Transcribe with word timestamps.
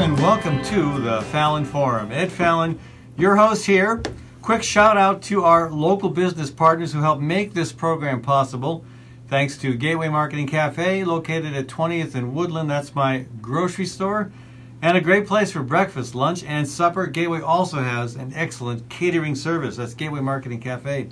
and 0.00 0.18
welcome 0.18 0.62
to 0.62 0.98
the 1.02 1.20
Fallon 1.24 1.62
Forum. 1.62 2.10
Ed 2.10 2.32
Fallon, 2.32 2.78
your 3.18 3.36
host 3.36 3.66
here. 3.66 4.02
Quick 4.40 4.62
shout 4.62 4.96
out 4.96 5.20
to 5.20 5.44
our 5.44 5.70
local 5.70 6.08
business 6.08 6.50
partners 6.50 6.90
who 6.90 7.02
help 7.02 7.20
make 7.20 7.52
this 7.52 7.70
program 7.70 8.22
possible. 8.22 8.82
Thanks 9.28 9.58
to 9.58 9.74
Gateway 9.74 10.08
Marketing 10.08 10.46
Cafe, 10.46 11.04
located 11.04 11.52
at 11.52 11.66
20th 11.66 12.14
and 12.14 12.34
Woodland. 12.34 12.70
That's 12.70 12.94
my 12.94 13.26
grocery 13.42 13.84
store. 13.84 14.32
And 14.80 14.96
a 14.96 15.02
great 15.02 15.26
place 15.26 15.52
for 15.52 15.62
breakfast, 15.62 16.14
lunch, 16.14 16.44
and 16.44 16.66
supper. 16.66 17.06
Gateway 17.06 17.42
also 17.42 17.82
has 17.82 18.16
an 18.16 18.32
excellent 18.34 18.88
catering 18.88 19.34
service. 19.34 19.76
That's 19.76 19.92
Gateway 19.92 20.20
Marketing 20.20 20.60
Cafe. 20.60 21.10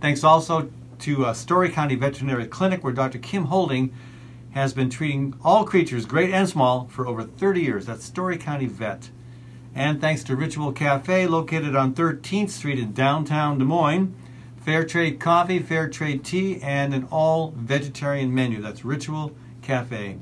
Thanks 0.00 0.22
also 0.22 0.70
to 1.00 1.26
uh, 1.26 1.34
Story 1.34 1.70
County 1.70 1.96
Veterinary 1.96 2.46
Clinic, 2.46 2.84
where 2.84 2.92
Dr. 2.92 3.18
Kim 3.18 3.46
Holding 3.46 3.92
has 4.52 4.72
been 4.72 4.90
treating 4.90 5.34
all 5.42 5.64
creatures, 5.64 6.06
great 6.06 6.30
and 6.30 6.48
small, 6.48 6.86
for 6.90 7.06
over 7.06 7.24
30 7.24 7.62
years. 7.62 7.86
That's 7.86 8.04
Story 8.04 8.36
County 8.36 8.66
Vet. 8.66 9.10
And 9.74 10.00
thanks 10.00 10.22
to 10.24 10.36
Ritual 10.36 10.72
Cafe, 10.72 11.26
located 11.26 11.74
on 11.74 11.94
13th 11.94 12.50
Street 12.50 12.78
in 12.78 12.92
downtown 12.92 13.58
Des 13.58 13.64
Moines. 13.64 14.14
Fair 14.62 14.84
trade 14.84 15.18
coffee, 15.18 15.58
fair 15.58 15.88
trade 15.88 16.22
tea, 16.22 16.60
and 16.62 16.94
an 16.94 17.08
all 17.10 17.52
vegetarian 17.56 18.32
menu. 18.32 18.60
That's 18.60 18.84
Ritual 18.84 19.32
Cafe. 19.62 20.18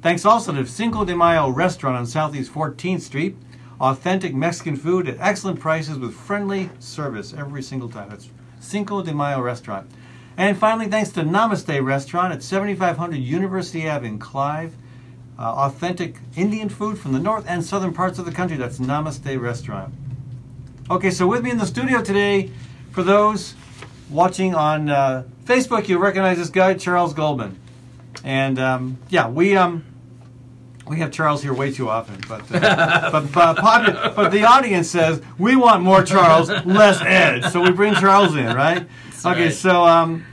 Thanks 0.00 0.24
also 0.24 0.52
to 0.52 0.66
Cinco 0.66 1.04
de 1.04 1.14
Mayo 1.14 1.48
restaurant 1.50 1.96
on 1.96 2.06
Southeast 2.06 2.52
14th 2.52 3.02
Street. 3.02 3.36
Authentic 3.80 4.34
Mexican 4.34 4.74
food 4.74 5.08
at 5.08 5.16
excellent 5.20 5.60
prices 5.60 5.98
with 5.98 6.14
friendly 6.14 6.70
service 6.78 7.32
every 7.32 7.62
single 7.62 7.88
time. 7.88 8.08
That's 8.08 8.30
Cinco 8.58 9.02
de 9.02 9.12
Mayo 9.12 9.40
restaurant. 9.40 9.90
And 10.38 10.56
finally, 10.56 10.86
thanks 10.86 11.10
to 11.10 11.22
Namaste 11.22 11.84
Restaurant 11.84 12.32
at 12.32 12.44
7500 12.44 13.16
University 13.16 13.88
Ave 13.88 14.06
in 14.06 14.20
Clive. 14.20 14.72
Uh, 15.36 15.42
authentic 15.42 16.16
Indian 16.36 16.68
food 16.68 16.96
from 16.96 17.12
the 17.12 17.18
north 17.18 17.44
and 17.48 17.64
southern 17.64 17.92
parts 17.92 18.20
of 18.20 18.24
the 18.24 18.30
country. 18.30 18.56
That's 18.56 18.78
Namaste 18.78 19.40
Restaurant. 19.40 19.92
Okay, 20.90 21.10
so 21.10 21.26
with 21.26 21.42
me 21.42 21.50
in 21.50 21.58
the 21.58 21.66
studio 21.66 22.02
today, 22.02 22.52
for 22.92 23.02
those 23.02 23.54
watching 24.10 24.54
on 24.54 24.88
uh, 24.88 25.24
Facebook, 25.44 25.88
you 25.88 25.98
recognize 25.98 26.38
this 26.38 26.50
guy, 26.50 26.74
Charles 26.74 27.14
Goldman. 27.14 27.58
And 28.22 28.60
um, 28.60 28.98
yeah, 29.08 29.28
we 29.28 29.56
um, 29.56 29.84
we 30.86 31.00
have 31.00 31.10
Charles 31.10 31.42
here 31.42 31.52
way 31.52 31.72
too 31.72 31.88
often, 31.88 32.20
but 32.28 32.42
uh, 32.52 33.10
but 33.32 33.56
popular, 33.56 34.12
but 34.14 34.30
the 34.30 34.44
audience 34.44 34.88
says 34.88 35.20
we 35.36 35.56
want 35.56 35.82
more 35.82 36.04
Charles, 36.04 36.48
less 36.64 37.00
Ed, 37.02 37.50
so 37.50 37.60
we 37.60 37.72
bring 37.72 37.94
Charles 37.94 38.36
in, 38.36 38.54
right? 38.54 38.86
Okay, 39.24 39.44
right. 39.44 39.52
so 39.52 39.84
um, 39.84 40.24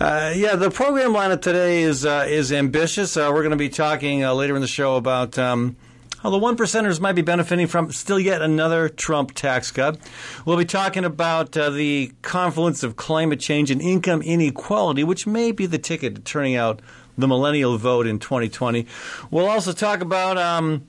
uh, 0.00 0.32
yeah, 0.34 0.56
the 0.56 0.70
program 0.70 1.12
lineup 1.12 1.42
today 1.42 1.82
is 1.82 2.06
uh, 2.06 2.24
is 2.28 2.52
ambitious. 2.52 3.16
Uh, 3.16 3.30
we're 3.32 3.42
going 3.42 3.50
to 3.50 3.56
be 3.56 3.68
talking 3.68 4.24
uh, 4.24 4.32
later 4.32 4.54
in 4.54 4.62
the 4.62 4.68
show 4.68 4.96
about. 4.96 5.38
Um, 5.38 5.76
how 6.22 6.28
the 6.28 6.38
one 6.38 6.54
percenters 6.54 7.00
might 7.00 7.14
be 7.14 7.22
benefiting 7.22 7.66
from 7.66 7.90
still 7.92 8.20
yet 8.20 8.42
another 8.42 8.90
Trump 8.90 9.32
tax 9.32 9.70
cut. 9.70 9.98
We'll 10.44 10.58
be 10.58 10.66
talking 10.66 11.02
about 11.02 11.56
uh, 11.56 11.70
the 11.70 12.12
confluence 12.20 12.82
of 12.82 12.96
climate 12.96 13.40
change 13.40 13.70
and 13.70 13.80
income 13.80 14.20
inequality, 14.20 15.02
which 15.02 15.26
may 15.26 15.50
be 15.50 15.64
the 15.64 15.78
ticket 15.78 16.14
to 16.16 16.20
turning 16.20 16.56
out 16.56 16.82
the 17.16 17.26
millennial 17.26 17.78
vote 17.78 18.06
in 18.06 18.18
2020. 18.18 18.86
We'll 19.30 19.48
also 19.48 19.72
talk 19.72 20.02
about 20.02 20.36
um, 20.36 20.86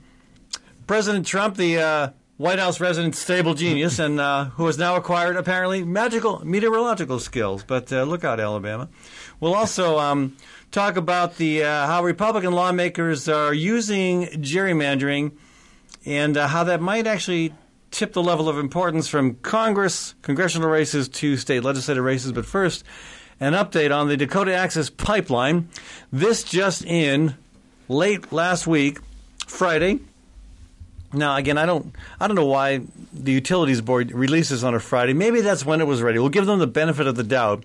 President 0.86 1.26
Trump, 1.26 1.56
the 1.56 1.78
uh, 1.78 2.08
White 2.42 2.58
House 2.58 2.80
resident 2.80 3.14
stable 3.14 3.54
genius, 3.54 4.00
and 4.00 4.18
uh, 4.18 4.46
who 4.46 4.66
has 4.66 4.76
now 4.76 4.96
acquired 4.96 5.36
apparently 5.36 5.84
magical 5.84 6.44
meteorological 6.44 7.20
skills. 7.20 7.62
But 7.62 7.92
uh, 7.92 8.02
look 8.02 8.24
out, 8.24 8.40
Alabama. 8.40 8.88
We'll 9.38 9.54
also 9.54 10.00
um, 10.00 10.36
talk 10.72 10.96
about 10.96 11.36
the 11.36 11.62
uh, 11.62 11.86
how 11.86 12.02
Republican 12.02 12.52
lawmakers 12.52 13.28
are 13.28 13.54
using 13.54 14.26
gerrymandering 14.42 15.30
and 16.04 16.36
uh, 16.36 16.48
how 16.48 16.64
that 16.64 16.80
might 16.80 17.06
actually 17.06 17.54
tip 17.92 18.12
the 18.12 18.22
level 18.24 18.48
of 18.48 18.58
importance 18.58 19.06
from 19.06 19.36
Congress, 19.36 20.16
congressional 20.22 20.68
races 20.68 21.08
to 21.10 21.36
state 21.36 21.62
legislative 21.62 22.02
races. 22.02 22.32
But 22.32 22.44
first, 22.44 22.82
an 23.38 23.52
update 23.52 23.96
on 23.96 24.08
the 24.08 24.16
Dakota 24.16 24.52
Access 24.52 24.90
Pipeline. 24.90 25.68
This 26.10 26.42
just 26.42 26.84
in 26.84 27.36
late 27.88 28.32
last 28.32 28.66
week, 28.66 28.98
Friday. 29.46 30.00
Now, 31.12 31.36
again, 31.36 31.58
I 31.58 31.66
don't, 31.66 31.94
I 32.18 32.26
don't 32.26 32.36
know 32.36 32.46
why 32.46 32.80
the 33.12 33.32
utilities 33.32 33.80
board 33.80 34.12
releases 34.12 34.64
on 34.64 34.74
a 34.74 34.80
Friday. 34.80 35.12
Maybe 35.12 35.40
that's 35.42 35.64
when 35.64 35.80
it 35.80 35.86
was 35.86 36.00
ready. 36.02 36.18
We'll 36.18 36.30
give 36.30 36.46
them 36.46 36.58
the 36.58 36.66
benefit 36.66 37.06
of 37.06 37.16
the 37.16 37.22
doubt. 37.22 37.64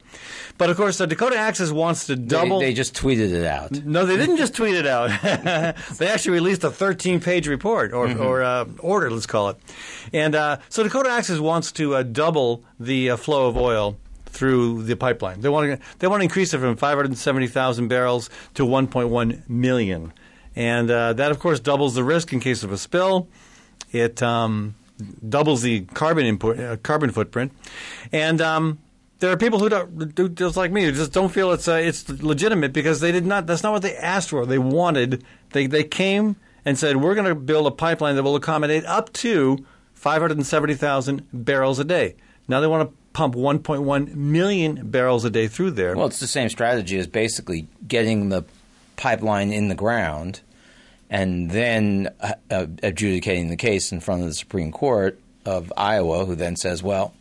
But 0.58 0.70
of 0.70 0.78
course, 0.78 0.98
the 0.98 1.08
Dakota 1.08 1.38
Access 1.38 1.72
wants 1.72 2.08
to 2.08 2.16
double. 2.16 2.60
They, 2.60 2.68
they 2.68 2.74
just 2.74 2.94
tweeted 2.94 3.32
it 3.32 3.46
out. 3.46 3.72
No, 3.88 4.06
they 4.06 4.18
didn't 4.18 4.38
just 4.38 4.54
tweet 4.54 4.76
it 4.76 4.86
out. 4.86 5.10
they 5.98 6.08
actually 6.08 6.34
released 6.34 6.64
a 6.64 6.70
13-page 6.70 7.48
report 7.48 7.94
or, 7.94 8.08
mm-hmm. 8.08 8.22
or 8.22 8.44
uh, 8.44 8.66
order, 8.80 9.10
let's 9.10 9.26
call 9.26 9.50
it. 9.50 9.58
And 10.12 10.36
uh, 10.36 10.58
so 10.68 10.84
Dakota 10.84 11.10
Access 11.10 11.40
wants 11.40 11.72
to 11.74 11.96
uh, 11.96 12.04
double 12.04 12.64
the 12.80 13.12
uh, 13.12 13.18
flow 13.18 13.48
of 13.48 13.56
oil 13.56 13.98
through 14.38 14.84
the 14.84 14.96
pipeline. 14.96 15.42
They 15.42 15.50
want 15.50 15.80
to 15.80 15.88
they 16.00 16.08
want 16.08 16.22
to 16.22 16.24
increase 16.24 16.54
it 16.54 16.60
from 16.60 16.76
570,000 16.76 17.88
barrels 17.88 18.30
to 18.54 18.66
1.1 18.66 19.50
million, 19.50 20.14
and 20.58 20.90
uh, 20.90 21.14
that 21.14 21.32
of 21.32 21.40
course 21.40 21.60
doubles 21.60 21.94
the 21.94 22.04
risk 22.04 22.34
in 22.34 22.40
case 22.40 22.64
of 22.64 22.72
a 22.72 22.78
spill. 22.78 23.28
It 23.92 24.22
um, 24.24 24.76
doubles 25.28 25.62
the 25.62 25.82
carbon 25.82 26.26
input 26.26 26.60
uh, 26.60 26.78
carbon 26.78 27.12
footprint, 27.12 27.54
and 28.12 28.42
um, 28.42 28.80
there 29.20 29.32
are 29.32 29.38
people 29.38 29.60
who 29.60 29.70
don't 29.70 30.16
do 30.16 30.28
just 30.28 30.58
like 30.58 30.72
me 30.72 30.84
who 30.84 30.92
just 30.92 31.14
don't 31.14 31.30
feel 31.30 31.52
it's 31.52 31.68
uh, 31.68 31.74
it's 31.74 32.10
legitimate 32.10 32.74
because 32.74 33.00
they 33.00 33.12
did 33.12 33.26
not. 33.26 33.46
That's 33.46 33.62
not 33.62 33.72
what 33.72 33.84
they 33.84 33.96
asked 33.96 34.30
for. 34.30 34.46
They 34.48 34.58
wanted. 34.58 35.24
They 35.52 35.68
they 35.68 35.84
came 35.84 36.36
and 36.66 36.78
said 36.78 36.98
we're 36.98 37.16
going 37.16 37.28
to 37.28 37.36
build 37.36 37.68
a 37.68 37.72
pipeline 37.72 38.16
that 38.16 38.24
will 38.24 38.36
accommodate 38.36 38.84
up 38.86 39.14
to 39.14 39.64
570,000 39.94 41.28
barrels 41.32 41.78
a 41.78 41.84
day. 41.84 42.16
Now 42.48 42.62
they 42.62 42.68
want 42.68 42.90
to 42.90 42.96
pump 43.14 43.36
1.1 43.36 44.16
million 44.16 44.90
barrels 44.90 45.24
a 45.24 45.30
day 45.30 45.48
through 45.48 45.72
there. 45.72 45.96
Well, 45.96 46.08
it's 46.08 46.20
the 46.20 46.28
same 46.28 46.50
strategy 46.50 46.98
as 46.98 47.08
basically 47.08 47.68
getting 47.88 48.30
the 48.30 48.44
pipeline 48.96 49.52
in 49.52 49.70
the 49.70 49.76
ground 49.76 50.42
and 51.10 51.50
then 51.52 52.10
uh, 52.20 52.34
uh, 52.52 52.68
adjudicating 52.84 53.50
the 53.50 53.56
case 53.56 53.92
in 53.92 54.00
front 54.00 54.22
of 54.22 54.28
the 54.28 54.34
Supreme 54.34 54.72
Court 54.72 55.20
of 55.46 55.72
Iowa, 55.78 56.26
who 56.26 56.36
then 56.36 56.56
says, 56.56 56.84
well, 56.84 57.14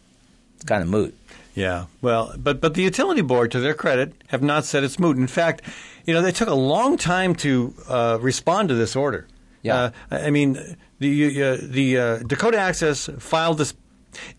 it's 0.54 0.64
kind 0.64 0.82
of 0.82 0.88
moot. 0.88 1.16
Yeah, 1.54 1.86
well, 2.02 2.34
but 2.36 2.60
but 2.60 2.74
the 2.74 2.82
utility 2.82 3.22
board, 3.22 3.50
to 3.52 3.60
their 3.60 3.74
credit, 3.74 4.12
have 4.28 4.42
not 4.42 4.66
said 4.66 4.84
it's 4.84 4.98
moot. 4.98 5.16
In 5.16 5.26
fact, 5.26 5.62
you 6.04 6.12
know, 6.12 6.20
they 6.20 6.32
took 6.32 6.48
a 6.48 6.54
long 6.54 6.98
time 6.98 7.34
to 7.36 7.72
uh, 7.88 8.18
respond 8.20 8.68
to 8.68 8.74
this 8.74 8.94
order. 8.94 9.26
Yeah, 9.62 9.90
uh, 10.10 10.16
I 10.16 10.30
mean, 10.30 10.76
the 10.98 11.42
uh, 11.42 11.56
the 11.62 11.98
uh, 11.98 12.18
Dakota 12.18 12.58
Access 12.58 13.08
filed 13.18 13.56
this 13.56 13.72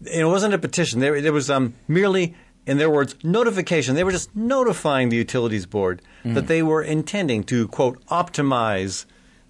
it 0.02 0.26
wasn't 0.26 0.54
a 0.54 0.58
petition. 0.58 1.00
There, 1.00 1.22
there 1.22 1.34
was 1.34 1.50
um, 1.50 1.76
merely, 1.88 2.36
in 2.66 2.78
their 2.78 2.90
words, 2.90 3.16
notification. 3.24 3.96
They 3.96 4.04
were 4.04 4.12
just 4.12 4.36
notifying 4.36 5.10
the 5.10 5.18
utilities 5.18 5.66
board 5.66 6.02
mm. 6.24 6.34
that 6.34 6.48
they 6.48 6.64
were 6.64 6.82
intending 6.82 7.44
to, 7.46 7.68
quote, 7.68 8.04
optimize 8.08 9.06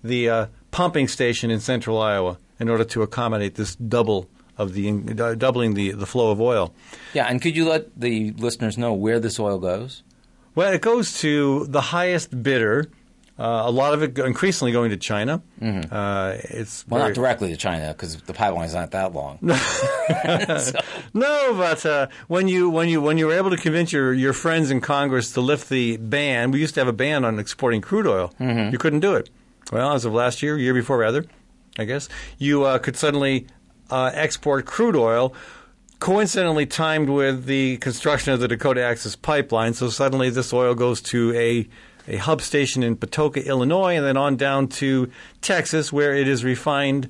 the 0.08 0.30
uh, 0.30 0.46
pumping 0.72 1.08
station 1.08 1.52
in 1.52 1.60
central 1.60 2.02
Iowa 2.02 2.38
in 2.60 2.70
order 2.70 2.84
to 2.86 3.02
accommodate 3.04 3.56
this 3.56 3.76
double 3.76 4.30
of 4.58 4.74
the 4.74 4.90
uh, 4.90 5.36
doubling 5.36 5.76
the, 5.76 5.92
the 5.92 6.08
flow 6.08 6.32
of 6.32 6.42
oil. 6.42 6.74
Yeah, 7.14 7.28
and 7.28 7.42
could 7.42 7.56
you 7.56 7.70
let 7.70 8.00
the 8.00 8.32
listeners 8.32 8.78
know 8.78 8.94
where 8.94 9.20
this 9.20 9.40
oil 9.40 9.60
goes? 9.60 10.04
Well, 10.56 10.74
it 10.74 10.82
goes 10.82 11.20
to 11.20 11.68
the 11.68 11.82
highest 11.82 12.42
bidder 12.42 12.90
uh, 13.40 13.64
a 13.66 13.72
lot 13.72 13.94
of 13.94 14.02
it 14.02 14.18
increasingly 14.18 14.72
going 14.72 14.90
to 14.90 14.98
China. 14.98 15.44
Mm-hmm. 15.62 15.94
Uh, 15.94 16.34
it's 16.44 16.88
well, 16.88 17.02
very... 17.02 17.10
not 17.10 17.16
directly 17.16 17.50
to 17.50 17.58
China 17.58 17.90
because 17.90 18.16
the 18.24 18.34
pipeline's 18.34 18.74
not 18.74 18.92
that 18.92 19.14
long. 19.14 19.38
so. 19.50 20.80
No, 21.14 21.54
but 21.54 21.86
uh, 21.86 22.08
when 22.28 22.48
you 22.48 22.70
when 22.72 22.90
you 22.90 23.00
when 23.00 23.20
you 23.20 23.28
were 23.28 23.34
able 23.34 23.52
to 23.52 23.58
convince 23.58 23.94
your, 23.94 24.12
your 24.12 24.34
friends 24.34 24.72
in 24.72 24.82
Congress 24.82 25.34
to 25.34 25.42
lift 25.42 25.70
the 25.70 25.98
ban, 25.98 26.50
we 26.50 26.60
used 26.60 26.74
to 26.76 26.80
have 26.80 26.88
a 26.88 26.94
ban 26.94 27.24
on 27.24 27.38
exporting 27.38 27.80
crude 27.80 28.08
oil. 28.08 28.34
Mm-hmm. 28.40 28.72
You 28.72 28.80
couldn't 28.80 29.02
do 29.02 29.14
it. 29.14 29.30
Well, 29.72 29.94
as 29.94 30.06
of 30.06 30.14
last 30.14 30.42
year, 30.42 30.58
year 30.58 30.74
before 30.74 30.98
rather, 30.98 31.26
I 31.78 31.86
guess 31.86 32.08
you 32.38 32.64
uh, 32.64 32.80
could 32.80 32.96
suddenly 32.96 33.48
uh, 33.90 34.12
export 34.14 34.66
crude 34.66 34.96
oil 34.96 35.34
coincidentally 36.00 36.66
timed 36.66 37.10
with 37.10 37.46
the 37.46 37.78
construction 37.78 38.34
of 38.34 38.40
the 38.40 38.48
Dakota 38.48 38.84
Access 38.84 39.16
Pipeline. 39.16 39.74
So 39.74 39.90
suddenly 39.90 40.30
this 40.30 40.54
oil 40.54 40.76
goes 40.76 41.02
to 41.04 41.34
a 41.34 41.68
a 42.10 42.18
hub 42.18 42.42
station 42.42 42.84
in 42.84 42.96
Patoka, 42.96 43.46
Illinois, 43.46 43.98
and 43.98 44.06
then 44.06 44.16
on 44.16 44.38
down 44.38 44.70
to 44.70 45.12
Texas, 45.42 45.92
where 45.92 46.16
it 46.16 46.28
is 46.28 46.44
refined. 46.44 47.10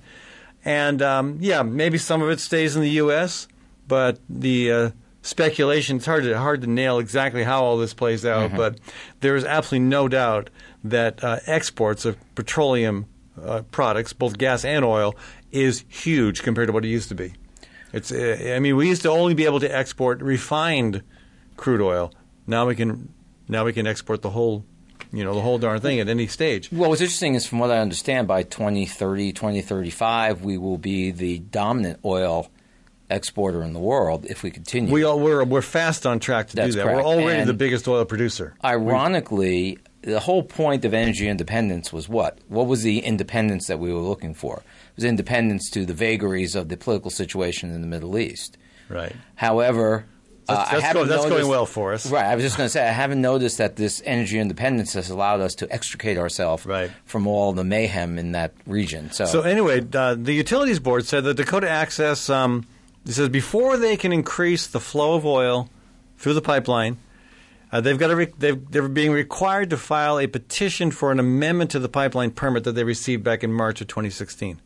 And 0.66 1.04
um, 1.04 1.38
yeah, 1.40 1.62
maybe 1.62 2.00
some 2.00 2.24
of 2.24 2.32
it 2.32 2.40
stays 2.40 2.76
in 2.76 2.82
the 2.82 2.90
U.S., 2.92 3.48
but 3.88 4.20
the 4.28 4.72
uh, 4.72 4.90
speculation 5.28 5.98
it's 5.98 6.06
hard 6.06 6.24
to 6.24 6.38
hard 6.38 6.62
to 6.62 6.68
nail 6.68 7.00
exactly 7.00 7.44
how 7.44 7.64
all 7.64 7.78
this 7.78 7.94
plays 7.94 8.26
out. 8.26 8.50
Mm-hmm. 8.50 8.58
But 8.58 8.80
there 9.20 9.36
is 9.36 9.44
absolutely 9.44 9.88
no 9.88 10.08
doubt 10.08 10.50
that 10.84 11.24
uh, 11.24 11.40
exports 11.46 12.06
of 12.06 12.18
petroleum 12.36 13.06
uh, 13.42 13.64
products, 13.70 14.14
both 14.14 14.38
gas 14.38 14.66
and 14.66 14.84
oil, 14.84 15.16
is 15.52 15.84
huge 15.88 16.44
compared 16.44 16.68
to 16.68 16.74
what 16.74 16.86
it 16.86 16.90
used 16.90 17.10
to 17.10 17.16
be. 17.16 17.34
It's 17.94 18.12
uh, 18.12 18.54
I 18.56 18.60
mean 18.60 18.76
we 18.76 18.88
used 18.88 19.02
to 19.04 19.10
only 19.10 19.34
be 19.34 19.46
able 19.46 19.60
to 19.60 19.76
export 19.76 20.22
refined 20.22 21.04
crude 21.58 21.82
oil. 21.82 22.14
Now 22.46 22.66
we 22.66 22.76
can 22.76 23.14
now 23.48 23.66
we 23.66 23.74
can 23.74 23.86
export 23.86 24.22
the 24.22 24.30
whole 24.30 24.66
you 25.12 25.24
know 25.24 25.34
the 25.34 25.42
whole 25.42 25.58
darn 25.58 25.82
thing 25.82 26.00
at 26.00 26.08
any 26.08 26.28
stage. 26.28 26.72
Well, 26.72 26.90
what's 26.90 27.02
interesting 27.02 27.36
is, 27.36 27.46
from 27.46 27.60
what 27.60 27.72
I 27.72 27.80
understand, 27.80 28.28
by 28.28 28.44
2030, 28.44 29.32
2035, 29.34 30.44
we 30.44 30.58
will 30.58 30.78
be 30.78 31.12
the 31.12 31.40
dominant 31.40 32.00
oil 32.04 32.50
exporter 33.10 33.64
in 33.64 33.74
the 33.74 33.80
world 33.80 34.26
if 34.30 34.44
we 34.44 34.52
continue. 34.52 34.92
We 34.92 35.04
all, 35.04 35.20
we're 35.20 35.44
we're 35.44 35.62
fast 35.62 36.06
on 36.06 36.20
track 36.20 36.48
to 36.50 36.56
That's 36.56 36.74
do 36.76 36.80
that. 36.80 36.84
correct. 36.84 36.98
We're 36.98 37.06
already 37.06 37.40
And- 37.42 37.50
the 37.50 37.54
biggest 37.54 37.88
oil 37.88 38.04
producer. 38.06 38.54
Ironically, 38.64 39.78
the 40.02 40.20
whole 40.20 40.44
point 40.44 40.84
of 40.86 40.94
energy 40.94 41.28
independence 41.28 41.94
was 41.94 42.10
what? 42.10 42.40
What 42.48 42.68
was 42.68 42.84
the 42.84 43.00
independence 43.00 43.68
that 43.68 43.80
we 43.80 43.94
were 43.94 44.00
looking 44.02 44.34
for? 44.34 44.58
It 44.58 44.96
was 44.96 45.06
independence 45.06 45.70
to 45.72 45.86
the 45.86 45.94
vagaries 45.94 46.56
of 46.56 46.70
the 46.70 46.78
political 46.78 47.12
situation 47.12 47.72
in 47.74 47.82
the 47.82 47.88
Middle 47.88 48.18
East. 48.18 48.58
Right. 48.90 49.16
However, 49.36 50.06
That's- 50.48 50.68
uh, 50.68 50.72
that's 50.72 50.84
I 50.84 50.88
haven't 50.88 51.02
go- 51.04 51.08
that's 51.10 51.26
going 51.26 51.48
well 51.48 51.66
for 51.66 51.94
us. 51.94 52.10
Right. 52.10 52.26
I 52.26 52.36
was 52.36 52.44
just 52.44 52.56
going 52.58 52.68
to 52.68 52.72
say 52.72 52.88
I 52.88 52.92
haven't 52.92 53.22
noticed 53.22 53.58
that 53.58 53.76
this 53.76 54.02
energy 54.06 54.40
independence 54.40 54.94
has 54.94 55.10
allowed 55.10 55.42
us 55.42 55.56
to 55.56 55.72
extricate 55.74 56.18
ourselves 56.18 56.66
Right. 56.66 56.90
from 57.06 57.28
all 57.28 57.52
the 57.54 57.66
mayhem 57.66 58.18
in 58.18 58.32
that 58.32 58.54
region. 58.66 59.12
So, 59.12 59.26
So 59.26 59.42
anyway, 59.42 59.86
uh, 59.94 60.16
the 60.18 60.34
utilities 60.34 60.80
board 60.80 61.06
said 61.06 61.26
that 61.26 61.34
Dakota 61.36 61.70
Access 61.70 62.30
um, 62.30 62.66
it 63.08 63.14
says 63.14 63.30
before 63.30 63.78
they 63.78 63.96
can 63.96 64.12
increase 64.12 64.68
the 64.68 64.80
flow 64.80 65.16
of 65.16 65.26
oil 65.26 65.70
through 66.18 66.34
the 66.34 66.42
pipeline, 66.42 66.98
uh, 67.72 67.82
they've 67.82 67.98
got 67.98 68.08
to 68.08 68.16
re- 68.16 68.34
they've, 68.38 68.72
they're 68.72 68.88
being 68.88 69.12
required 69.12 69.70
to 69.70 69.78
file 69.78 70.20
a 70.20 70.28
petition 70.28 70.92
for 70.92 71.12
an 71.12 71.20
amendment 71.20 71.72
to 71.72 71.80
the 71.80 71.90
pipeline 71.90 72.32
permit 72.32 72.64
that 72.66 72.74
they 72.74 72.84
received 72.84 73.24
back 73.24 73.44
in 73.44 73.52
March 73.52 73.82
of 73.82 73.88
2016. 73.88 74.62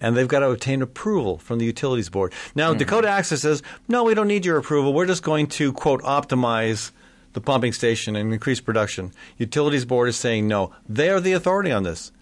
And 0.00 0.16
they've 0.16 0.28
got 0.28 0.40
to 0.40 0.50
obtain 0.50 0.82
approval 0.82 1.38
from 1.38 1.58
the 1.58 1.64
utilities 1.64 2.08
board. 2.08 2.32
Now, 2.54 2.74
Dakota 2.74 3.08
Access 3.08 3.42
says, 3.42 3.62
no, 3.88 4.04
we 4.04 4.14
don't 4.14 4.28
need 4.28 4.44
your 4.44 4.58
approval. 4.58 4.92
We're 4.92 5.06
just 5.06 5.22
going 5.22 5.46
to, 5.48 5.72
quote, 5.72 6.02
optimize 6.02 6.90
the 7.32 7.40
pumping 7.40 7.72
station 7.72 8.16
and 8.16 8.32
increase 8.32 8.60
production. 8.60 9.12
Utilities 9.38 9.84
board 9.84 10.08
is 10.08 10.16
saying 10.16 10.46
no. 10.46 10.72
They 10.88 11.10
are 11.10 11.20
the 11.20 11.32
authority 11.32 11.72
on 11.72 11.84
this. 11.84 12.12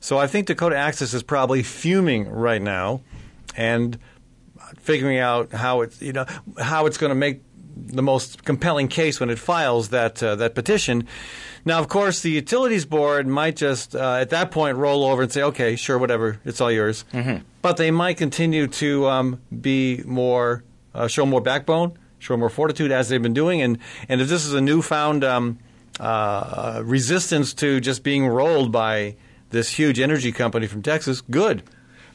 So 0.00 0.18
I 0.18 0.26
think 0.26 0.46
Dakota 0.46 0.76
Access 0.76 1.14
is 1.14 1.22
probably 1.22 1.62
fuming 1.62 2.28
right 2.28 2.62
now 2.62 3.02
and 3.56 3.98
figuring 4.76 5.18
out 5.18 5.52
how 5.52 5.82
it's 5.82 6.00
you 6.02 6.12
know 6.12 6.26
how 6.58 6.86
it's 6.86 6.98
going 6.98 7.10
to 7.10 7.14
make 7.14 7.42
the 7.86 8.02
most 8.02 8.44
compelling 8.44 8.88
case 8.88 9.20
when 9.20 9.30
it 9.30 9.38
files 9.38 9.90
that 9.90 10.22
uh, 10.22 10.36
that 10.36 10.54
petition. 10.54 11.06
Now, 11.64 11.78
of 11.80 11.88
course, 11.88 12.22
the 12.22 12.30
utilities 12.30 12.84
board 12.84 13.26
might 13.26 13.56
just 13.56 13.94
uh, 13.94 14.14
at 14.14 14.30
that 14.30 14.50
point 14.50 14.78
roll 14.78 15.04
over 15.04 15.22
and 15.22 15.32
say, 15.32 15.42
"Okay, 15.42 15.76
sure, 15.76 15.98
whatever, 15.98 16.40
it's 16.44 16.60
all 16.60 16.72
yours." 16.72 17.04
But 17.62 17.76
they 17.76 17.90
might 17.90 18.16
continue 18.16 18.66
to 18.68 19.06
um, 19.08 19.40
be 19.60 20.02
more 20.04 20.64
uh, 20.94 21.08
show 21.08 21.26
more 21.26 21.40
backbone, 21.40 21.98
show 22.18 22.36
more 22.36 22.50
fortitude 22.50 22.90
as 22.90 23.08
they've 23.08 23.22
been 23.22 23.34
doing, 23.34 23.60
and 23.62 23.78
and 24.08 24.20
if 24.20 24.28
this 24.28 24.44
is 24.46 24.54
a 24.54 24.60
newfound 24.60 25.24
um, 25.24 25.58
uh, 26.00 26.82
resistance 26.84 27.54
to 27.54 27.80
just 27.80 28.02
being 28.02 28.26
rolled 28.26 28.72
by 28.72 29.16
this 29.50 29.70
huge 29.70 29.98
energy 29.98 30.32
company 30.32 30.66
from 30.66 30.82
Texas, 30.82 31.20
good. 31.20 31.62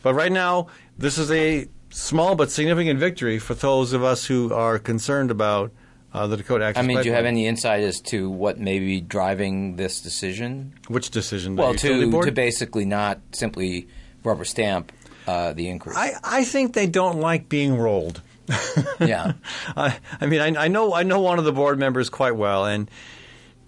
But 0.02 0.14
right 0.14 0.32
now, 0.32 0.68
this 0.98 1.18
is 1.18 1.32
a 1.32 1.68
small 1.94 2.36
but 2.36 2.52
significant 2.52 3.00
victory 3.00 3.40
for 3.40 3.54
those 3.54 3.94
of 3.94 4.04
us 4.04 4.26
who 4.26 4.54
are 4.54 4.80
concerned 4.80 5.32
about 5.32 5.72
uh, 6.14 6.28
the 6.28 6.38
Dakota 6.38 6.66
Access. 6.66 6.84
I 6.84 6.86
mean, 6.86 7.02
do 7.02 7.08
you 7.08 7.14
have 7.14 7.26
any 7.26 7.48
insight 7.48 7.84
as 7.84 8.02
to 8.02 8.30
what 8.30 8.60
may 8.60 8.80
be 8.80 9.02
driving 9.02 9.76
this 9.76 10.02
decision? 10.02 10.74
Which 10.88 11.10
decision? 11.10 11.56
Well, 11.56 11.74
to, 11.76 12.12
to 12.12 12.32
basically 12.32 12.86
not 12.86 13.20
simply 13.32 13.88
rubber 14.24 14.46
stamp 14.46 14.92
uh, 15.28 15.54
the 15.54 15.70
increase. 15.70 15.96
I, 15.96 16.14
I 16.24 16.44
think 16.44 16.74
they 16.74 16.88
don't 16.88 17.20
like 17.20 17.50
being 17.50 17.78
rolled. 17.78 18.22
yeah. 19.00 19.34
I, 19.76 19.98
I 20.20 20.26
mean, 20.26 20.42
I, 20.42 20.66
I 20.66 20.68
know 20.68 20.94
I 20.94 21.04
know 21.04 21.20
one 21.20 21.40
of 21.40 21.46
the 21.46 21.54
board 21.54 21.80
members 21.80 22.10
quite 22.10 22.36
well, 22.36 22.66
and 22.66 22.90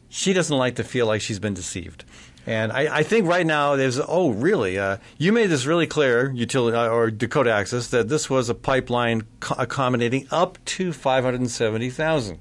she 0.10 0.34
doesn't 0.34 0.56
like 0.56 0.76
to 0.76 0.84
feel 0.84 1.08
like 1.08 1.22
she's 1.22 1.40
been 1.40 1.54
deceived. 1.54 2.04
And 2.48 2.72
I, 2.72 2.98
I 2.98 3.04
think 3.04 3.28
right 3.28 3.46
now 3.46 3.76
there's 3.76 4.00
oh 4.00 4.30
really 4.30 4.78
uh, 4.78 4.98
you 5.18 5.32
made 5.34 5.48
this 5.48 5.66
really 5.66 5.88
clear 5.88 6.32
utility 6.32 6.78
uh, 6.78 6.90
or 6.90 7.10
Dakota 7.10 7.52
Access 7.52 7.88
that 7.88 8.08
this 8.08 8.30
was 8.30 8.50
a 8.50 8.54
pipeline 8.56 9.24
co- 9.40 9.56
accommodating 9.58 10.28
up 10.30 10.64
to 10.66 10.94
570,000 10.94 12.40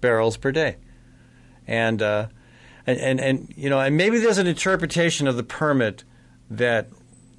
barrels 0.00 0.36
per 0.36 0.52
day, 0.52 0.76
and, 1.66 2.00
uh, 2.00 2.28
and 2.86 2.98
and 2.98 3.20
and 3.20 3.52
you 3.56 3.68
know 3.68 3.80
and 3.80 3.96
maybe 3.96 4.18
there's 4.18 4.38
an 4.38 4.46
interpretation 4.46 5.26
of 5.26 5.36
the 5.36 5.42
permit 5.42 6.04
that 6.48 6.88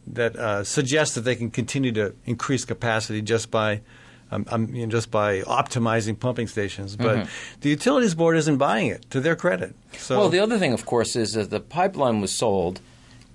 that 0.08 0.36
uh, 0.36 0.64
suggests 0.64 1.16
that 1.16 1.22
they 1.22 1.36
can 1.36 1.50
continue 1.50 1.92
to 1.94 2.14
increase 2.26 2.66
capacity 2.66 3.22
just 3.22 3.52
by 3.52 3.82
um, 4.32 4.46
um, 4.50 4.74
you 4.74 4.86
know, 4.86 4.92
just 4.92 5.12
by 5.12 5.42
optimizing 5.42 6.18
pumping 6.20 6.48
stations. 6.48 6.96
But 6.96 7.28
the 7.62 7.70
utilities 7.70 8.16
board 8.16 8.38
isn't 8.38 8.58
buying 8.58 8.88
it 8.88 9.10
to 9.12 9.20
their 9.20 9.36
credit. 9.36 9.76
So 9.98 10.18
well, 10.18 10.30
the 10.30 10.40
other 10.40 10.58
thing, 10.58 10.74
of 10.74 10.86
course, 10.86 11.16
is 11.16 11.34
that 11.34 11.50
the 11.50 11.60
pipeline 11.60 12.22
was 12.22 12.32
sold 12.32 12.80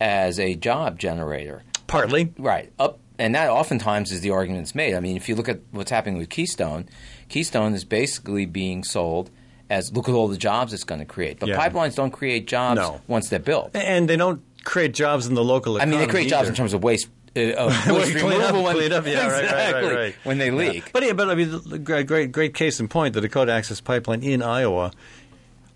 as 0.00 0.38
a 0.40 0.54
job 0.54 0.98
generator. 0.98 1.62
partly. 1.87 2.32
Right. 2.38 2.72
Up 2.78 2.98
and 3.19 3.34
that 3.34 3.48
oftentimes 3.48 4.12
is 4.12 4.20
the 4.20 4.31
arguments 4.31 4.75
made. 4.75 4.94
I 4.94 5.00
mean, 5.00 5.16
if 5.16 5.28
you 5.28 5.34
look 5.37 5.48
at 5.48 5.60
what's 5.70 5.90
happening 5.90 6.19
with 6.19 6.28
Keystone, 6.28 6.87
Keystone 7.31 7.72
is 7.72 7.84
basically 7.84 8.44
being 8.44 8.84
sold 8.84 9.31
as 9.70 9.90
look 9.94 10.06
at 10.08 10.14
all 10.14 10.28
the 10.28 10.37
jobs 10.37 10.72
it's 10.75 10.84
going 10.84 10.99
to 11.00 11.06
create. 11.06 11.38
But 11.40 11.49
Yeah. 11.49 11.56
pipelines 11.58 11.94
don't 11.94 12.10
create 12.10 12.46
jobs 12.46 12.78
No. 12.78 13.00
once 13.06 13.28
they're 13.31 13.38
built. 13.38 13.70
And 13.75 14.06
they 14.08 14.16
don't 14.16 14.42
create 14.64 14.92
jobs 14.92 15.26
in 15.26 15.34
the 15.34 15.42
local 15.44 15.81
I 15.81 15.87
mean, 15.87 15.99
they 15.99 16.06
create 16.06 16.28
jobs 16.28 16.42
either. 16.42 16.50
in 16.50 16.54
terms 16.56 16.75
of 16.75 16.82
waste. 16.82 17.08
Uh, 17.37 17.67
waste 17.94 18.17
Clean 18.19 18.41
up, 18.41 18.55
when- 18.55 18.75
clean 18.77 18.93
up, 18.93 19.06
yeah, 19.06 19.27
right, 19.27 19.33
right, 19.33 19.44
exactly, 19.44 19.88
right, 19.88 19.94
right. 19.97 20.15
when 20.25 20.38
they 20.38 20.47
Yeah. 20.47 20.53
leak. 20.73 20.93
But 20.93 21.03
yeah, 21.05 21.12
but 21.12 21.29
I 21.29 21.35
mean, 21.35 21.61
the 21.67 21.79
great, 21.79 22.06
great, 22.06 22.33
great 22.33 22.55
case 22.55 22.81
in 22.81 22.88
point, 22.88 23.15
the 23.15 23.21
Dakota 23.21 23.53
Access 23.53 23.81
Pipeline 23.81 24.23
in 24.23 24.43
Iowa. 24.43 24.93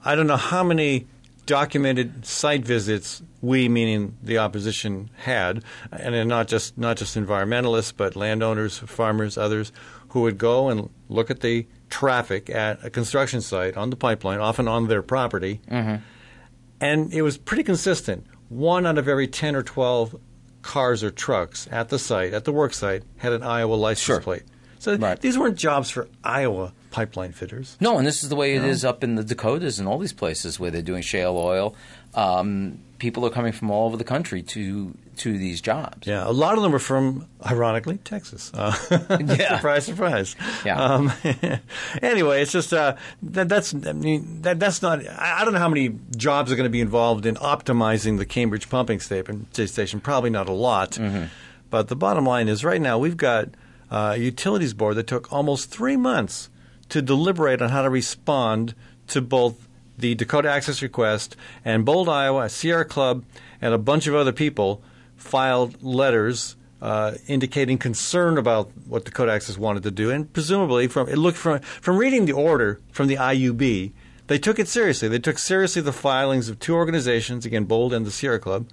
I 0.04 0.14
don't 0.14 0.26
know 0.26 0.36
how 0.38 0.62
many 0.64 1.06
documented 1.46 2.24
site 2.24 2.64
visits 2.64 3.22
we, 3.42 3.68
meaning 3.68 4.16
the 4.22 4.38
opposition, 4.38 5.10
had, 5.24 5.62
and 5.92 6.28
not 6.28 6.48
just 6.48 6.78
not 6.78 6.96
just 6.96 7.16
environmentalists, 7.16 7.92
but 7.96 8.16
landowners, 8.16 8.78
farmers, 8.78 9.36
others, 9.36 9.72
who 10.10 10.22
would 10.22 10.38
go 10.38 10.68
and 10.68 10.88
look 11.08 11.30
at 11.30 11.40
the 11.40 11.66
traffic 11.90 12.48
at 12.48 12.82
a 12.84 12.88
construction 12.90 13.40
site 13.40 13.76
on 13.76 13.90
the 13.90 13.96
pipeline, 13.96 14.38
often 14.38 14.68
on 14.68 14.86
their 14.88 15.02
property, 15.02 15.60
and 15.68 17.12
it 17.12 17.22
was 17.22 17.36
pretty 17.36 17.62
consistent. 17.62 18.26
One 18.48 18.86
out 18.86 18.98
of 18.98 19.06
every 19.08 19.26
ten 19.28 19.54
or 19.54 19.62
twelve 19.62 20.16
cars 20.62 21.02
or 21.02 21.10
trucks 21.10 21.68
at 21.70 21.88
the 21.88 21.98
site, 21.98 22.32
at 22.34 22.44
the 22.44 22.52
work 22.52 22.72
site, 22.74 23.02
had 23.18 23.32
an 23.32 23.42
Iowa 23.42 23.74
license 23.74 24.04
Sure. 24.04 24.20
plate. 24.20 24.42
So 24.78 24.96
Right. 24.96 25.20
these 25.20 25.36
weren't 25.38 25.56
jobs 25.56 25.90
for 25.90 26.08
Iowa 26.24 26.72
pipeline 26.90 27.32
fitters. 27.32 27.76
No, 27.80 27.98
and 27.98 28.06
this 28.06 28.22
is 28.22 28.30
the 28.30 28.36
way 28.36 28.54
it 28.54 28.64
is 28.64 28.84
up 28.84 29.04
in 29.04 29.14
the 29.14 29.22
Dakotas 29.22 29.78
and 29.78 29.86
all 29.86 29.98
these 29.98 30.12
places 30.14 30.58
where 30.58 30.70
they're 30.70 30.80
doing 30.82 31.02
shale 31.02 31.36
oil. 31.36 31.74
Um, 32.14 32.80
people 32.98 33.24
are 33.24 33.30
coming 33.30 33.52
from 33.52 33.70
all 33.70 33.86
over 33.86 33.96
the 33.96 34.04
country 34.04 34.42
to 34.42 34.94
to 35.16 35.36
these 35.36 35.60
jobs. 35.60 36.06
Yeah, 36.06 36.26
a 36.26 36.32
lot 36.32 36.56
of 36.56 36.62
them 36.62 36.74
are 36.74 36.78
from, 36.78 37.26
ironically, 37.44 37.98
Texas. 37.98 38.50
Uh, 38.54 38.74
Yeah. 39.20 39.56
surprise, 39.56 39.84
surprise. 39.84 40.34
Yeah. 40.64 40.82
Um, 40.82 41.12
anyway, 42.02 42.40
it's 42.42 42.52
just 42.52 42.72
uh, 42.72 42.96
that, 43.22 43.48
that's 43.48 43.74
I 43.74 43.92
mean 43.92 44.42
that, 44.42 44.58
that's 44.58 44.80
not. 44.82 45.06
I, 45.06 45.40
I 45.40 45.44
don't 45.44 45.52
know 45.52 45.60
how 45.60 45.68
many 45.68 45.94
jobs 46.16 46.50
are 46.50 46.56
going 46.56 46.64
to 46.64 46.70
be 46.70 46.80
involved 46.80 47.26
in 47.26 47.34
optimizing 47.36 48.18
the 48.18 48.26
Cambridge 48.26 48.68
pumping 48.68 49.00
station. 49.00 50.00
Probably 50.00 50.30
not 50.30 50.48
a 50.48 50.52
lot. 50.52 50.92
Mm-hmm. 50.92 51.24
But 51.68 51.88
the 51.88 51.96
bottom 51.96 52.24
line 52.26 52.48
is, 52.48 52.64
right 52.64 52.80
now 52.80 52.98
we've 52.98 53.16
got 53.16 53.50
uh, 53.90 54.14
a 54.16 54.18
utilities 54.18 54.74
board 54.74 54.96
that 54.96 55.06
took 55.06 55.32
almost 55.32 55.70
three 55.70 55.96
months 55.96 56.50
to 56.88 57.00
deliberate 57.00 57.62
on 57.62 57.68
how 57.68 57.82
to 57.82 57.90
respond 57.90 58.74
to 59.08 59.20
both 59.20 59.68
the 60.00 60.14
Dakota 60.14 60.50
Access 60.50 60.82
request 60.82 61.36
and 61.64 61.84
Bold, 61.84 62.08
Iowa, 62.08 62.48
Sierra 62.48 62.84
Club, 62.84 63.24
and 63.60 63.74
a 63.74 63.78
bunch 63.78 64.06
of 64.06 64.14
other 64.14 64.32
people 64.32 64.82
filed 65.16 65.82
letters 65.82 66.56
uh, 66.82 67.12
indicating 67.26 67.76
concern 67.78 68.38
about 68.38 68.70
what 68.86 69.04
Dakota 69.04 69.32
Access 69.32 69.58
wanted 69.58 69.82
to 69.82 69.90
do, 69.90 70.10
and 70.10 70.32
presumably 70.32 70.86
from 70.88 71.08
it 71.08 71.16
looked 71.16 71.36
from 71.36 71.60
from 71.60 71.98
reading 71.98 72.24
the 72.24 72.32
order 72.32 72.80
from 72.90 73.06
the 73.06 73.16
IUB, 73.16 73.92
they 74.28 74.38
took 74.38 74.58
it 74.58 74.68
seriously. 74.68 75.08
They 75.08 75.18
took 75.18 75.38
seriously 75.38 75.82
the 75.82 75.92
filings 75.92 76.48
of 76.48 76.58
two 76.58 76.74
organizations, 76.74 77.44
again, 77.44 77.64
Bold 77.64 77.92
and 77.92 78.06
the 78.06 78.10
Sierra 78.10 78.38
Club, 78.38 78.66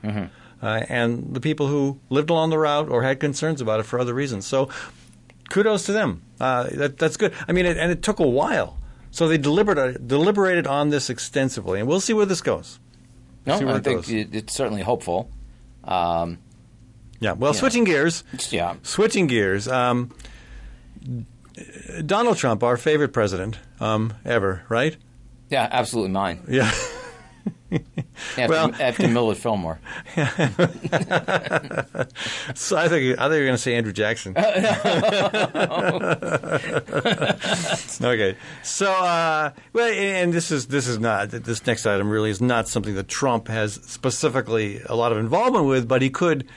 uh, 0.62 0.86
and 0.88 1.34
the 1.34 1.42
people 1.42 1.68
who 1.68 2.00
lived 2.10 2.30
along 2.30 2.52
the 2.52 2.58
route 2.60 2.90
or 2.90 3.04
had 3.04 3.20
concerns 3.20 3.60
about 3.60 3.80
it 3.80 3.84
for 3.84 4.00
other 4.00 4.14
reasons. 4.14 4.46
So, 4.46 4.70
kudos 5.50 5.86
to 5.88 5.92
them. 5.92 6.22
Uh, 6.40 6.68
that, 6.72 6.98
that's 6.98 7.18
good. 7.18 7.34
I 7.48 7.52
mean, 7.52 7.66
it, 7.66 7.78
and 7.78 7.92
it 7.92 8.02
took 8.04 8.20
a 8.20 8.28
while. 8.28 8.78
So 9.18 9.28
they 9.28 9.40
deliberated, 9.40 10.08
deliberated 10.08 10.68
on 10.68 10.92
this 10.92 11.10
extensively, 11.10 11.80
and 11.80 11.90
we'll 11.90 12.00
see 12.00 12.14
where 12.14 12.28
this 12.28 12.40
goes. 12.40 12.80
No, 13.48 13.56
I 13.68 13.80
think 13.80 14.08
it, 14.10 14.36
it's 14.36 14.54
certainly 14.54 14.84
hopeful. 14.84 15.32
Um, 15.84 16.38
Yeah. 17.20 17.32
Well, 17.32 17.56
switching 17.56 17.84
gears. 17.84 18.24
yeah. 18.52 18.76
Switching 18.84 19.26
gears. 19.26 19.68
Um, 19.68 20.14
Donald 22.06 22.38
Trump, 22.38 22.62
our 22.62 22.78
favorite 22.78 23.12
president 23.12 23.58
um, 23.80 24.14
ever, 24.24 24.62
right? 24.70 24.96
Yeah, 25.50 25.68
absolutely 25.72 26.12
mine. 26.12 26.44
Yeah. 26.48 26.72
After, 28.38 28.48
Well- 28.50 28.72
after 28.80 29.08
Millard 29.08 29.38
Fillmore. 29.44 29.80
So 32.56 32.76
I 32.78 32.88
think 32.88 33.20
I 33.20 33.28
thought 33.28 33.34
you 33.34 33.40
were 33.40 33.46
going 33.46 33.52
to 33.54 33.58
say 33.58 33.76
Andrew 33.76 33.94
Jackson. 33.94 34.34
okay, 38.02 38.36
so 38.64 38.92
uh, 38.92 39.52
well, 39.74 39.88
and 39.92 40.34
this 40.34 40.52
is 40.52 40.68
this 40.68 40.88
is 40.88 41.00
not 41.00 41.30
this 41.30 41.66
next 41.66 41.86
item 41.86 42.10
really 42.10 42.30
is 42.30 42.42
not 42.42 42.68
something 42.68 42.96
that 42.96 43.08
Trump 43.08 43.48
has 43.48 43.76
specifically 43.76 44.82
a 44.88 44.96
lot 44.96 45.12
of 45.12 45.18
involvement 45.18 45.66
with, 45.66 45.88
but 45.88 46.02
he 46.02 46.10
could 46.10 46.48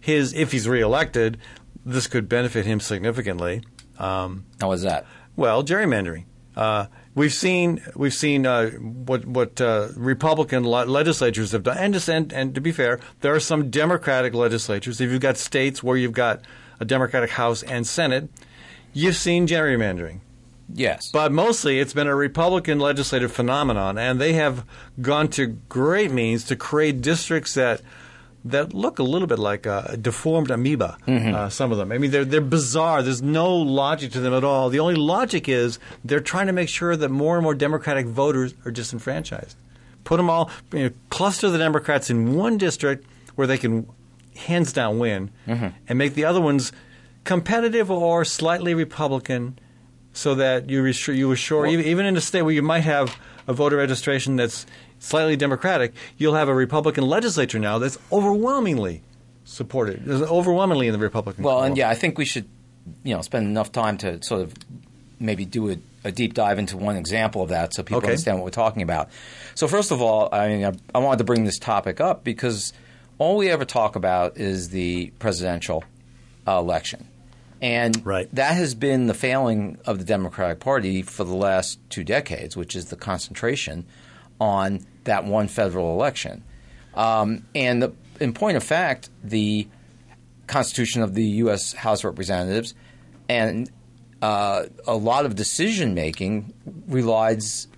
his 0.00 0.32
if 0.34 0.52
he's 0.52 0.68
reelected, 0.68 1.38
this 1.84 2.06
could 2.06 2.28
benefit 2.28 2.66
him 2.66 2.80
significantly. 2.80 3.62
Um, 3.98 4.44
How 4.60 4.68
was 4.68 4.82
that? 4.82 5.06
well, 5.36 5.64
gerrymandering. 5.64 6.24
Uh, 6.56 6.86
we've 7.18 7.34
seen 7.34 7.82
we've 7.94 8.14
seen 8.14 8.46
uh, 8.46 8.70
what 8.70 9.26
what 9.26 9.60
uh, 9.60 9.88
Republican 9.96 10.64
legislatures 10.64 11.52
have 11.52 11.64
done, 11.64 11.76
and, 11.76 11.92
just, 11.92 12.08
and 12.08 12.32
and 12.32 12.54
to 12.54 12.60
be 12.60 12.72
fair, 12.72 13.00
there 13.20 13.34
are 13.34 13.40
some 13.40 13.70
Democratic 13.70 14.32
legislatures. 14.32 15.00
If 15.00 15.10
you've 15.10 15.20
got 15.20 15.36
states 15.36 15.82
where 15.82 15.96
you've 15.96 16.12
got 16.12 16.40
a 16.80 16.84
Democratic 16.84 17.30
House 17.30 17.62
and 17.64 17.86
Senate, 17.86 18.30
you've 18.92 19.16
seen 19.16 19.46
gerrymandering. 19.46 20.20
Yes. 20.72 21.10
But 21.10 21.32
mostly, 21.32 21.80
it's 21.80 21.94
been 21.94 22.06
a 22.06 22.14
Republican 22.14 22.78
legislative 22.78 23.32
phenomenon, 23.32 23.98
and 23.98 24.20
they 24.20 24.34
have 24.34 24.64
gone 25.00 25.28
to 25.28 25.46
great 25.46 26.12
means 26.12 26.44
to 26.44 26.56
create 26.56 27.00
districts 27.00 27.54
that 27.54 27.80
that 28.50 28.74
look 28.74 28.98
a 28.98 29.02
little 29.02 29.28
bit 29.28 29.38
like 29.38 29.66
a 29.66 29.96
deformed 30.00 30.50
amoeba. 30.50 30.96
Uh, 31.06 31.48
some 31.48 31.72
of 31.72 31.78
them. 31.78 31.92
I 31.92 31.98
mean, 31.98 32.10
they're 32.10 32.24
they're 32.24 32.40
bizarre. 32.40 33.02
There's 33.02 33.22
no 33.22 33.54
logic 33.56 34.12
to 34.12 34.20
them 34.20 34.34
at 34.34 34.44
all. 34.44 34.70
The 34.70 34.80
only 34.80 34.94
logic 34.94 35.48
is 35.48 35.78
they're 36.04 36.20
trying 36.20 36.46
to 36.48 36.52
make 36.52 36.68
sure 36.68 36.96
that 36.96 37.08
more 37.10 37.36
and 37.36 37.44
more 37.44 37.54
Democratic 37.54 38.06
voters 38.06 38.54
are 38.64 38.70
disenfranchised. 38.70 39.56
Put 40.04 40.16
them 40.16 40.30
all, 40.30 40.50
you 40.72 40.84
know, 40.84 40.90
cluster 41.10 41.50
the 41.50 41.58
Democrats 41.58 42.10
in 42.10 42.34
one 42.34 42.58
district 42.58 43.06
where 43.34 43.46
they 43.46 43.58
can 43.58 43.86
hands 44.36 44.72
down 44.72 44.98
win, 44.98 45.30
and 45.46 45.98
make 45.98 46.14
the 46.14 46.24
other 46.24 46.40
ones 46.40 46.72
competitive 47.24 47.90
or 47.90 48.24
slightly 48.24 48.72
Republican 48.74 49.58
so 50.12 50.34
that 50.36 50.70
you 50.70 50.84
assure, 50.86 51.14
you 51.14 51.30
assure 51.32 51.66
even, 51.66 51.84
even 51.84 52.06
in 52.06 52.16
a 52.16 52.20
state 52.20 52.42
where 52.42 52.54
you 52.54 52.62
might 52.62 52.80
have 52.80 53.16
a 53.46 53.52
voter 53.52 53.76
registration 53.76 54.36
that's 54.36 54.64
slightly 54.98 55.36
Democratic, 55.36 55.92
you'll 56.16 56.34
have 56.34 56.48
a 56.48 56.54
Republican 56.54 57.04
legislature 57.06 57.58
now 57.58 57.78
that's 57.78 57.98
overwhelmingly 58.10 59.02
supported, 59.44 60.08
overwhelmingly 60.08 60.86
in 60.88 60.92
the 60.92 60.98
Republican. 60.98 61.44
Well, 61.44 61.62
and 61.62 61.76
yeah, 61.76 61.88
I 61.88 61.94
think 61.94 62.18
we 62.18 62.24
should, 62.24 62.46
you 63.02 63.14
know, 63.14 63.22
spend 63.22 63.46
enough 63.46 63.72
time 63.72 63.96
to 63.98 64.22
sort 64.22 64.42
of 64.42 64.54
maybe 65.20 65.44
do 65.44 65.70
a, 65.70 65.76
a 66.04 66.12
deep 66.12 66.34
dive 66.34 66.58
into 66.58 66.76
one 66.76 66.96
example 66.96 67.42
of 67.42 67.48
that, 67.48 67.74
so 67.74 67.82
people 67.82 67.98
Okay. 67.98 68.08
understand 68.08 68.38
what 68.38 68.44
we're 68.44 68.50
talking 68.50 68.82
about. 68.82 69.08
So, 69.54 69.66
first 69.66 69.90
of 69.90 70.00
all, 70.02 70.28
I 70.32 70.48
mean, 70.48 70.64
I, 70.64 70.72
I 70.94 70.98
wanted 70.98 71.18
to 71.18 71.24
bring 71.24 71.44
this 71.44 71.58
topic 71.58 72.00
up 72.00 72.22
because 72.24 72.72
all 73.18 73.36
we 73.36 73.50
ever 73.50 73.64
talk 73.64 73.96
about 73.96 74.36
is 74.36 74.68
the 74.68 75.12
presidential 75.18 75.82
uh, 76.46 76.58
election, 76.58 77.08
and 77.60 78.04
Right. 78.06 78.28
that 78.34 78.54
has 78.56 78.74
been 78.74 79.06
the 79.06 79.14
failing 79.14 79.78
of 79.86 79.98
the 79.98 80.04
Democratic 80.04 80.60
Party 80.60 81.02
for 81.02 81.24
the 81.24 81.34
last 81.34 81.78
two 81.90 82.04
decades, 82.04 82.56
which 82.56 82.76
is 82.76 82.86
the 82.86 82.96
concentration 82.96 83.86
on 84.40 84.86
that 85.04 85.24
one 85.24 85.48
federal 85.48 85.92
election. 85.94 86.42
Um, 86.94 87.46
and 87.54 87.82
the, 87.82 87.92
in 88.20 88.32
point 88.32 88.56
of 88.56 88.64
fact, 88.64 89.10
the 89.22 89.68
Constitution 90.46 91.02
of 91.02 91.14
the 91.14 91.24
U.S. 91.24 91.72
House 91.74 92.00
of 92.00 92.06
Representatives 92.06 92.74
and 93.28 93.70
uh, 94.22 94.64
a 94.86 94.94
lot 94.96 95.26
of 95.26 95.34
decision 95.36 95.94
making 95.94 96.52
relies 96.88 97.68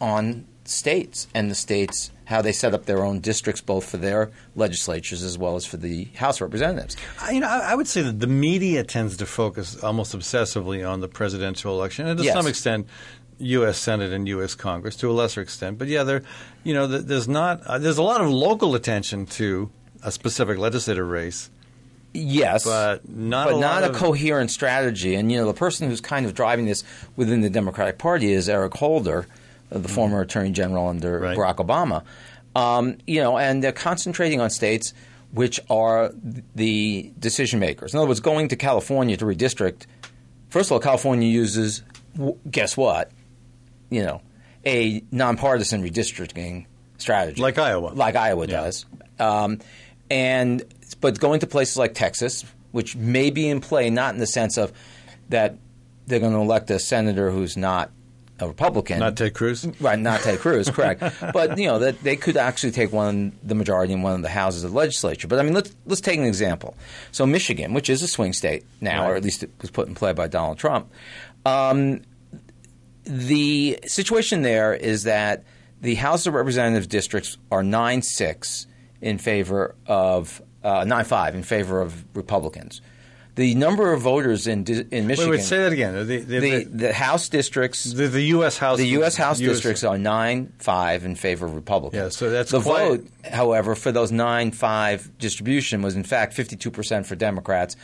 on 0.00 0.46
states 0.64 1.26
and 1.34 1.50
the 1.50 1.54
states 1.54 2.10
how 2.26 2.40
they 2.40 2.52
set 2.52 2.72
up 2.72 2.84
their 2.86 3.04
own 3.04 3.18
districts, 3.18 3.60
both 3.60 3.84
for 3.84 3.96
their 3.96 4.30
legislatures 4.54 5.24
as 5.24 5.36
well 5.36 5.56
as 5.56 5.66
for 5.66 5.76
the 5.76 6.04
House 6.14 6.36
of 6.36 6.42
Representatives. 6.42 6.96
I- 7.20 7.32
you 7.32 7.40
know, 7.40 7.48
I, 7.48 7.72
I 7.72 7.74
would 7.74 7.88
say 7.88 8.02
that 8.02 8.20
the 8.20 8.28
media 8.28 8.84
tends 8.84 9.16
to 9.16 9.26
focus 9.26 9.82
almost 9.82 10.14
obsessively 10.16 10.88
on 10.88 11.00
the 11.00 11.08
presidential 11.08 11.74
election, 11.74 12.06
and 12.06 12.16
to 12.18 12.24
Yes. 12.24 12.34
some 12.34 12.46
extent, 12.46 12.86
U.S. 13.40 13.78
Senate 13.78 14.12
and 14.12 14.28
U.S. 14.28 14.54
Congress 14.54 14.96
to 14.96 15.10
a 15.10 15.12
lesser 15.12 15.40
extent. 15.40 15.78
But 15.78 15.88
yeah, 15.88 16.04
there, 16.04 16.22
you 16.64 16.74
know, 16.74 16.86
there's 16.86 17.28
not 17.28 17.62
uh, 17.62 17.78
there's 17.78 17.98
a 17.98 18.02
lot 18.02 18.20
of 18.20 18.28
local 18.30 18.74
attention 18.74 19.26
to 19.26 19.70
a 20.02 20.12
specific 20.12 20.58
legislative 20.58 21.06
race. 21.06 21.50
Yes, 22.12 22.64
But 22.64 23.08
not 23.08 23.46
but 23.46 23.56
a 23.56 23.60
not 23.60 23.84
a 23.84 23.90
coherent 23.90 24.50
strategy. 24.50 25.14
And 25.14 25.30
you 25.30 25.38
know, 25.38 25.46
the 25.46 25.54
person 25.54 25.88
who's 25.88 26.00
kind 26.00 26.26
of 26.26 26.34
driving 26.34 26.66
this 26.66 26.82
within 27.16 27.40
the 27.40 27.50
Democratic 27.50 27.98
Party 27.98 28.32
is 28.32 28.48
Eric 28.48 28.74
Holder, 28.74 29.26
uh, 29.70 29.78
the 29.78 29.88
former 29.88 30.20
Attorney 30.20 30.50
General 30.50 30.88
under 30.88 31.20
Mm-hmm. 31.20 31.38
Right. 31.38 31.56
Barack 31.56 31.64
Obama. 31.64 32.04
Um, 32.56 32.98
you 33.06 33.20
know, 33.20 33.38
and 33.38 33.62
they're 33.62 33.70
concentrating 33.70 34.40
on 34.40 34.50
states 34.50 34.92
which 35.32 35.60
are 35.70 36.10
the 36.56 37.12
decision 37.18 37.60
makers. 37.60 37.94
In 37.94 37.98
other 37.98 38.08
words, 38.08 38.18
going 38.18 38.48
to 38.48 38.56
California 38.56 39.16
to 39.16 39.24
redistrict. 39.24 39.86
First 40.48 40.68
of 40.68 40.72
all, 40.72 40.80
California 40.80 41.28
uses 41.28 41.84
guess 42.50 42.76
what? 42.76 43.12
You 43.90 44.02
know, 44.04 44.22
a 44.64 45.02
nonpartisan 45.10 45.82
redistricting 45.82 46.66
strategy, 46.98 47.40
Like 47.42 47.58
Iowa. 47.58 47.88
like 47.88 48.16
Iowa 48.16 48.46
Yeah. 48.46 48.60
does. 48.62 48.86
Um, 49.18 49.58
and 50.10 50.62
but 51.00 51.18
going 51.20 51.40
to 51.40 51.46
places 51.46 51.76
like 51.76 51.94
Texas, 51.94 52.44
which 52.72 52.96
may 52.96 53.30
be 53.30 53.48
in 53.48 53.60
play, 53.60 53.90
not 53.90 54.14
in 54.14 54.20
the 54.20 54.26
sense 54.26 54.56
of 54.56 54.72
that 55.28 55.56
they're 56.06 56.20
going 56.20 56.32
to 56.32 56.38
elect 56.40 56.70
a 56.70 56.78
senator 56.78 57.30
who's 57.30 57.56
not 57.56 57.90
a 58.40 58.48
Republican, 58.48 58.98
Not 59.00 59.16
Ted 59.18 59.34
Cruz. 59.34 59.66
right? 59.80 59.98
Not 59.98 60.20
Ted 60.20 60.38
Cruz, 60.38 60.70
correct? 60.76 61.02
But 61.32 61.58
you 61.58 61.66
know 61.66 61.78
that 61.80 62.02
they 62.02 62.16
could 62.16 62.36
actually 62.38 62.72
take 62.72 62.90
one 62.92 63.32
the 63.42 63.54
majority 63.54 63.92
in 63.92 64.00
one 64.02 64.14
of 64.14 64.22
the 64.22 64.30
houses 64.30 64.64
of 64.64 64.70
the 64.72 64.76
legislature. 64.78 65.28
But 65.28 65.38
I 65.38 65.42
mean, 65.42 65.52
let's 65.52 65.74
let's 65.86 66.00
take 66.00 66.18
an 66.18 66.24
example. 66.24 66.74
So 67.12 67.26
Michigan, 67.26 67.74
which 67.74 67.90
is 67.90 68.02
a 68.02 68.08
swing 68.08 68.32
state 68.32 68.64
now, 68.80 69.08
or 69.10 69.14
at 69.14 69.22
least 69.22 69.42
it 69.42 69.50
was 69.60 69.70
put 69.70 69.88
in 69.88 69.94
play 69.94 70.12
by 70.14 70.26
Donald 70.26 70.56
Trump. 70.58 70.90
Um, 71.44 72.00
the 73.04 73.78
situation 73.86 74.42
there 74.42 74.74
is 74.74 75.04
that 75.04 75.44
the 75.80 75.94
House 75.94 76.26
of 76.26 76.34
Representatives 76.34 76.86
districts 76.86 77.38
are 77.50 77.62
9 77.62 78.02
6 78.02 78.66
in 79.00 79.18
favor 79.18 79.74
of, 79.86 80.42
uh, 80.62 80.84
9 80.84 81.04
5 81.04 81.34
in 81.34 81.42
favor 81.42 81.80
of 81.80 82.04
Republicans. 82.14 82.80
The 83.36 83.54
number 83.54 83.92
of 83.92 84.00
voters 84.00 84.46
in, 84.46 84.64
in 84.64 84.88
Wait, 84.90 85.04
Michigan. 85.04 85.30
wait, 85.30 85.42
say 85.42 85.58
that 85.58 85.72
again. 85.72 85.94
The, 85.94 86.18
the, 86.18 86.38
the, 86.38 86.64
the, 86.64 86.92
House 86.92 87.28
districts. 87.28 87.84
the, 87.84 88.08
U.S. 88.22 88.58
House. 88.58 88.78
The 88.78 88.88
U.S. 88.88 89.16
House 89.16 89.40
US 89.40 89.54
districts 89.54 89.84
are 89.84 89.96
9 89.96 90.52
5 90.58 91.04
in 91.04 91.14
favor 91.14 91.46
of 91.46 91.54
Republicans. 91.54 92.02
Yeah, 92.02 92.08
so 92.08 92.30
that's 92.30 92.50
the 92.50 92.60
quite- 92.60 92.88
vote, 92.88 93.06
however, 93.30 93.74
for 93.74 93.92
those 93.92 94.10
9 94.12 94.50
5 94.50 95.18
distribution 95.18 95.82
was 95.82 95.96
in 95.96 96.02
fact 96.04 96.36
52% 96.36 97.06
for 97.06 97.14
Democrats 97.16 97.76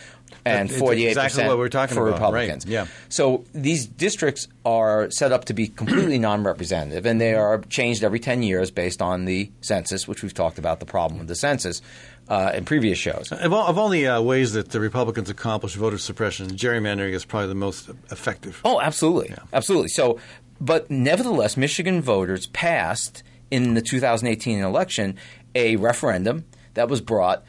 and 0.45 0.69
48% 0.69 1.09
exactly 1.09 1.47
what 1.47 1.59
we're 1.59 1.69
talking 1.69 1.95
for 1.95 2.09
about, 2.09 2.33
right, 2.33 2.43
Republicans. 2.43 2.67
yeah. 2.67 2.87
So 3.09 3.45
these 3.53 3.87
districts 3.87 4.49
are 4.65 5.11
set 5.11 5.33
up 5.33 5.45
to 5.47 5.55
be 5.55 5.69
completely 5.69 6.19
non 6.29 6.43
representative, 6.43 7.07
and 7.07 7.21
they 7.21 7.35
are 7.35 7.61
changed 7.63 8.03
every 8.03 8.19
10 8.19 8.43
years 8.43 8.71
based 8.71 9.01
on 9.01 9.25
the 9.25 9.51
census, 9.61 10.09
which 10.09 10.23
we've 10.23 10.35
talked 10.35 10.59
about 10.59 10.81
the 10.81 10.87
problem 10.87 11.19
with 11.19 11.29
the 11.29 11.35
census 11.37 11.81
uh, 12.29 12.53
in 12.55 12.65
previous 12.65 12.99
shows. 12.99 13.31
Of 13.31 13.53
all, 13.53 13.67
of 13.67 13.79
all 13.79 13.89
the 13.89 14.07
uh, 14.07 14.21
ways 14.21 14.53
that 14.55 14.71
the 14.71 14.81
Republicans 14.81 15.31
accomplish 15.31 15.75
voter 15.75 15.99
suppression, 15.99 16.49
gerrymandering 16.49 17.13
is 17.13 17.25
probably 17.25 17.49
the 17.49 17.55
most 17.55 17.89
effective. 18.11 18.61
Oh, 18.65 18.81
absolutely, 18.81 19.35
absolutely. 19.53 19.89
So, 19.89 20.19
but 20.61 20.91
nevertheless, 20.91 21.57
Michigan 21.57 22.03
voters 22.03 22.47
passed 22.49 23.23
in 23.51 23.75
the 23.75 23.83
2018 23.83 24.61
election 24.61 25.17
a 25.55 25.77
referendum 25.77 26.45
that 26.75 26.89
was 26.89 27.01
brought 27.01 27.45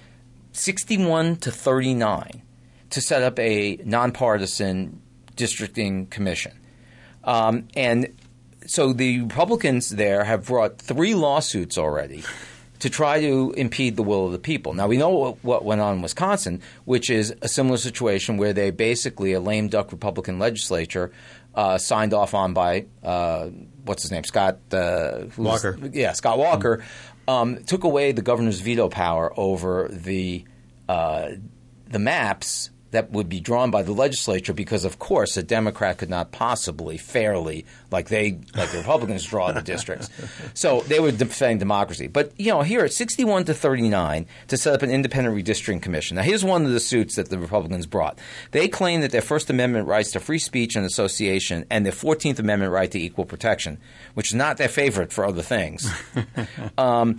61 0.51 1.37
to 1.37 1.51
39 1.51 2.43
to 2.91 3.01
set 3.01 3.21
up 3.21 3.37
a 3.39 3.79
nonpartisan 3.83 5.01
districting 5.35 6.07
commission, 6.07 6.53
um, 7.23 7.67
and 7.75 8.15
so 8.65 8.91
the 8.93 9.21
Republicans 9.21 9.89
there 9.89 10.23
have 10.23 10.45
brought 10.45 10.79
three 10.79 11.15
lawsuits 11.15 11.77
already. 11.77 12.23
To 12.81 12.89
try 12.91 13.21
to 13.21 13.53
impede 13.57 13.95
the 13.95 14.03
will 14.03 14.27
of 14.27 14.31
the 14.31 14.37
people. 14.39 14.73
Now 14.73 14.87
we 14.87 14.97
know 14.97 15.09
what- 15.09 15.43
what 15.43 15.65
went 15.65 15.81
on 15.81 15.95
in 15.95 16.01
Wisconsin, 16.03 16.61
which 16.85 17.09
is 17.09 17.33
a 17.41 17.47
similar 17.47 17.77
situation 17.77 18.37
where 18.37 18.53
they 18.53 18.69
basically 18.69 19.33
a 19.33 19.39
lame 19.39 19.67
duck 19.67 19.91
Republican 19.91 20.37
legislature 20.37 21.11
uh, 21.55 21.79
signed 21.79 22.13
off 22.13 22.35
on 22.35 22.53
by 22.53 22.85
uh, 23.03 23.47
what's 23.83 24.03
his 24.03 24.11
name 24.11 24.23
Scott 24.23 24.59
uh, 24.71 25.21
who's- 25.21 25.37
Walker. 25.39 25.79
Yeah, 25.91 26.11
Scott 26.13 26.37
Walker 26.37 26.83
um, 27.27 27.63
took 27.63 27.83
away 27.83 28.11
the 28.11 28.21
governor's 28.21 28.59
veto 28.59 28.89
power 28.89 29.33
over 29.37 29.87
the 29.91 30.45
uh, 30.87 31.29
the 31.89 31.99
maps 31.99 32.69
that 32.91 33.11
would 33.11 33.29
be 33.29 33.39
drawn 33.39 33.71
by 33.71 33.83
the 33.83 33.91
legislature 33.91 34.53
because, 34.53 34.85
of 34.85 34.99
course, 34.99 35.35
a 35.37 35.43
Democrat 35.43 35.97
could 35.97 36.09
not 36.09 36.31
possibly 36.31 36.97
fairly, 36.97 37.65
like 37.91 38.09
they, 38.09 38.39
like 38.55 38.71
the 38.71 38.77
Republicans, 38.77 39.25
draw 39.25 39.51
the 39.51 39.61
districts. 39.61 40.09
So 40.53 40.81
they 40.81 40.99
were 40.99 41.11
defending 41.11 41.59
democracy. 41.59 42.07
But 42.07 42.31
you 42.39 42.51
know, 42.51 42.61
here 42.61 42.83
at 42.83 42.93
sixty-one 42.93 43.45
to 43.45 43.53
thirty-nine 43.53 44.25
to 44.47 44.57
set 44.57 44.73
up 44.73 44.81
an 44.81 44.89
independent 44.89 45.35
redistricting 45.35 45.81
commission. 45.81 46.15
Now, 46.15 46.23
here's 46.23 46.43
one 46.43 46.65
of 46.65 46.71
the 46.71 46.79
suits 46.79 47.15
that 47.15 47.29
the 47.29 47.37
Republicans 47.37 47.85
brought. 47.85 48.17
They 48.51 48.67
claim 48.67 49.01
that 49.01 49.11
their 49.11 49.21
First 49.21 49.49
Amendment 49.49 49.87
rights 49.87 50.11
to 50.11 50.19
free 50.19 50.39
speech 50.39 50.75
and 50.75 50.85
association 50.85 51.65
and 51.69 51.85
their 51.85 51.93
Fourteenth 51.93 52.39
Amendment 52.39 52.71
right 52.71 52.89
to 52.91 52.99
equal 52.99 53.25
protection, 53.25 53.77
which 54.13 54.29
is 54.29 54.35
not 54.35 54.57
their 54.57 54.69
favorite 54.69 55.13
for 55.13 55.25
other 55.25 55.41
things. 55.41 55.91
um, 56.77 57.17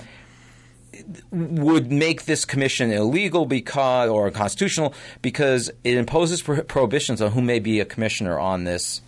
would 1.31 1.91
make 1.93 2.25
this 2.25 2.45
commission 2.45 2.91
illegal 2.93 3.47
because 3.47 4.09
or 4.09 4.27
unconstitutional 4.27 4.95
because 5.23 5.71
it 5.85 5.97
imposes 5.97 6.43
pro- 6.43 6.63
prohibitions 6.63 7.21
on 7.23 7.33
who 7.33 7.41
may 7.43 7.59
be 7.59 7.81
a 7.81 7.85
commissioner 7.85 8.39
on 8.39 8.65
this 8.65 9.01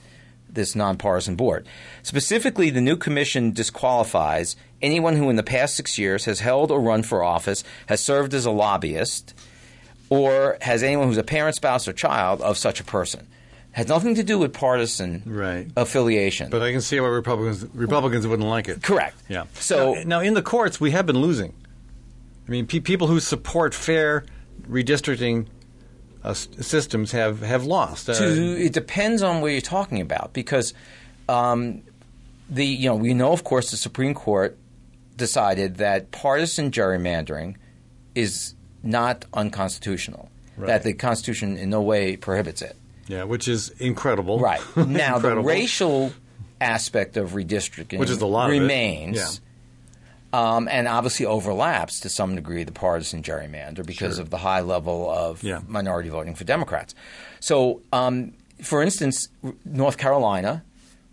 this 0.52 0.74
nonpartisan 0.74 1.36
board. 1.36 1.64
Specifically, 2.02 2.70
the 2.70 2.80
new 2.80 2.96
commission 2.96 3.52
disqualifies 3.52 4.56
anyone 4.82 5.14
who 5.14 5.30
in 5.30 5.36
the 5.36 5.44
past 5.44 5.76
6 5.76 5.96
years 5.96 6.24
has 6.24 6.40
held 6.40 6.72
or 6.72 6.80
run 6.80 7.04
for 7.04 7.22
office, 7.22 7.62
has 7.86 8.00
served 8.02 8.34
as 8.34 8.46
a 8.46 8.50
lobbyist, 8.50 9.32
or 10.08 10.58
has 10.60 10.82
anyone 10.82 11.06
who's 11.06 11.18
a 11.18 11.22
parent, 11.22 11.54
spouse, 11.54 11.86
or 11.86 11.92
child 11.92 12.40
of 12.40 12.58
such 12.58 12.80
a 12.80 12.84
person. 12.84 13.28
Has 13.72 13.86
nothing 13.86 14.16
to 14.16 14.24
do 14.24 14.36
with 14.40 14.52
partisan 14.52 15.22
Right. 15.24 15.68
affiliation. 15.76 16.50
But 16.50 16.62
I 16.62 16.72
can 16.72 16.80
see 16.80 16.98
why 16.98 17.06
Republicans 17.06 17.64
Republicans 17.72 18.26
wouldn't 18.26 18.48
like 18.48 18.68
it. 18.68 18.82
Correct. 18.82 19.16
Yeah. 19.28 19.44
So 19.54 19.94
now, 19.94 20.02
now 20.04 20.20
in 20.20 20.34
the 20.34 20.42
courts, 20.42 20.80
we 20.80 20.90
have 20.90 21.06
been 21.06 21.18
losing. 21.20 21.52
I 22.50 22.52
mean, 22.52 22.66
pe- 22.66 22.80
people 22.80 23.06
who 23.06 23.20
support 23.20 23.74
fair 23.74 24.24
redistricting 24.68 25.46
uh, 26.24 26.34
systems 26.34 27.12
have 27.12 27.42
have 27.42 27.64
lost. 27.64 28.10
Uh, 28.10 28.14
to, 28.14 28.60
it 28.60 28.72
depends 28.72 29.22
on 29.22 29.40
what 29.40 29.52
you're 29.52 29.60
talking 29.60 30.00
about 30.00 30.32
because 30.32 30.74
um, 31.28 31.82
the 32.48 32.66
you 32.66 32.88
know 32.88 32.96
we 32.96 33.14
know 33.14 33.32
of 33.32 33.44
course 33.44 33.70
the 33.70 33.76
Supreme 33.76 34.14
Court 34.14 34.58
decided 35.16 35.76
that 35.76 36.10
partisan 36.10 36.72
gerrymandering 36.72 37.54
is 38.16 38.54
not 38.82 39.26
unconstitutional. 39.32 40.28
Right. 40.56 40.66
That 40.66 40.82
the 40.82 40.92
Constitution 40.94 41.56
in 41.56 41.70
no 41.70 41.80
way 41.80 42.16
prohibits 42.16 42.62
it. 42.62 42.76
yeah, 43.06 43.22
which 43.22 43.46
is 43.46 43.70
incredible. 43.78 44.40
Right 44.40 44.60
now, 44.76 45.20
the 45.20 45.38
racial 45.38 46.12
aspect 46.60 47.16
of 47.16 47.30
redistricting 47.30 48.00
Which 48.00 48.10
is 48.10 48.20
a 48.20 48.26
lot 48.26 48.50
remains. 48.50 49.16
Yeah. 49.16 49.28
Um, 50.32 50.68
and 50.70 50.86
obviously 50.86 51.26
overlaps 51.26 51.98
to 52.00 52.08
some 52.08 52.36
degree 52.36 52.62
the 52.62 52.70
partisan 52.72 53.22
gerrymander 53.22 53.84
because 53.84 54.14
Sure. 54.16 54.22
of 54.22 54.30
the 54.30 54.36
high 54.38 54.60
level 54.60 55.10
of 55.10 55.42
Yeah. 55.42 55.60
minority 55.66 56.08
voting 56.08 56.36
for 56.36 56.44
Democrats. 56.44 56.94
So, 57.40 57.80
um, 57.92 58.32
for 58.62 58.80
instance, 58.80 59.28
North 59.64 59.96
Carolina, 59.98 60.62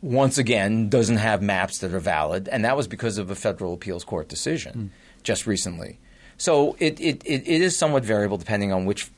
once 0.02 0.38
again, 0.38 0.88
doesn't 0.90 1.18
have 1.18 1.42
maps 1.42 1.80
that 1.80 1.94
are 1.94 2.00
valid, 2.00 2.48
and 2.50 2.64
that 2.64 2.78
was 2.78 2.88
because 2.88 3.18
of 3.18 3.32
a 3.32 3.36
federal 3.36 3.74
appeals 3.74 4.04
court 4.04 4.28
decision 4.28 4.74
Hmm. 4.74 4.88
just 5.24 5.48
recently. 5.48 5.98
So 6.38 6.76
it, 6.78 7.00
it, 7.02 7.24
it 7.26 7.48
is 7.48 7.76
somewhat 7.76 8.04
variable 8.06 8.38
depending 8.38 8.72
on 8.72 8.86
which 8.86 9.10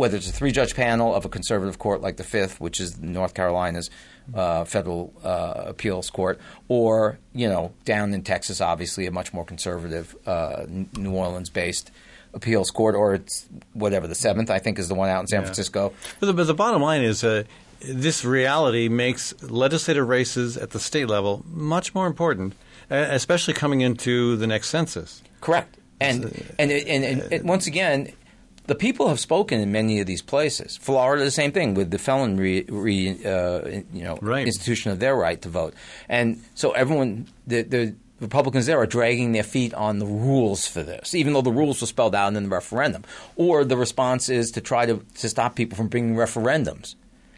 whether 0.00 0.16
it's 0.16 0.28
a 0.28 0.32
three 0.32 0.50
judge 0.50 0.74
panel 0.74 1.14
of 1.14 1.24
a 1.24 1.28
conservative 1.28 1.78
court 1.78 2.00
like 2.00 2.16
the 2.16 2.24
Fifth, 2.24 2.58
which 2.58 2.80
is 2.80 2.98
North 2.98 3.34
Carolina's 3.34 3.90
uh, 4.34 4.64
federal 4.64 5.12
uh, 5.22 5.64
appeals 5.72 6.08
court, 6.10 6.40
or 6.68 7.18
you 7.34 7.48
know 7.48 7.72
down 7.84 8.14
in 8.14 8.22
Texas, 8.22 8.60
obviously 8.60 9.06
a 9.06 9.10
much 9.10 9.34
more 9.34 9.44
conservative 9.44 10.16
uh, 10.26 10.64
New 10.96 11.12
Orleans 11.12 11.50
based 11.50 11.90
appeals 12.32 12.70
court, 12.70 12.94
or 12.94 13.14
it's 13.14 13.46
whatever 13.74 14.06
the 14.06 14.14
Seventh, 14.14 14.50
I 14.50 14.58
think, 14.58 14.78
is 14.78 14.88
the 14.88 14.94
one 14.94 15.10
out 15.10 15.20
in 15.20 15.26
San 15.26 15.40
Yeah. 15.40 15.46
Francisco. 15.46 15.92
But 16.18 16.26
the, 16.28 16.32
but 16.32 16.46
the 16.46 16.54
bottom 16.54 16.80
line 16.80 17.02
is 17.02 17.22
uh, 17.22 17.42
this 17.80 18.24
reality 18.24 18.88
makes 18.88 19.34
legislative 19.42 20.08
races 20.08 20.56
at 20.56 20.70
the 20.70 20.80
state 20.80 21.08
level 21.08 21.44
much 21.46 21.94
more 21.94 22.06
important, 22.06 22.54
uh, 22.90 22.94
especially 23.10 23.52
coming 23.54 23.80
into 23.82 24.36
the 24.36 24.46
next 24.46 24.70
census. 24.70 25.22
Correct. 25.40 25.76
And 26.00 26.24
and, 26.58 26.70
and, 26.72 27.04
and, 27.04 27.32
and 27.32 27.48
once 27.48 27.66
again, 27.66 28.12
the 28.70 28.76
people 28.76 29.08
have 29.08 29.18
spoken 29.18 29.60
in 29.60 29.72
many 29.72 29.98
of 30.00 30.06
these 30.06 30.22
places. 30.22 30.76
Florida, 30.76 31.24
the 31.24 31.30
same 31.42 31.50
thing 31.50 31.74
with 31.74 31.90
the 31.90 31.98
felon 31.98 32.36
re, 32.36 32.64
re, 32.68 32.94
uh, 33.24 33.82
you 33.92 34.04
know 34.04 34.16
Right. 34.22 34.46
institution 34.46 34.92
of 34.92 35.00
their 35.00 35.16
right 35.16 35.40
to 35.42 35.48
vote. 35.48 35.74
And 36.08 36.38
so 36.54 36.70
everyone, 36.70 37.26
the, 37.48 37.62
the 37.62 37.94
Republicans 38.20 38.66
there 38.66 38.78
are 38.78 38.86
dragging 38.86 39.32
their 39.32 39.42
feet 39.42 39.74
on 39.74 39.98
the 39.98 40.06
rules 40.06 40.68
for 40.68 40.84
this, 40.84 41.14
even 41.16 41.32
though 41.32 41.42
the 41.42 41.50
rules 41.62 41.80
were 41.80 41.88
spelled 41.88 42.14
out 42.14 42.28
in 42.36 42.42
the 42.44 42.48
referendum. 42.48 43.02
Or 43.34 43.64
the 43.64 43.76
response 43.76 44.28
is 44.28 44.52
to 44.52 44.60
try 44.60 44.86
to, 44.86 45.04
to 45.16 45.28
stop 45.28 45.56
people 45.56 45.76
from 45.76 45.88
bringing 45.88 46.14
referendums. 46.14 46.94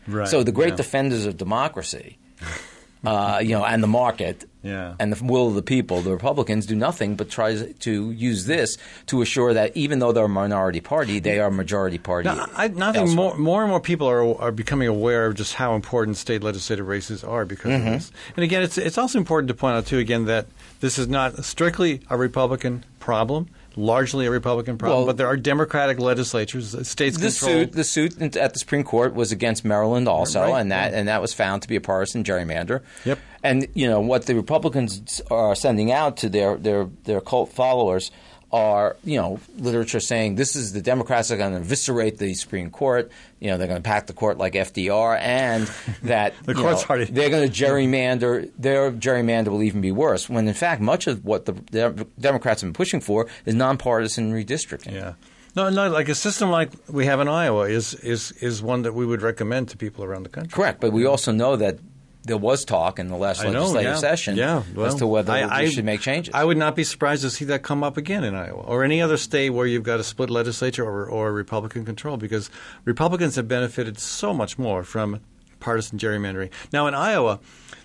Right, 0.06 0.28
So 0.28 0.42
the 0.42 0.52
great 0.52 0.70
yeah. 0.74 0.76
defenders 0.84 1.24
of 1.24 1.36
democracy, 1.38 2.18
uh, 3.04 3.40
you 3.42 3.50
know, 3.50 3.64
and 3.64 3.82
the 3.82 3.88
market, 3.88 4.44
Yeah. 4.62 4.94
and 5.00 5.12
the 5.12 5.24
will 5.24 5.48
of 5.48 5.54
the 5.54 5.62
people, 5.62 6.02
the 6.02 6.12
Republicans 6.12 6.66
do 6.66 6.76
nothing 6.76 7.16
but 7.16 7.28
try 7.28 7.56
to 7.72 8.10
use 8.12 8.46
this 8.46 8.78
to 9.06 9.22
assure 9.22 9.52
that 9.54 9.76
even 9.76 9.98
though 9.98 10.12
they're 10.12 10.26
a 10.26 10.28
minority 10.28 10.80
party, 10.80 11.18
they 11.18 11.40
are 11.40 11.48
a 11.48 11.52
majority 11.52 11.98
party. 11.98 12.28
I, 12.28 12.46
I 12.56 12.68
think 12.92 13.10
more, 13.10 13.36
more 13.36 13.62
and 13.62 13.70
more 13.70 13.80
people 13.80 14.06
are, 14.08 14.40
are 14.40 14.52
becoming 14.52 14.86
aware 14.88 15.26
of 15.26 15.34
just 15.34 15.54
how 15.54 15.74
important 15.74 16.16
state 16.16 16.42
legislative 16.44 16.86
races 16.86 17.24
are 17.24 17.44
because 17.44 17.72
Mm-hmm. 17.72 17.86
of 17.88 17.92
this. 17.94 18.12
And 18.36 18.44
again, 18.44 18.62
it's 18.62 18.78
it's 18.78 18.98
also 18.98 19.18
important 19.18 19.48
to 19.48 19.54
point 19.54 19.76
out 19.76 19.86
too 19.86 19.98
again 19.98 20.26
that 20.26 20.46
this 20.80 20.98
is 20.98 21.08
not 21.08 21.44
strictly 21.44 22.00
a 22.08 22.16
Republican 22.16 22.84
problem, 23.00 23.48
largely 23.76 24.26
a 24.26 24.30
Republican 24.30 24.78
problem, 24.78 25.00
Well- 25.00 25.06
but 25.06 25.16
there 25.16 25.26
are 25.26 25.36
Democratic 25.36 25.98
legislatures, 25.98 26.74
uh, 26.74 26.84
states 26.84 27.18
The 27.18 27.30
suit, 27.30 27.72
the 27.72 27.84
suit 27.84 28.36
at 28.36 28.52
the 28.52 28.58
Supreme 28.58 28.84
Court 28.84 29.14
was 29.14 29.32
against 29.32 29.64
Maryland 29.64 30.08
also, 30.08 30.40
Right, 30.42 30.60
and 30.60 30.70
that 30.72 30.92
yeah. 30.92 30.98
and 30.98 31.08
that 31.08 31.20
was 31.20 31.32
found 31.32 31.62
to 31.62 31.68
be 31.68 31.76
a 31.76 31.80
partisan 31.80 32.24
gerrymander. 32.24 32.80
Yep. 33.04 33.18
And 33.42 33.66
you 33.74 33.88
know 33.88 34.00
what 34.00 34.26
the 34.26 34.34
Republicans 34.34 35.20
are 35.30 35.54
sending 35.54 35.90
out 35.90 36.16
to 36.18 36.28
their 36.28 36.56
their 36.56 36.88
their 37.04 37.20
cult 37.20 37.52
followers 37.52 38.10
are 38.52 38.96
you 39.04 39.16
know 39.16 39.40
literature 39.56 40.00
saying 40.00 40.34
this 40.34 40.54
is 40.56 40.72
the 40.72 40.82
Democrats 40.82 41.30
are 41.30 41.36
going 41.36 41.52
to 41.52 41.58
eviscerate 41.58 42.18
the 42.18 42.34
Supreme 42.34 42.70
Court. 42.70 43.10
You 43.40 43.48
know 43.50 43.58
they're 43.58 43.66
going 43.66 43.82
to 43.82 43.86
pack 43.88 44.06
the 44.06 44.12
court 44.12 44.38
like 44.38 44.52
FDR, 44.54 45.18
and 45.20 45.70
that 46.02 46.34
The 46.44 46.54
court's 46.54 46.82
know, 46.82 46.94
already- 46.94 47.10
they're 47.12 47.30
going 47.30 47.50
to 47.50 47.64
gerrymander. 47.64 48.50
Their 48.58 48.92
gerrymander 48.92 49.48
will 49.48 49.62
even 49.62 49.80
be 49.80 49.92
worse. 49.92 50.28
When 50.28 50.46
in 50.48 50.54
fact 50.54 50.80
much 50.80 51.06
of 51.06 51.24
what 51.24 51.46
the, 51.46 51.52
the 51.70 52.06
Democrats 52.20 52.60
have 52.60 52.68
been 52.68 52.74
pushing 52.74 53.00
for 53.00 53.26
is 53.46 53.54
nonpartisan 53.54 54.32
redistricting. 54.32 54.92
Yeah. 54.92 55.14
No, 55.54 55.68
no, 55.68 55.90
like 55.90 56.08
a 56.08 56.14
system 56.14 56.50
like 56.50 56.70
we 56.88 57.04
have 57.04 57.20
in 57.20 57.28
Iowa 57.28 57.64
is, 57.68 57.92
is, 57.92 58.32
is 58.40 58.62
one 58.62 58.82
that 58.82 58.94
we 58.94 59.04
would 59.04 59.20
recommend 59.20 59.68
to 59.68 59.76
people 59.76 60.02
around 60.02 60.22
the 60.22 60.30
country. 60.30 60.50
Correct, 60.50 60.80
but 60.80 60.92
we 60.94 61.04
also 61.04 61.30
know 61.30 61.56
that 61.56 61.78
there 62.24 62.36
was 62.36 62.64
talk 62.64 62.98
in 62.98 63.08
the 63.08 63.16
last 63.16 63.42
know, 63.42 63.50
legislative 63.50 63.92
yeah. 63.92 63.96
session 63.96 64.36
yeah, 64.36 64.62
well, 64.74 64.86
as 64.86 64.94
to 64.96 65.06
whether 65.06 65.32
I, 65.32 65.62
we 65.62 65.70
should 65.70 65.84
make 65.84 66.00
changes. 66.00 66.34
I 66.34 66.44
would 66.44 66.56
not 66.56 66.76
be 66.76 66.84
surprised 66.84 67.22
to 67.22 67.30
see 67.30 67.44
that 67.46 67.62
come 67.62 67.82
up 67.82 67.96
again 67.96 68.24
in 68.24 68.34
Iowa 68.34 68.62
or 68.62 68.84
any 68.84 69.02
other 69.02 69.16
state 69.16 69.50
where 69.50 69.66
you've 69.66 69.82
got 69.82 70.00
a 70.00 70.04
split 70.04 70.30
legislature 70.30 70.84
or, 70.84 71.06
or 71.06 71.32
Republican 71.32 71.84
control 71.84 72.16
because 72.16 72.50
Republicans 72.84 73.36
have 73.36 73.48
benefited 73.48 73.98
so 73.98 74.32
much 74.32 74.58
more 74.58 74.84
from 74.84 75.20
partisan 75.60 75.98
gerrymandering. 75.98 76.50
Now 76.72 76.86
in 76.86 76.94
Iowa, 76.94 77.40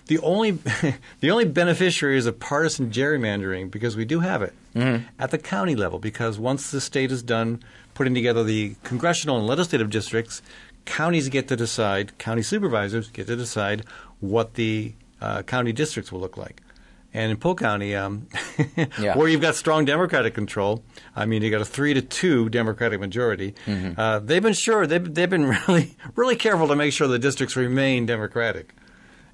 the 0.06 0.18
only 0.20 0.50
the 1.20 1.30
only 1.30 1.44
beneficiaries 1.44 2.26
of 2.26 2.38
partisan 2.38 2.90
gerrymandering 2.90 3.70
because 3.70 3.96
we 3.96 4.04
do 4.04 4.20
have 4.20 4.42
it 4.42 4.54
Mm-hmm. 4.74 5.06
at 5.18 5.32
the 5.32 5.38
county 5.38 5.74
level 5.74 5.98
because 5.98 6.38
once 6.38 6.70
the 6.70 6.80
state 6.80 7.10
is 7.10 7.20
done 7.20 7.60
putting 7.94 8.14
together 8.14 8.44
the 8.44 8.76
congressional 8.84 9.38
and 9.38 9.46
legislative 9.46 9.90
districts, 9.90 10.40
counties 10.84 11.28
get 11.28 11.48
to 11.48 11.56
decide, 11.56 12.16
county 12.18 12.42
supervisors 12.42 13.08
get 13.08 13.26
to 13.26 13.34
decide 13.34 13.82
what 14.20 14.54
the 14.54 14.94
uh, 15.20 15.42
county 15.42 15.72
districts 15.72 16.10
will 16.12 16.20
look 16.20 16.36
like. 16.36 16.62
And 17.14 17.30
in 17.30 17.38
Polk 17.38 17.60
County, 17.60 17.96
um, 17.96 18.26
Yeah. 18.98 19.16
where 19.16 19.28
you've 19.28 19.40
got 19.40 19.54
strong 19.54 19.86
Democratic 19.86 20.34
control, 20.34 20.84
I 21.16 21.24
mean, 21.24 21.42
you 21.42 21.50
got 21.50 21.62
a 21.62 21.64
three 21.64 21.94
to 21.94 22.02
two 22.02 22.48
Democratic 22.50 23.00
majority. 23.00 23.54
Mm-hmm. 23.66 23.98
Uh, 23.98 24.18
they've 24.18 24.42
been 24.42 24.52
sure 24.52 24.86
they've, 24.86 25.14
they've 25.14 25.30
been 25.30 25.46
really 25.68 25.96
really 26.16 26.36
careful 26.36 26.68
to 26.68 26.76
make 26.76 26.92
sure 26.92 27.08
the 27.08 27.18
districts 27.18 27.56
remain 27.56 28.04
Democratic. 28.06 28.74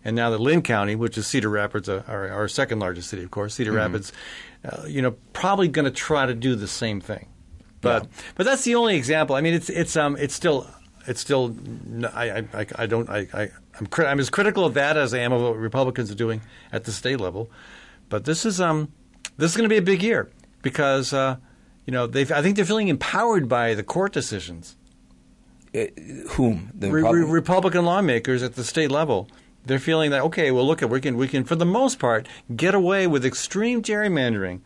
And 0.05 0.15
now 0.15 0.31
that 0.31 0.39
Linn 0.39 0.63
County, 0.63 0.95
which 0.95 1.17
is 1.19 1.27
Cedar 1.27 1.49
Rapids, 1.49 1.89
uh, 1.89 2.03
our, 2.07 2.29
our 2.29 2.47
second 2.47 2.79
largest 2.79 3.09
city, 3.09 3.23
of 3.25 3.31
course, 3.31 3.55
Cedar 3.55 3.71
Mm-hmm. 3.73 3.79
Rapids, 3.79 4.13
uh, 4.65 4.85
you 4.87 5.03
know, 5.03 5.13
probably 5.33 5.67
going 5.67 5.87
to 5.87 5.91
try 5.91 6.27
to 6.27 6.35
do 6.35 6.55
the 6.55 6.69
same 6.69 7.01
thing. 7.01 7.27
But 7.81 8.07
but 8.37 8.47
that's 8.47 8.65
the 8.65 8.77
only 8.77 8.97
example. 8.97 9.35
I 9.37 9.41
mean, 9.43 9.53
it's 9.55 9.69
it's 9.69 9.97
um 9.97 10.17
it's 10.19 10.35
still 10.35 10.67
it's 11.07 11.21
still 11.21 11.55
I, 12.13 12.45
I, 12.53 12.67
I 12.77 12.87
don't 12.87 13.09
I, 13.09 13.27
I 13.33 13.51
I'm 13.79 13.87
cri- 13.87 14.07
I'm 14.07 14.21
as 14.21 14.31
critical 14.31 14.65
of 14.65 14.75
that 14.75 14.97
as 14.97 15.15
I 15.15 15.19
am 15.19 15.33
of 15.33 15.43
what 15.43 15.57
Republicans 15.57 16.11
are 16.11 16.15
doing 16.17 16.41
at 16.73 16.85
the 16.85 16.93
state 16.93 17.21
level. 17.21 17.51
But 18.09 18.25
this 18.25 18.45
is 18.45 18.61
um 18.61 18.93
this 19.37 19.51
is 19.51 19.57
going 19.57 19.69
to 19.69 19.73
be 19.73 19.79
a 19.79 19.83
big 19.83 20.03
year 20.03 20.31
because 20.63 21.13
uh, 21.13 21.37
you 21.87 21.93
know 21.93 22.07
they 22.07 22.23
I 22.23 22.43
think 22.43 22.57
they're 22.57 22.65
feeling 22.65 22.89
empowered 22.89 23.49
by 23.49 23.75
the 23.75 23.83
court 23.83 24.13
decisions. 24.13 24.77
Uh, 25.75 25.87
whom 26.31 26.71
the 26.73 26.89
Re- 26.89 27.03
Repub- 27.03 27.15
re- 27.15 27.25
Republican 27.25 27.85
lawmakers 27.85 28.45
at 28.45 28.55
the 28.55 28.63
state 28.63 28.93
level. 28.93 29.29
They're 29.67 29.81
feeling 29.81 30.11
that 30.13 30.23
okay, 30.23 30.53
well, 30.53 30.65
look, 30.65 30.83
at 30.83 30.91
we 30.91 31.01
can 31.01 31.17
we 31.17 31.27
can 31.27 31.43
for 31.43 31.57
the 31.57 31.67
most 31.67 31.99
part 31.99 32.29
get 32.55 32.75
away 32.75 33.09
with 33.09 33.25
extreme 33.25 33.83
gerrymandering, 33.83 34.61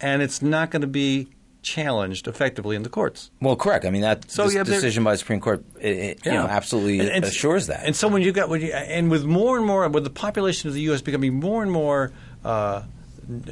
and 0.00 0.22
it's 0.22 0.40
not 0.40 0.70
going 0.70 0.82
to 0.82 0.86
be 0.86 1.30
challenged 1.62 2.26
effectively 2.28 2.74
in 2.76 2.82
the 2.82 2.88
courts. 2.88 3.30
well, 3.40 3.56
correct. 3.56 3.84
I 3.84 3.90
mean 3.90 4.02
that 4.02 4.30
So, 4.30 4.44
this 4.44 4.54
yeah, 4.54 4.64
decision 4.64 5.04
by 5.04 5.12
the 5.12 5.18
Supreme 5.18 5.40
Court, 5.40 5.64
it, 5.80 5.96
it, 5.96 6.26
you 6.26 6.32
know, 6.32 6.46
absolutely 6.46 7.00
And- 7.00 7.08
and- 7.10 7.24
assures 7.24 7.68
that. 7.68 7.84
And 7.86 7.94
so 7.96 8.08
when 8.08 8.22
you 8.22 8.32
got 8.32 8.48
when 8.48 8.60
you, 8.60 8.72
and 8.72 9.10
with 9.10 9.24
more 9.24 9.56
and 9.56 9.64
more 9.66 9.88
with 9.88 10.04
the 10.04 10.10
population 10.10 10.68
of 10.68 10.74
the 10.74 10.80
U.S. 10.82 11.00
becoming 11.02 11.34
more 11.34 11.62
and 11.62 11.70
more 11.70 12.12
uh, 12.44 12.82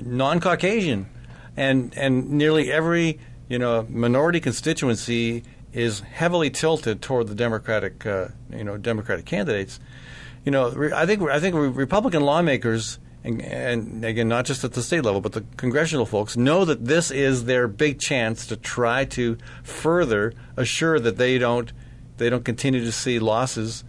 non-Caucasian, 0.05 1.07
and 1.57 1.92
and 1.96 2.31
nearly 2.33 2.70
every 2.73 3.18
you 3.49 3.59
know 3.59 3.87
minority 3.88 4.40
constituency 4.40 5.44
is 5.73 6.01
heavily 6.01 6.51
tilted 6.51 7.01
toward 7.03 7.29
the 7.29 7.35
Democratic 7.35 8.05
uh, 8.07 8.29
you 8.53 8.64
know 8.64 8.77
Democratic 8.77 9.25
candidates. 9.27 9.79
You 10.44 10.53
know, 10.53 10.90
I 10.94 11.07
think 11.07 11.23
I 11.23 11.38
think 11.40 11.55
Republican 11.55 12.23
lawmakers 12.23 12.99
and, 13.24 13.42
and 13.42 14.04
again, 14.04 14.28
not 14.28 14.46
just 14.46 14.64
at 14.64 14.72
the 14.72 14.83
state 14.83 15.04
level, 15.04 15.20
but 15.20 15.33
the 15.33 15.44
congressional 15.56 16.06
folks 16.06 16.37
know 16.37 16.64
that 16.64 16.85
this 16.87 17.11
is 17.11 17.44
their 17.44 17.68
big 17.68 17.98
chance 18.00 18.46
to 18.46 18.56
try 18.56 19.04
to 19.06 19.37
further 19.62 20.33
assure 20.56 20.98
that 21.00 21.16
they 21.18 21.38
don't 21.38 21.72
they 22.18 22.28
don't 22.30 22.44
continue 22.44 22.85
to 22.85 22.92
see 22.92 23.18
losses 23.18 23.83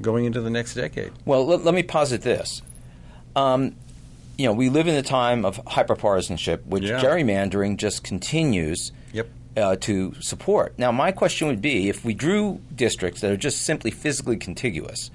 going 0.00 0.24
into 0.24 0.40
the 0.40 0.50
next 0.50 0.74
decade. 0.74 1.12
Well, 1.26 1.46
let, 1.46 1.64
let 1.64 1.74
me 1.74 1.82
posit 1.82 2.22
this. 2.22 2.62
Um, 3.36 3.76
you 4.38 4.46
know, 4.46 4.52
we 4.52 4.68
live 4.70 4.88
in 4.88 4.94
a 4.94 5.02
time 5.02 5.44
of 5.44 5.62
hyperpartisanship, 5.64 6.64
which 6.66 6.84
Yeah. 6.84 7.00
gerrymandering 7.00 7.76
just 7.76 8.02
continues 8.02 8.90
Yep. 9.12 9.28
uh, 9.56 9.76
to 9.80 10.14
support. 10.20 10.74
Now, 10.78 10.90
my 10.92 11.12
question 11.12 11.46
would 11.48 11.60
be 11.62 11.88
if 11.88 12.04
we 12.04 12.14
drew 12.14 12.60
districts 12.74 13.20
that 13.20 13.30
are 13.30 13.36
just 13.36 13.62
simply 13.62 13.90
physically 13.90 14.36
contiguous, 14.36 15.10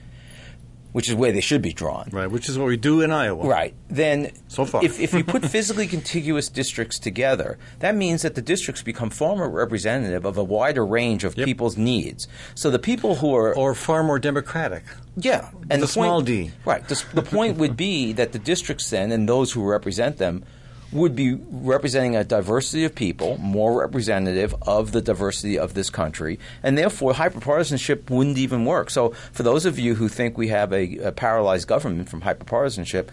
which 0.92 1.08
is 1.10 1.16
where 1.16 1.32
they 1.32 1.42
should 1.42 1.62
be 1.62 1.74
drawn. 1.74 2.10
Right, 2.12 2.30
which 2.30 2.50
is 2.50 2.58
what 2.58 2.68
we 2.68 2.78
do 2.78 3.02
in 3.02 3.12
Iowa. 3.12 3.46
Right. 3.48 3.74
Then, 3.90 4.32
So 4.48 4.66
far. 4.66 4.84
if, 4.84 5.00
if 5.00 5.14
you 5.14 5.24
put 5.24 5.46
physically 5.58 5.86
contiguous 5.88 6.50
districts 6.50 6.98
together, 7.00 7.58
that 7.80 7.96
means 7.96 8.24
that 8.24 8.36
the 8.36 8.42
districts 8.42 8.82
become 8.82 9.10
far 9.10 9.36
more 9.36 9.50
representative 9.50 10.26
of 10.26 10.38
a 10.38 10.44
wider 10.44 10.86
range 10.86 11.24
of 11.24 11.38
Yep. 11.38 11.46
people's 11.46 11.78
needs. 11.78 12.28
So 12.56 12.70
the 12.72 12.80
people 12.80 13.16
who 13.16 13.36
are 13.36 13.56
Or 13.56 13.76
far 13.76 14.04
more 14.04 14.20
democratic. 14.20 14.84
yeah, 15.16 15.50
and 15.70 15.82
the 15.82 15.86
the, 15.86 15.92
small 15.92 16.18
point, 16.18 16.28
d. 16.28 16.52
Right. 16.66 16.88
The, 16.88 17.04
the 17.14 17.22
point 17.24 17.58
would 17.58 17.78
be 17.78 18.14
that 18.14 18.32
the 18.32 18.40
districts 18.40 18.90
then 18.90 19.12
and 19.12 19.30
those 19.30 19.52
who 19.52 19.64
represent 19.64 20.18
them 20.18 20.44
would 20.92 21.16
be 21.16 21.36
representing 21.52 22.16
a 22.16 22.24
diversity 22.24 22.84
of 22.84 22.96
people, 22.96 23.38
more 23.38 23.80
representative 23.80 24.56
of 24.64 24.92
the 24.92 25.02
diversity 25.02 25.58
of 25.60 25.74
this 25.76 25.90
country, 25.90 26.40
and 26.64 26.78
therefore 26.78 27.14
hyperpartisanship 27.14 28.10
wouldn't 28.10 28.38
even 28.40 28.66
work. 28.66 28.90
So, 28.90 29.10
for 29.32 29.44
those 29.44 29.66
of 29.66 29.78
you 29.78 29.96
who 29.96 30.08
think 30.08 30.38
we 30.38 30.48
have 30.48 30.74
a, 30.74 30.98
a 30.98 31.12
paralyzed 31.12 31.68
government 31.68 32.10
from 32.10 32.22
hyperpartisanship, 32.22 33.10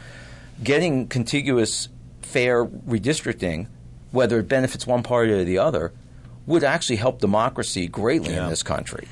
getting 0.63 1.07
contiguous, 1.07 1.89
fair 2.23 2.65
redistricting, 2.65 3.67
whether 4.11 4.39
it 4.39 4.49
benefits 4.49 4.87
one 4.87 5.03
party 5.03 5.33
or 5.33 5.45
the 5.45 5.59
other, 5.59 5.93
would 6.47 6.65
actually 6.65 6.97
help 6.97 7.21
democracy 7.21 7.89
greatly 7.89 8.33
Yeah. 8.35 8.45
in 8.45 8.51
this 8.51 8.63
country. 8.63 9.07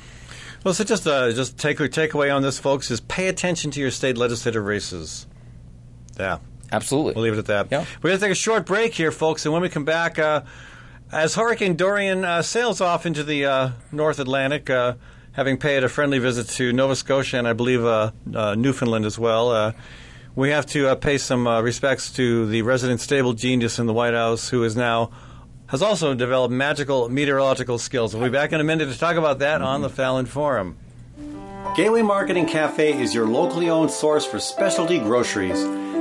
Well, 0.62 0.72
so 0.72 0.85
just 0.85 1.07
uh, 1.07 1.31
just 1.33 1.59
take 1.59 1.77
takeaway 1.77 2.35
on 2.35 2.40
this, 2.40 2.59
folks, 2.59 2.90
is 2.90 3.00
pay 3.00 3.29
attention 3.29 3.70
to 3.72 3.81
your 3.81 3.90
state 3.90 4.16
legislative 4.16 4.64
races. 4.64 5.27
Yeah, 6.18 6.38
Absolutely. 6.74 7.14
we'll 7.14 7.24
leave 7.24 7.34
it 7.34 7.38
at 7.38 7.46
that. 7.46 7.68
Yeah. 7.70 7.84
We're 8.02 8.10
going 8.10 8.20
to 8.20 8.26
take 8.26 8.32
a 8.32 8.34
short 8.34 8.66
break 8.66 8.94
here, 8.94 9.10
folks, 9.12 9.44
and 9.46 9.52
when 9.52 9.62
we 9.62 9.68
come 9.68 9.84
back, 9.84 10.18
uh, 10.18 10.42
as 11.12 11.34
Hurricane 11.34 11.76
Dorian 11.76 12.24
uh, 12.24 12.42
sails 12.42 12.80
off 12.80 13.06
into 13.06 13.22
the 13.22 13.44
uh, 13.44 13.70
North 13.92 14.18
Atlantic, 14.18 14.68
uh, 14.68 14.94
having 15.32 15.56
paid 15.56 15.84
a 15.84 15.88
friendly 15.88 16.18
visit 16.18 16.48
to 16.48 16.72
Nova 16.72 16.96
Scotia 16.96 17.38
and 17.38 17.46
I 17.48 17.52
believe 17.52 17.84
uh, 17.84 18.12
uh, 18.34 18.54
Newfoundland 18.54 19.04
as 19.04 19.18
well, 19.18 19.50
uh, 19.50 19.72
we 20.37 20.50
have 20.50 20.66
to 20.66 20.88
uh, 20.88 20.94
pay 20.96 21.18
some 21.18 21.46
uh, 21.46 21.60
respects 21.60 22.12
to 22.14 22.46
the 22.46 22.62
resident 22.62 23.00
stable 23.00 23.34
genius 23.34 23.78
in 23.78 23.87
the 23.87 23.92
White 23.92 24.14
House, 24.14 24.48
who 24.48 24.64
is 24.64 24.76
now 24.76 25.10
has 25.66 25.80
also 25.82 26.14
developed 26.14 26.52
magical 26.52 27.08
meteorological 27.08 27.78
skills. 27.78 28.14
We'll 28.14 28.24
be 28.24 28.30
back 28.30 28.52
in 28.52 28.60
a 28.60 28.64
minute 28.64 28.92
to 28.92 28.98
talk 28.98 29.16
about 29.16 29.38
that 29.38 29.62
on 29.62 29.82
the 29.82 29.88
Fallon 29.88 30.26
Forum. 30.26 30.76
Gateway 31.76 32.02
Marketing 32.02 32.46
Cafe 32.46 33.00
is 33.00 33.14
your 33.14 33.26
locally 33.26 33.70
owned 33.70 33.90
source 33.90 34.24
for 34.24 34.38
specialty 34.38 34.98
groceries. 34.98 35.64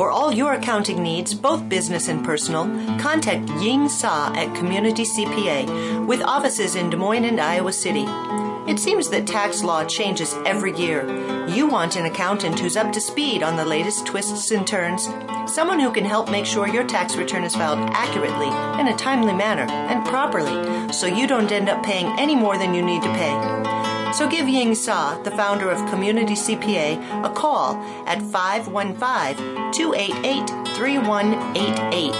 For 0.00 0.10
all 0.10 0.32
your 0.32 0.54
accounting 0.54 1.02
needs, 1.02 1.34
both 1.34 1.68
business 1.68 2.08
and 2.08 2.24
personal, 2.24 2.64
contact 2.98 3.50
Ying 3.60 3.86
Sa 3.86 4.32
at 4.34 4.56
Community 4.56 5.02
CPA 5.02 6.06
with 6.06 6.22
offices 6.22 6.74
in 6.74 6.88
Des 6.88 6.96
Moines 6.96 7.26
and 7.26 7.38
Iowa 7.38 7.70
City. 7.70 8.06
It 8.66 8.78
seems 8.78 9.10
that 9.10 9.26
tax 9.26 9.62
law 9.62 9.84
changes 9.84 10.34
every 10.46 10.74
year. 10.74 11.06
You 11.48 11.66
want 11.66 11.96
an 11.96 12.06
accountant 12.06 12.58
who's 12.58 12.78
up 12.78 12.94
to 12.94 13.00
speed 13.02 13.42
on 13.42 13.56
the 13.56 13.64
latest 13.66 14.06
twists 14.06 14.50
and 14.52 14.66
turns, 14.66 15.06
someone 15.52 15.80
who 15.80 15.92
can 15.92 16.06
help 16.06 16.30
make 16.30 16.46
sure 16.46 16.66
your 16.66 16.86
tax 16.86 17.16
return 17.16 17.44
is 17.44 17.54
filed 17.54 17.80
accurately, 17.92 18.48
in 18.80 18.88
a 18.88 18.96
timely 18.96 19.34
manner, 19.34 19.70
and 19.70 20.06
properly, 20.06 20.90
so 20.94 21.06
you 21.08 21.26
don't 21.26 21.52
end 21.52 21.68
up 21.68 21.84
paying 21.84 22.06
any 22.18 22.34
more 22.34 22.56
than 22.56 22.72
you 22.72 22.80
need 22.80 23.02
to 23.02 23.12
pay. 23.12 23.79
So 24.12 24.28
give 24.28 24.48
Ying 24.48 24.74
Sa, 24.74 25.22
the 25.22 25.30
founder 25.30 25.70
of 25.70 25.88
Community 25.88 26.34
CPA, 26.34 27.24
a 27.24 27.30
call 27.30 27.76
at 28.06 28.20
515 28.20 29.72
288 29.72 30.48
3188. 30.74 32.12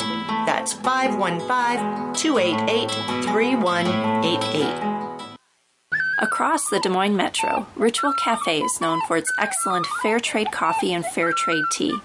That's 0.46 0.72
515 0.72 2.14
288 2.14 2.90
3188. 3.24 4.90
Across 6.20 6.68
the 6.68 6.79
Des 6.81 6.88
Moines 6.88 7.16
Metro, 7.16 7.66
Ritual 7.74 8.12
Cafe 8.12 8.61
is 8.61 8.81
known 8.81 9.00
for 9.09 9.16
its 9.16 9.33
excellent 9.38 9.87
fair 10.00 10.20
trade 10.20 10.53
coffee 10.53 10.92
and 10.92 11.05
fair 11.05 11.33
trade 11.33 11.64
tea. 11.72 11.96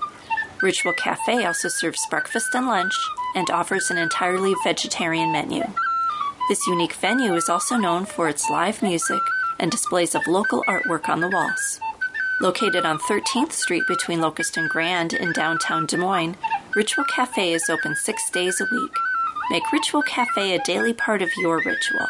Ritual 0.64 0.94
Cafe 0.94 1.46
also 1.46 1.68
serves 1.68 2.08
breakfast 2.10 2.56
and 2.56 2.66
lunch 2.66 2.96
and 3.36 3.52
offers 3.52 3.92
an 3.92 3.98
entirely 3.98 4.56
vegetarian 4.64 5.32
menu. 5.32 5.64
This 6.50 6.66
unique 6.66 6.94
venue 6.94 7.36
is 7.36 7.50
also 7.50 7.76
known 7.76 8.06
for 8.06 8.30
its 8.30 8.50
live 8.50 8.82
music 8.82 9.22
and 9.60 9.72
displays 9.72 10.16
of 10.16 10.28
local 10.28 10.64
artwork 10.68 11.10
on 11.10 11.20
the 11.20 11.30
walls. 11.30 11.80
Located 12.42 12.86
on 12.86 13.00
13th 13.00 13.54
Street 13.54 13.84
between 13.88 14.20
Locust 14.20 14.58
and 14.58 14.70
Grand 14.70 15.14
in 15.14 15.32
downtown 15.32 15.86
Des 15.86 15.98
Moines, 15.98 16.36
Ritual 16.76 17.06
Cafe 17.06 17.54
is 17.54 17.70
open 17.70 17.96
six 17.96 18.30
days 18.30 18.60
a 18.60 18.68
week. 18.70 18.92
Make 19.50 19.72
Ritual 19.72 20.02
Cafe 20.02 20.54
a 20.54 20.64
daily 20.64 20.94
part 20.94 21.22
of 21.22 21.30
your 21.38 21.58
ritual. 21.64 22.08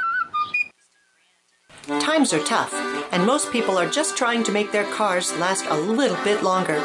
Times 2.00 2.34
are 2.34 2.44
tough, 2.44 2.74
and 3.12 3.28
most 3.28 3.52
people 3.52 3.78
are 3.78 3.88
just 3.88 4.18
trying 4.18 4.44
to 4.44 4.52
make 4.52 4.72
their 4.72 4.92
cars 4.92 5.38
last 5.38 5.66
a 5.68 5.78
little 5.78 6.18
bit 6.24 6.42
longer. 6.42 6.80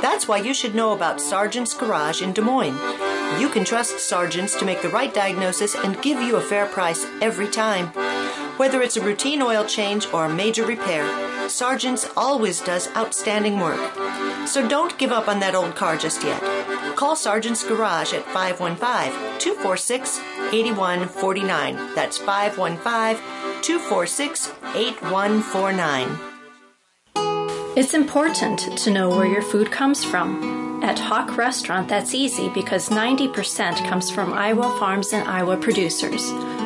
That's 0.00 0.28
why 0.28 0.38
you 0.38 0.54
should 0.54 0.76
know 0.76 0.92
about 0.92 1.20
Sargent's 1.20 1.74
Garage 1.74 2.22
in 2.22 2.32
Des 2.32 2.42
Moines. 2.42 2.78
You 3.40 3.48
can 3.48 3.64
trust 3.64 3.98
Sargent's 3.98 4.54
to 4.56 4.64
make 4.64 4.82
the 4.82 4.88
right 4.88 5.12
diagnosis 5.12 5.74
and 5.74 6.00
give 6.00 6.20
you 6.20 6.36
a 6.36 6.40
fair 6.40 6.66
price 6.66 7.04
every 7.20 7.48
time. 7.48 7.90
Whether 8.56 8.80
it's 8.80 8.96
a 8.96 9.04
routine 9.04 9.42
oil 9.42 9.64
change 9.64 10.06
or 10.14 10.24
a 10.24 10.32
major 10.32 10.64
repair, 10.64 11.04
Sargent's 11.48 12.08
always 12.16 12.60
does 12.60 12.88
outstanding 12.96 13.60
work. 13.60 13.78
So 14.46 14.66
don't 14.66 14.96
give 14.96 15.12
up 15.12 15.28
on 15.28 15.40
that 15.40 15.54
old 15.54 15.76
car 15.76 15.96
just 15.96 16.24
yet. 16.24 16.42
Call 16.96 17.16
Sargent's 17.16 17.62
Garage 17.62 18.14
at 18.14 18.24
515 18.24 19.38
246 19.38 20.18
8149. 20.52 21.94
That's 21.94 22.16
515 22.16 23.22
246 23.62 24.52
8149. 24.74 26.18
It's 27.76 27.92
important 27.92 28.78
to 28.78 28.90
know 28.90 29.10
where 29.10 29.26
your 29.26 29.42
food 29.42 29.70
comes 29.70 30.02
from. 30.02 30.82
At 30.82 30.96
HoQ 30.96 31.36
Restaurant, 31.36 31.88
that's 31.88 32.14
easy 32.14 32.48
because 32.48 32.88
90% 32.88 33.86
comes 33.86 34.10
from 34.10 34.32
Iowa 34.32 34.74
farms 34.78 35.12
and 35.12 35.28
Iowa 35.28 35.58
producers. 35.58 36.32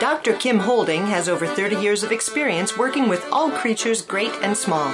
Dr. 0.00 0.34
Kim 0.34 0.58
Holding 0.58 1.06
has 1.06 1.26
over 1.26 1.46
30 1.46 1.76
years 1.76 2.02
of 2.02 2.12
experience 2.12 2.76
working 2.76 3.08
with 3.08 3.26
all 3.32 3.50
creatures 3.50 4.02
great 4.02 4.32
and 4.42 4.54
small 4.54 4.92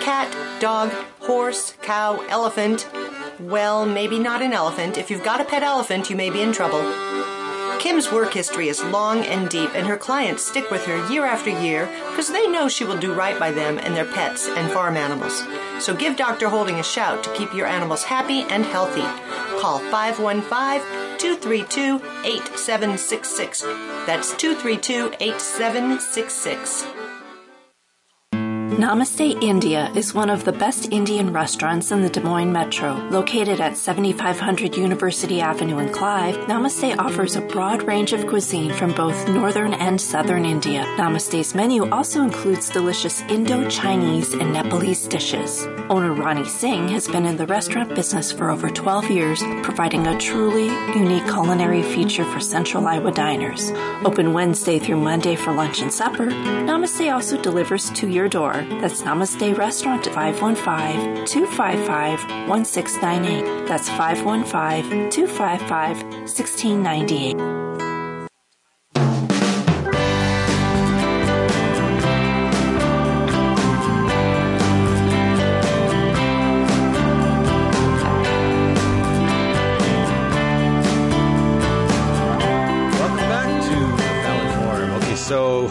cat, 0.00 0.34
dog, 0.60 0.90
horse, 1.20 1.74
cow, 1.82 2.20
elephant. 2.28 2.88
Well, 3.38 3.86
maybe 3.86 4.18
not 4.18 4.42
an 4.42 4.52
elephant. 4.52 4.98
If 4.98 5.10
you've 5.10 5.22
got 5.22 5.40
a 5.40 5.44
pet 5.44 5.62
elephant, 5.62 6.10
you 6.10 6.16
may 6.16 6.30
be 6.30 6.40
in 6.40 6.52
trouble. 6.52 6.80
Kim's 7.80 8.12
work 8.12 8.34
history 8.34 8.68
is 8.68 8.84
long 8.84 9.24
and 9.24 9.48
deep, 9.48 9.70
and 9.74 9.86
her 9.86 9.96
clients 9.96 10.44
stick 10.44 10.70
with 10.70 10.84
her 10.84 11.10
year 11.10 11.24
after 11.24 11.48
year 11.48 11.86
because 12.10 12.30
they 12.30 12.46
know 12.46 12.68
she 12.68 12.84
will 12.84 12.98
do 12.98 13.14
right 13.14 13.38
by 13.40 13.50
them 13.50 13.78
and 13.78 13.96
their 13.96 14.04
pets 14.04 14.46
and 14.46 14.70
farm 14.70 14.98
animals. 14.98 15.42
So 15.82 15.94
give 15.94 16.14
Dr. 16.14 16.50
Holding 16.50 16.78
a 16.78 16.82
shout 16.82 17.24
to 17.24 17.32
keep 17.32 17.54
your 17.54 17.66
animals 17.66 18.04
happy 18.04 18.42
and 18.42 18.66
healthy. 18.66 19.00
Call 19.62 19.78
515 19.78 21.18
232 21.18 21.96
8766. 22.22 23.62
That's 24.04 24.36
232 24.36 25.14
8766. 25.18 26.99
Namaste 28.70 29.42
India 29.42 29.90
is 29.96 30.14
one 30.14 30.30
of 30.30 30.44
the 30.44 30.52
best 30.52 30.92
Indian 30.92 31.32
restaurants 31.32 31.90
in 31.90 32.02
the 32.02 32.08
Des 32.08 32.20
Moines 32.20 32.52
Metro. 32.52 32.94
Located 33.10 33.60
at 33.60 33.76
7500 33.76 34.76
University 34.76 35.40
Avenue 35.40 35.78
in 35.78 35.92
Clive, 35.92 36.36
Namaste 36.46 36.96
offers 36.96 37.34
a 37.34 37.40
broad 37.40 37.82
range 37.82 38.12
of 38.12 38.28
cuisine 38.28 38.72
from 38.72 38.94
both 38.94 39.28
northern 39.28 39.74
and 39.74 40.00
southern 40.00 40.44
India. 40.44 40.84
Namaste's 40.96 41.52
menu 41.52 41.90
also 41.90 42.22
includes 42.22 42.70
delicious 42.70 43.22
Indo 43.22 43.68
Chinese 43.68 44.34
and 44.34 44.52
Nepalese 44.52 45.08
dishes. 45.08 45.66
Owner 45.90 46.12
Ronnie 46.12 46.48
Singh 46.48 46.88
has 46.90 47.08
been 47.08 47.26
in 47.26 47.36
the 47.36 47.46
restaurant 47.46 47.96
business 47.96 48.30
for 48.30 48.50
over 48.50 48.70
12 48.70 49.10
years, 49.10 49.42
providing 49.64 50.06
a 50.06 50.18
truly 50.18 50.66
unique 50.96 51.24
culinary 51.24 51.82
feature 51.82 52.24
for 52.24 52.38
Central 52.38 52.86
Iowa 52.86 53.10
diners. 53.10 53.72
Open 54.04 54.32
Wednesday 54.32 54.78
through 54.78 55.00
Monday 55.00 55.34
for 55.34 55.52
lunch 55.52 55.82
and 55.82 55.92
supper, 55.92 56.26
Namaste 56.26 57.12
also 57.12 57.36
delivers 57.42 57.90
to 57.90 58.08
your 58.08 58.28
door. 58.28 58.59
That's 58.80 59.02
Namaste 59.02 59.56
Restaurant 59.56 60.06
at 60.06 60.14
515 60.14 61.26
255 61.26 62.48
1698. 62.48 63.68
That's 63.68 63.88
515 63.88 65.10
255 65.10 66.02
1698. 66.02 67.69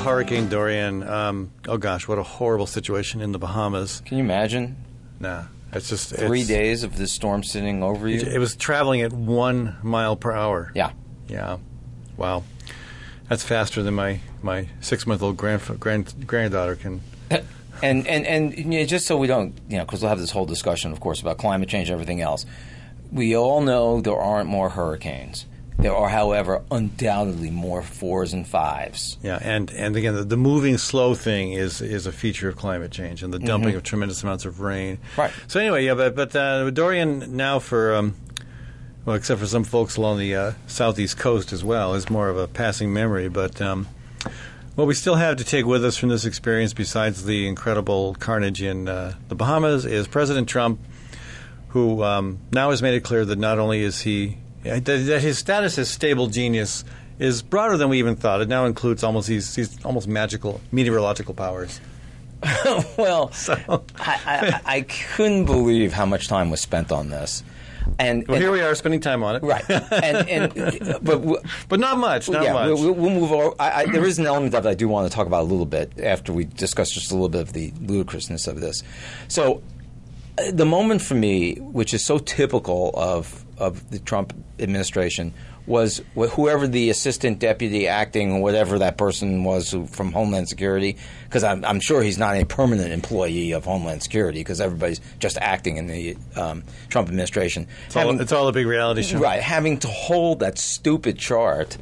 Hurricane 0.04 0.48
Dorian. 0.50 1.04
Um, 1.08 1.52
oh 1.68 1.78
gosh, 1.78 2.08
what 2.08 2.18
a 2.18 2.24
horrible 2.24 2.66
situation 2.68 3.22
in 3.22 3.32
the 3.32 3.40
Bahamas. 3.40 4.02
Can 4.06 4.18
you 4.18 4.24
imagine 4.24 4.78
Nah, 5.20 5.44
it's 5.74 5.90
just 5.90 6.16
three 6.16 6.42
it's- 6.42 6.48
days 6.48 6.84
of 6.84 6.96
this 6.98 7.12
storm 7.12 7.44
sitting 7.44 7.84
over 7.84 8.08
you? 8.08 8.22
It 8.22 8.38
was 8.40 8.56
traveling 8.56 9.02
at 9.02 9.12
one 9.12 9.76
mile 9.84 10.16
per 10.16 10.32
hour. 10.32 10.72
yeah. 10.74 10.92
Yeah. 11.28 11.58
Wow. 12.18 12.44
That's 13.28 13.44
faster 13.44 13.84
than 13.84 13.94
my, 13.94 14.20
my 14.42 14.68
six 14.82 15.06
month 15.06 15.22
old 15.22 15.38
grand, 15.38 15.62
grand, 15.80 16.26
granddaughter 16.28 16.76
can. 16.76 17.02
And 17.82 18.06
and 18.08 18.26
and 18.28 18.58
you 18.58 18.66
know, 18.66 18.84
just 18.86 19.08
so 19.08 19.16
we 19.16 19.28
don't, 19.28 19.54
you 19.70 19.78
know, 19.78 19.86
because 19.86 20.02
we'll 20.02 20.10
have 20.10 20.20
this 20.20 20.32
whole 20.32 20.46
discussion, 20.46 20.92
of 20.92 21.00
course, 21.00 21.22
about 21.22 21.38
climate 21.38 21.70
change 21.70 21.88
and 21.88 21.94
everything 21.94 22.20
else. 22.20 22.46
We 23.10 23.38
all 23.38 23.62
know 23.62 24.02
there 24.02 24.20
aren't 24.20 24.50
more 24.50 24.68
hurricanes. 24.72 25.46
There 25.80 25.96
are, 25.96 26.10
however, 26.10 26.62
undoubtedly 26.70 27.52
more 27.52 27.82
fours 27.82 28.34
and 28.34 28.46
fives. 28.46 29.18
Yeah, 29.24 29.39
and, 29.42 29.72
and 29.72 29.96
again, 29.96 30.13
the, 30.13 30.26
the 30.26 30.36
moving 30.36 30.78
slow 30.78 31.15
thing 31.15 31.54
is 31.54 31.82
is 31.82 32.06
a 32.06 32.12
feature 32.12 32.50
of 32.50 32.58
climate 32.58 32.92
change 32.92 33.24
and 33.24 33.34
the 33.34 33.39
dumping 33.39 33.76
of 33.76 33.84
tremendous 33.84 34.22
amounts 34.22 34.44
of 34.44 34.60
rain. 34.60 34.98
Mm-hmm. 34.98 35.22
Right. 35.22 35.32
So 35.48 35.58
anyway, 35.62 35.86
yeah, 35.86 35.94
but 35.94 36.18
but 36.18 36.36
uh, 36.36 36.70
Dorian 36.72 37.38
now 37.38 37.60
for 37.60 37.96
um, 37.96 38.15
well, 39.06 39.15
except 39.15 39.39
for 39.39 39.48
some 39.48 39.63
folks 39.63 39.96
along 39.96 40.20
the 40.20 40.36
uh, 40.36 40.52
southeast 40.68 41.18
coast 41.18 41.54
as 41.54 41.63
well, 41.63 41.94
is 41.94 42.10
more 42.10 42.28
of 42.28 42.38
a 42.38 42.48
passing 42.48 42.92
memory. 42.92 43.30
But 43.30 43.62
um, 43.62 43.88
what 44.76 44.86
we 44.86 44.94
still 44.94 45.15
have 45.15 45.38
to 45.38 45.46
take 45.46 45.65
with 45.65 45.86
us 45.86 45.96
from 45.96 46.10
this 46.10 46.26
experience, 46.26 46.74
besides 46.74 47.24
the 47.24 47.48
incredible 47.48 48.15
carnage 48.15 48.62
in 48.62 48.89
uh, 48.89 49.13
the 49.30 49.36
Bahamas, 49.36 49.86
is 49.86 50.10
President 50.10 50.50
Trump, 50.50 50.82
who 51.70 52.04
um, 52.04 52.39
now 52.52 52.72
has 52.72 52.82
made 52.82 52.96
it 52.96 53.06
clear 53.06 53.24
that 53.24 53.39
not 53.39 53.60
only 53.60 53.82
is 53.82 54.02
he 54.02 54.38
that 54.63 54.86
that 54.86 55.22
his 55.22 55.38
status 55.38 55.78
as 55.78 55.89
stable 55.89 56.28
genius 56.28 56.84
is 57.19 57.41
broader 57.41 57.78
than 57.78 57.89
we 57.89 58.00
even 58.00 58.15
thought. 58.15 58.41
It 58.41 58.48
now 58.48 58.65
includes 58.65 59.04
almost 59.04 59.28
these, 59.28 59.54
these 59.56 59.84
almost 59.86 60.08
magical 60.08 60.62
meteorological 60.72 61.34
powers. 61.34 61.80
well, 62.98 63.32
So- 63.32 63.84
I, 63.98 64.19
I, 64.26 64.62
I 64.78 64.82
couldn't 64.82 65.45
believe 65.45 65.91
how 65.91 66.06
much 66.06 66.30
time 66.30 66.50
was 66.50 66.62
spent 66.62 66.91
on 66.91 67.10
this. 67.10 67.43
And, 67.98 68.26
Well, 68.28 68.36
and- 68.36 68.43
here 68.43 68.52
we 68.52 68.62
are 68.62 68.74
spending 68.76 69.02
time 69.02 69.24
on 69.24 69.36
it, 69.38 69.43
right, 69.43 69.67
and, 69.69 70.30
and 70.30 71.00
but 71.04 71.43
but 71.67 71.80
not 71.80 71.98
much, 71.98 72.30
not 72.30 72.43
yeah, 72.43 72.54
much. 72.54 72.67
We'll, 72.67 72.93
we'll 72.93 73.10
move 73.10 73.32
over. 73.32 73.56
I, 73.60 73.72
I, 73.82 73.86
there 73.88 74.06
is 74.06 74.19
an 74.19 74.26
element 74.28 74.54
of 74.54 74.65
it 74.65 74.69
I 74.69 74.76
do 74.76 74.88
want 74.88 75.10
to 75.10 75.15
talk 75.15 75.26
about 75.28 75.41
a 75.41 75.48
little 75.50 75.65
bit 75.65 76.00
after 76.00 76.32
we 76.32 76.45
discuss 76.45 76.91
just 76.91 77.10
a 77.12 77.15
little 77.15 77.30
bit 77.30 77.41
of 77.41 77.54
the 77.54 77.74
ludicrousness 77.82 78.48
of 78.48 78.62
this. 78.62 78.84
So, 79.28 79.63
uh, 80.38 80.52
the 80.52 80.65
moment 80.67 81.02
for 81.02 81.15
me, 81.15 81.56
which 81.56 81.93
is 81.93 82.06
so 82.06 82.19
typical 82.19 82.91
of 82.93 83.43
of 83.60 83.89
the 83.91 84.00
Trump 84.00 84.34
administration, 84.60 85.34
was 85.65 86.02
whoever 86.15 86.67
the 86.67 86.89
assistant 86.89 87.38
deputy 87.38 87.88
acting 87.88 88.41
whatever 88.41 88.80
that 88.80 88.98
person 88.98 89.43
was 89.43 89.69
who, 89.69 89.86
from 89.86 90.12
Homeland 90.12 90.50
Security, 90.50 90.98
because 91.26 91.43
I'm, 91.43 91.63
I'm 91.63 91.80
sure 91.80 92.02
he's 92.02 92.17
not 92.17 92.36
a 92.36 92.45
permanent 92.45 92.91
employee 92.91 93.52
of 93.52 93.65
Homeland 93.65 94.02
Security 94.02 94.39
because 94.39 94.60
everybody's 94.60 95.00
just 95.19 95.38
acting 95.38 95.78
in 95.78 95.86
the 95.86 96.17
um, 96.36 96.63
Trump 96.89 97.08
administration. 97.08 97.67
it's, 97.86 97.95
all, 97.95 98.19
it's 98.19 98.32
all 98.32 98.48
a 98.48 98.52
big 98.52 98.65
reality 98.65 99.04
show. 99.04 99.19
Right, 99.19 99.41
having 99.41 99.78
to 99.80 99.88
hold 99.88 100.39
that 100.39 100.58
stupid 100.58 101.19
chart 101.19 101.78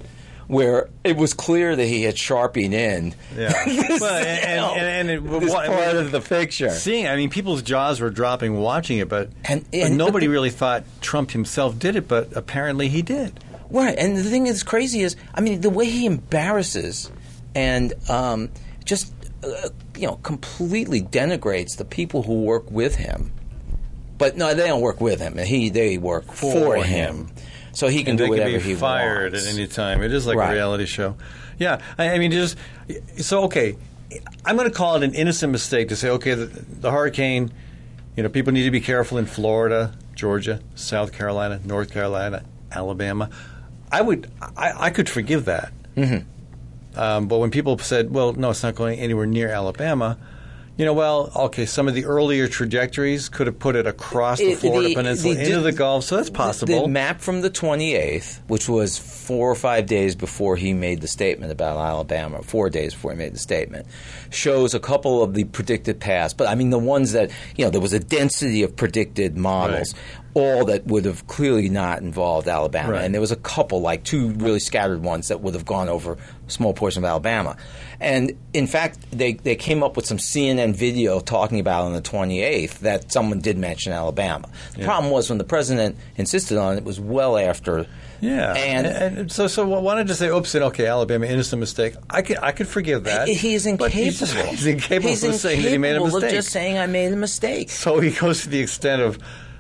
where 0.48 0.90
it 1.04 1.18
was 1.18 1.34
clear 1.34 1.76
that 1.76 1.86
he 1.86 2.04
had 2.04 2.18
sharpied 2.18 2.74
in. 2.74 3.14
Yeah. 3.36 3.52
Well, 4.00 4.14
and- 4.16 4.78
and- 4.78 5.10
and 5.10 5.10
it- 5.10 5.40
this 5.42 5.52
what- 5.52 5.68
part 5.68 5.96
of 5.96 6.12
the 6.12 6.22
picture. 6.22 6.70
Seeing, 6.70 7.08
I 7.08 7.16
mean, 7.16 7.30
people's 7.30 7.62
jaws 7.62 8.00
were 8.00 8.10
dropping 8.10 8.60
watching 8.60 9.00
it, 9.00 9.10
but, 9.10 9.30
And- 9.46 9.66
but 9.72 9.92
nobody 9.92 10.28
really 10.28 10.50
thought 10.52 10.84
Trump 11.02 11.32
himself 11.32 11.78
did 11.80 11.96
it, 11.96 12.08
but 12.08 12.36
apparently 12.36 12.88
he 12.90 13.02
did. 13.02 13.40
Right, 13.70 13.98
and 13.98 14.16
the 14.16 14.24
thing 14.24 14.46
that's 14.46 14.64
crazy 14.64 15.02
is, 15.02 15.16
I 15.34 15.42
mean, 15.42 15.60
the 15.62 15.70
way 15.70 15.86
he 15.90 16.06
embarrasses 16.06 17.12
and 17.56 17.94
um, 18.10 18.50
just, 18.86 19.14
uh, 19.44 19.70
you 19.98 20.08
know, 20.08 20.16
completely 20.24 21.02
denigrates 21.02 21.76
the 21.76 21.84
people 21.86 22.24
who 22.24 22.44
work 22.44 22.70
with 22.72 22.96
him. 22.96 23.32
But 24.18 24.38
no, 24.38 24.54
they 24.54 24.68
don't 24.68 24.82
work 24.82 25.02
with 25.02 25.20
him. 25.20 25.38
He 25.38 25.70
they 25.70 25.98
work 25.98 26.26
for, 26.32 26.52
For 26.54 26.76
him. 26.78 26.86
him. 26.86 27.28
So 27.78 27.88
he 27.88 28.00
can 28.04 28.12
and 28.12 28.18
do 28.18 28.24
they 28.24 28.30
whatever 28.32 28.50
can 28.50 28.60
be 28.60 28.70
he 28.70 28.76
fired 28.76 29.34
wants. 29.34 29.48
at 29.48 29.54
any 29.54 29.68
time. 29.68 30.02
It 30.02 30.12
is 30.12 30.26
like 30.26 30.36
Right. 30.36 30.50
a 30.50 30.54
reality 30.54 30.88
show. 30.88 31.16
Yeah, 31.60 31.80
I, 32.00 32.10
I 32.10 32.18
mean, 32.18 32.32
just 32.32 32.58
so 33.18 33.44
okay. 33.44 33.78
I'm 34.44 34.58
going 34.58 34.68
to 34.68 34.74
call 34.76 34.96
it 34.96 35.04
an 35.04 35.14
innocent 35.14 35.52
mistake 35.52 35.90
to 35.90 35.96
say, 35.96 36.10
okay, 36.10 36.34
the, 36.34 36.46
the 36.46 36.92
hurricane. 36.92 37.52
You 38.16 38.24
know, 38.24 38.30
people 38.30 38.52
need 38.52 38.64
to 38.64 38.72
be 38.72 38.82
careful 38.82 39.20
in 39.20 39.28
Florida, 39.28 39.94
Georgia, 40.16 40.60
South 40.74 41.14
Carolina, 41.14 41.60
North 41.64 41.92
Carolina, 41.92 42.44
Alabama. 42.72 43.30
I 43.92 44.02
would, 44.02 44.32
I, 44.42 44.86
I 44.86 44.90
could 44.90 45.08
forgive 45.08 45.46
that. 45.46 45.72
Mm-hmm. 45.96 47.00
Um, 47.00 47.28
but 47.28 47.38
when 47.38 47.52
people 47.52 47.78
said, 47.78 48.12
well, 48.12 48.34
no, 48.34 48.50
it's 48.50 48.64
not 48.64 48.74
going 48.74 48.98
anywhere 49.00 49.28
near 49.28 49.50
Alabama. 49.50 50.18
You 50.78 50.86
know, 50.86 50.94
well, 50.94 51.32
okay, 51.36 51.66
some 51.66 51.88
of 51.88 51.96
the 51.96 52.06
earlier 52.06 52.48
trajectories 52.48 53.30
could 53.30 53.48
have 53.48 53.58
put 53.58 53.76
it 53.76 53.88
across 53.88 54.38
the 54.38 54.54
Florida 54.54 54.90
the- 54.90 54.96
Peninsula 54.96 55.34
the- 55.34 55.42
into 55.42 55.56
the 55.56 55.72
the- 55.72 55.72
Gulf, 55.72 56.04
so 56.04 56.18
that's 56.18 56.30
possible. 56.30 56.84
The 56.84 56.88
map 56.88 57.20
from 57.20 57.42
the 57.42 57.50
28th, 57.50 58.42
which 58.48 58.70
was 58.70 58.96
four 58.96 59.50
or 59.50 59.56
five 59.56 59.88
days 59.88 60.14
before 60.16 60.56
he 60.56 60.74
made 60.74 61.02
the 61.02 61.08
statement 61.08 61.52
about 61.52 61.78
Alabama, 61.78 62.44
four 62.44 62.70
days 62.70 62.94
before 62.94 63.12
he 63.12 63.18
made 63.18 63.34
the 63.34 63.40
statement, 63.40 63.88
shows 64.30 64.76
a 64.76 64.80
couple 64.80 65.24
of 65.24 65.34
the 65.34 65.46
predicted 65.46 66.00
paths. 66.00 66.36
But 66.36 66.48
I 66.48 66.54
mean, 66.54 66.70
the 66.70 66.78
ones 66.78 67.14
that, 67.14 67.32
you 67.56 67.66
know, 67.66 67.72
there 67.72 67.82
was 67.82 67.94
a 67.94 68.00
density 68.00 68.62
of 68.62 68.76
predicted 68.76 69.36
models. 69.36 69.96
All 70.38 70.66
that 70.66 70.86
would 70.86 71.06
have 71.06 71.26
clearly 71.28 71.68
not 71.68 72.02
involved 72.02 72.48
Alabama, 72.48 72.94
Right. 72.94 73.04
and 73.04 73.14
there 73.14 73.22
was 73.22 73.32
a 73.32 73.36
couple, 73.38 73.82
like 73.82 74.04
two 74.04 74.30
really 74.32 74.60
scattered 74.60 75.02
ones 75.04 75.30
that 75.30 75.42
would 75.42 75.56
have 75.56 75.66
gone 75.66 75.90
over 75.90 76.14
a 76.14 76.52
small 76.52 76.74
portion 76.74 77.04
of 77.04 77.08
Alabama. 77.10 77.58
And 78.00 78.34
in 78.54 78.68
fact, 78.68 79.00
they, 79.12 79.34
they 79.34 79.56
came 79.56 79.82
up 79.82 79.96
with 79.96 80.06
some 80.06 80.18
CNN 80.18 80.76
video 80.76 81.20
talking 81.20 81.60
about 81.60 81.86
on 81.86 81.94
the 81.94 82.02
28th 82.02 82.80
that 82.80 83.12
someone 83.12 83.40
did 83.40 83.58
mention 83.58 83.94
Alabama. 83.94 84.48
The 84.76 84.84
problem 84.84 85.12
was 85.12 85.30
when 85.30 85.40
the 85.40 85.44
president 85.44 85.96
insisted 86.18 86.58
on 86.60 86.76
it, 86.76 86.78
it 86.78 86.84
was 86.84 87.00
well 87.00 87.36
after. 87.38 87.88
Yeah, 88.22 88.54
And, 88.56 88.88
and, 88.88 89.32
so 89.32 89.48
so 89.48 89.68
why 89.68 89.96
not 89.96 90.08
just 90.08 90.18
say, 90.20 90.30
"Oops, 90.30 90.56
and 90.56 90.64
okay, 90.66 90.88
Alabama, 90.88 91.28
innocent 91.28 91.60
mistake." 91.60 91.94
I 92.10 92.24
could 92.24 92.38
I 92.40 92.52
could 92.52 92.68
forgive 92.68 93.04
that. 93.04 93.28
he 93.28 93.54
is 93.54 93.68
But 93.78 93.92
he's, 93.92 94.20
incapable. 94.22 94.50
he's 94.56 94.66
incapable 94.66 95.10
He's 95.10 95.24
of 95.24 95.36
saying 95.36 95.62
that 95.62 95.70
he 95.70 95.78
made 95.78 95.92
a 95.92 95.96
incapable 95.98 96.24
of 96.24 96.32
just 96.32 96.50
saying 96.50 96.80
I 96.80 96.88
made 96.88 97.14
a 97.14 97.16
mistake. 97.16 97.70
so 97.70 98.00
he 98.00 98.10
goes 98.12 98.42
to 98.42 98.50
the 98.50 98.60
extent 98.60 99.04
of 99.04 99.20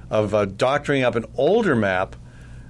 of 0.10 0.34
uh, 0.34 0.46
doctoring 0.46 1.04
up 1.04 1.16
an 1.16 1.26
older 1.36 1.76
map 1.76 2.16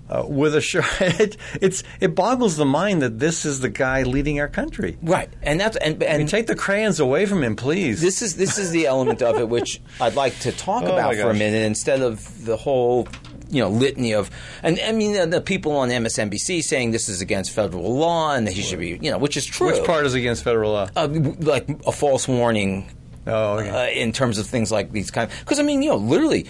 uh, 0.09 0.23
with 0.27 0.55
a 0.55 0.61
shirt. 0.61 0.85
It, 1.19 1.37
it's 1.61 1.83
it 1.99 2.15
boggles 2.15 2.57
the 2.57 2.65
mind 2.65 3.01
that 3.01 3.19
this 3.19 3.45
is 3.45 3.59
the 3.59 3.69
guy 3.69 4.03
leading 4.03 4.39
our 4.39 4.47
country. 4.47 4.97
Right, 5.01 5.29
and 5.41 5.59
that's 5.59 5.77
and, 5.77 6.03
I 6.03 6.17
mean, 6.17 6.27
take 6.27 6.47
the 6.47 6.55
crayons 6.55 6.99
away 6.99 7.25
from 7.25 7.43
him, 7.43 7.55
please. 7.55 8.01
This 8.01 8.21
is 8.21 8.35
this 8.35 8.57
is 8.57 8.71
the 8.71 8.85
element 8.87 9.21
of 9.21 9.37
it 9.39 9.49
which 9.49 9.81
I'd 10.01 10.15
like 10.15 10.37
to 10.39 10.51
talk 10.51 10.83
Oh, 10.83 10.93
about 10.93 11.15
for 11.15 11.29
a 11.29 11.33
minute 11.33 11.63
instead 11.63 12.01
of 12.01 12.45
the 12.45 12.57
whole 12.57 13.07
you 13.49 13.61
know 13.61 13.69
litany 13.69 14.13
of 14.13 14.29
and 14.61 14.79
I 14.85 14.91
mean 14.91 15.13
the, 15.13 15.25
the 15.25 15.41
people 15.41 15.71
on 15.77 15.89
MSNBC 15.89 16.63
saying 16.63 16.91
this 16.91 17.09
is 17.09 17.21
against 17.21 17.51
federal 17.51 17.97
law 17.97 18.33
and 18.33 18.45
that 18.45 18.53
he 18.53 18.61
should 18.61 18.79
be 18.79 18.99
you 19.01 19.11
know 19.11 19.17
which 19.17 19.37
is 19.37 19.45
true. 19.45 19.67
Which 19.67 19.85
part 19.85 20.05
is 20.05 20.13
against 20.13 20.43
federal 20.43 20.73
law? 20.73 20.89
Uh, 20.95 21.07
like 21.39 21.67
a 21.85 21.91
false 21.91 22.27
warning 22.27 22.89
oh, 23.27 23.59
okay. 23.59 23.69
uh, 23.69 24.01
in 24.01 24.11
terms 24.11 24.37
of 24.37 24.47
things 24.47 24.71
like 24.71 24.91
these 24.91 25.11
kind. 25.11 25.29
Because 25.39 25.59
I 25.59 25.63
mean, 25.63 25.81
you 25.81 25.89
know, 25.89 25.97
literally, 25.97 26.47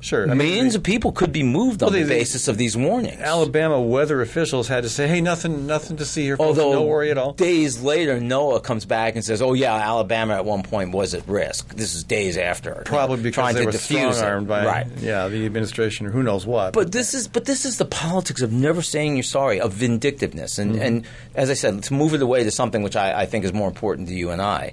sure. 0.00 0.24
I 0.24 0.34
mean, 0.34 0.38
millions 0.38 0.74
of 0.74 0.82
people 0.82 1.12
could 1.12 1.32
be 1.32 1.42
moved 1.42 1.82
on 1.82 1.86
Well, 1.88 1.92
the 1.98 2.02
they- 2.04 2.08
they- 2.08 2.18
basis 2.20 2.48
of 2.48 2.56
these 2.58 2.76
warnings. 2.76 3.20
Alabama 3.20 3.80
weather 3.80 4.20
officials 4.20 4.68
had 4.68 4.82
to 4.84 4.88
say, 4.88 5.06
"Hey, 5.08 5.20
nothing, 5.20 5.66
nothing 5.66 5.96
to 5.98 6.04
see 6.04 6.22
here. 6.24 6.36
Folks. 6.36 6.58
Although 6.58 6.72
no 6.72 6.82
worry 6.84 7.10
at 7.10 7.18
all." 7.18 7.32
days 7.32 7.80
later, 7.80 8.18
NOAA 8.20 8.62
comes 8.62 8.84
back 8.84 9.14
and 9.16 9.24
says, 9.24 9.40
"Oh 9.42 9.52
yeah, 9.52 9.74
Alabama 9.74 10.34
at 10.34 10.44
one 10.44 10.62
point 10.62 10.92
was 10.92 11.14
at 11.14 11.26
risk." 11.28 11.74
This 11.74 11.94
is 11.94 12.04
days 12.04 12.36
after, 12.36 12.82
Probably 12.84 13.16
because 13.22 13.34
trying 13.34 13.54
they 13.54 13.60
to 13.60 13.66
were 13.66 14.14
armed 14.24 14.46
it. 14.46 14.48
by 14.48 14.64
right. 14.64 14.86
yeah 15.00 15.28
the 15.28 15.44
administration 15.46 16.06
or 16.06 16.10
who 16.10 16.22
knows 16.22 16.46
what. 16.46 16.72
But 16.72 16.92
this 16.92 17.14
is 17.14 17.28
but 17.28 17.44
this 17.44 17.64
is 17.64 17.78
the 17.78 17.84
politics 17.84 18.42
of 18.42 18.52
never 18.52 18.82
saying 18.82 19.16
you're 19.16 19.22
sorry, 19.22 19.60
of 19.60 19.72
vindictiveness, 19.72 20.58
and 20.58 20.72
Mm-hmm. 20.74 20.82
and 20.82 21.04
as 21.34 21.50
I 21.50 21.54
said, 21.54 21.82
to 21.84 21.94
move 21.94 22.14
it 22.14 22.22
away 22.22 22.44
to 22.44 22.50
something 22.50 22.82
which 22.82 22.96
I, 22.96 23.22
I 23.22 23.26
think 23.26 23.44
is 23.44 23.52
more 23.52 23.68
important 23.68 24.08
to 24.08 24.14
you 24.14 24.30
and 24.30 24.42
I, 24.42 24.72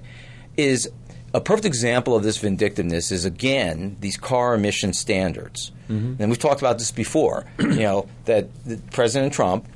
is 0.56 0.88
a 1.34 1.40
perfect 1.40 1.66
example 1.66 2.16
of 2.16 2.22
this 2.22 2.38
vindictiveness 2.38 3.10
is 3.12 3.24
again 3.26 3.96
these 4.00 4.16
car 4.16 4.54
emission 4.54 4.92
standards, 4.94 5.72
Mm-hmm. 5.90 6.14
and 6.18 6.30
we've 6.30 6.38
talked 6.38 6.62
about 6.62 6.78
this 6.78 6.90
before. 6.90 7.44
you 7.58 7.80
know 7.80 8.08
that 8.24 8.48
President 8.92 9.34
Trump 9.34 9.66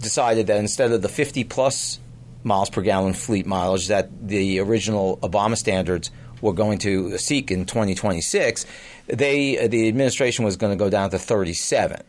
decided 0.00 0.48
that 0.48 0.56
instead 0.58 0.90
of 0.90 1.00
the 1.00 1.08
50 1.08 1.44
plus 1.44 2.00
miles 2.42 2.70
per 2.70 2.82
gallon 2.82 3.12
fleet 3.14 3.46
mileage 3.46 3.86
that 3.86 4.08
the 4.26 4.58
original 4.58 5.18
Obama 5.22 5.56
standards 5.56 6.10
were 6.40 6.52
going 6.52 6.78
to 6.78 7.16
seek 7.18 7.52
in 7.52 7.66
2026, 7.66 8.66
they 9.06 9.68
the 9.68 9.86
administration 9.86 10.44
was 10.44 10.56
going 10.56 10.72
to 10.76 10.84
go 10.84 10.90
down 10.90 11.10
to 11.10 11.18
37. 11.20 12.02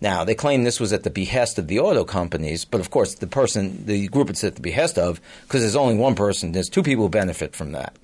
Now 0.00 0.24
they 0.24 0.34
claim 0.34 0.64
this 0.64 0.80
was 0.80 0.92
at 0.94 1.02
the 1.02 1.10
behest 1.10 1.58
of 1.58 1.68
the 1.68 1.80
auto 1.80 2.04
companies, 2.04 2.64
but 2.64 2.80
of 2.80 2.90
course 2.90 3.16
the 3.16 3.26
person, 3.26 3.84
the 3.84 4.08
group 4.08 4.30
it's 4.30 4.42
at 4.42 4.54
the 4.54 4.62
behest 4.62 4.96
of, 4.98 5.20
because 5.42 5.60
there's 5.60 5.76
only 5.76 5.96
one 5.96 6.14
person, 6.14 6.52
there's 6.52 6.70
two 6.70 6.82
people 6.82 7.04
who 7.04 7.10
benefit 7.10 7.54
from 7.54 7.72
that. 7.72 7.94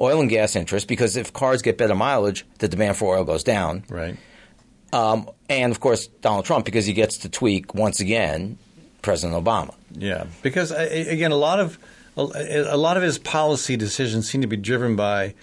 Oil 0.00 0.20
and 0.20 0.30
gas 0.30 0.56
interests, 0.56 0.86
because 0.86 1.16
if 1.16 1.32
cars 1.32 1.62
get 1.62 1.76
better 1.76 1.94
mileage, 1.94 2.46
the 2.58 2.68
demand 2.68 2.96
for 2.96 3.16
oil 3.16 3.24
goes 3.24 3.44
down. 3.44 3.84
right. 3.88 4.16
Um, 4.92 5.30
and 5.48 5.70
of 5.70 5.78
course 5.78 6.08
Donald 6.20 6.44
Trump, 6.44 6.64
because 6.64 6.84
he 6.84 6.92
gets 6.92 7.18
to 7.18 7.28
tweak 7.28 7.74
once 7.74 8.00
again 8.00 8.58
President 9.02 9.42
Obama. 9.42 9.74
Yeah, 9.92 10.26
because 10.42 10.72
again, 10.72 11.30
a 11.30 11.36
lot 11.36 11.60
of 11.60 11.78
a, 12.16 12.74
a 12.74 12.76
lot 12.76 12.96
of 12.96 13.02
his 13.02 13.18
policy 13.18 13.76
decisions 13.76 14.28
seem 14.28 14.40
to 14.40 14.46
be 14.46 14.56
driven 14.56 14.96
by 14.96 15.34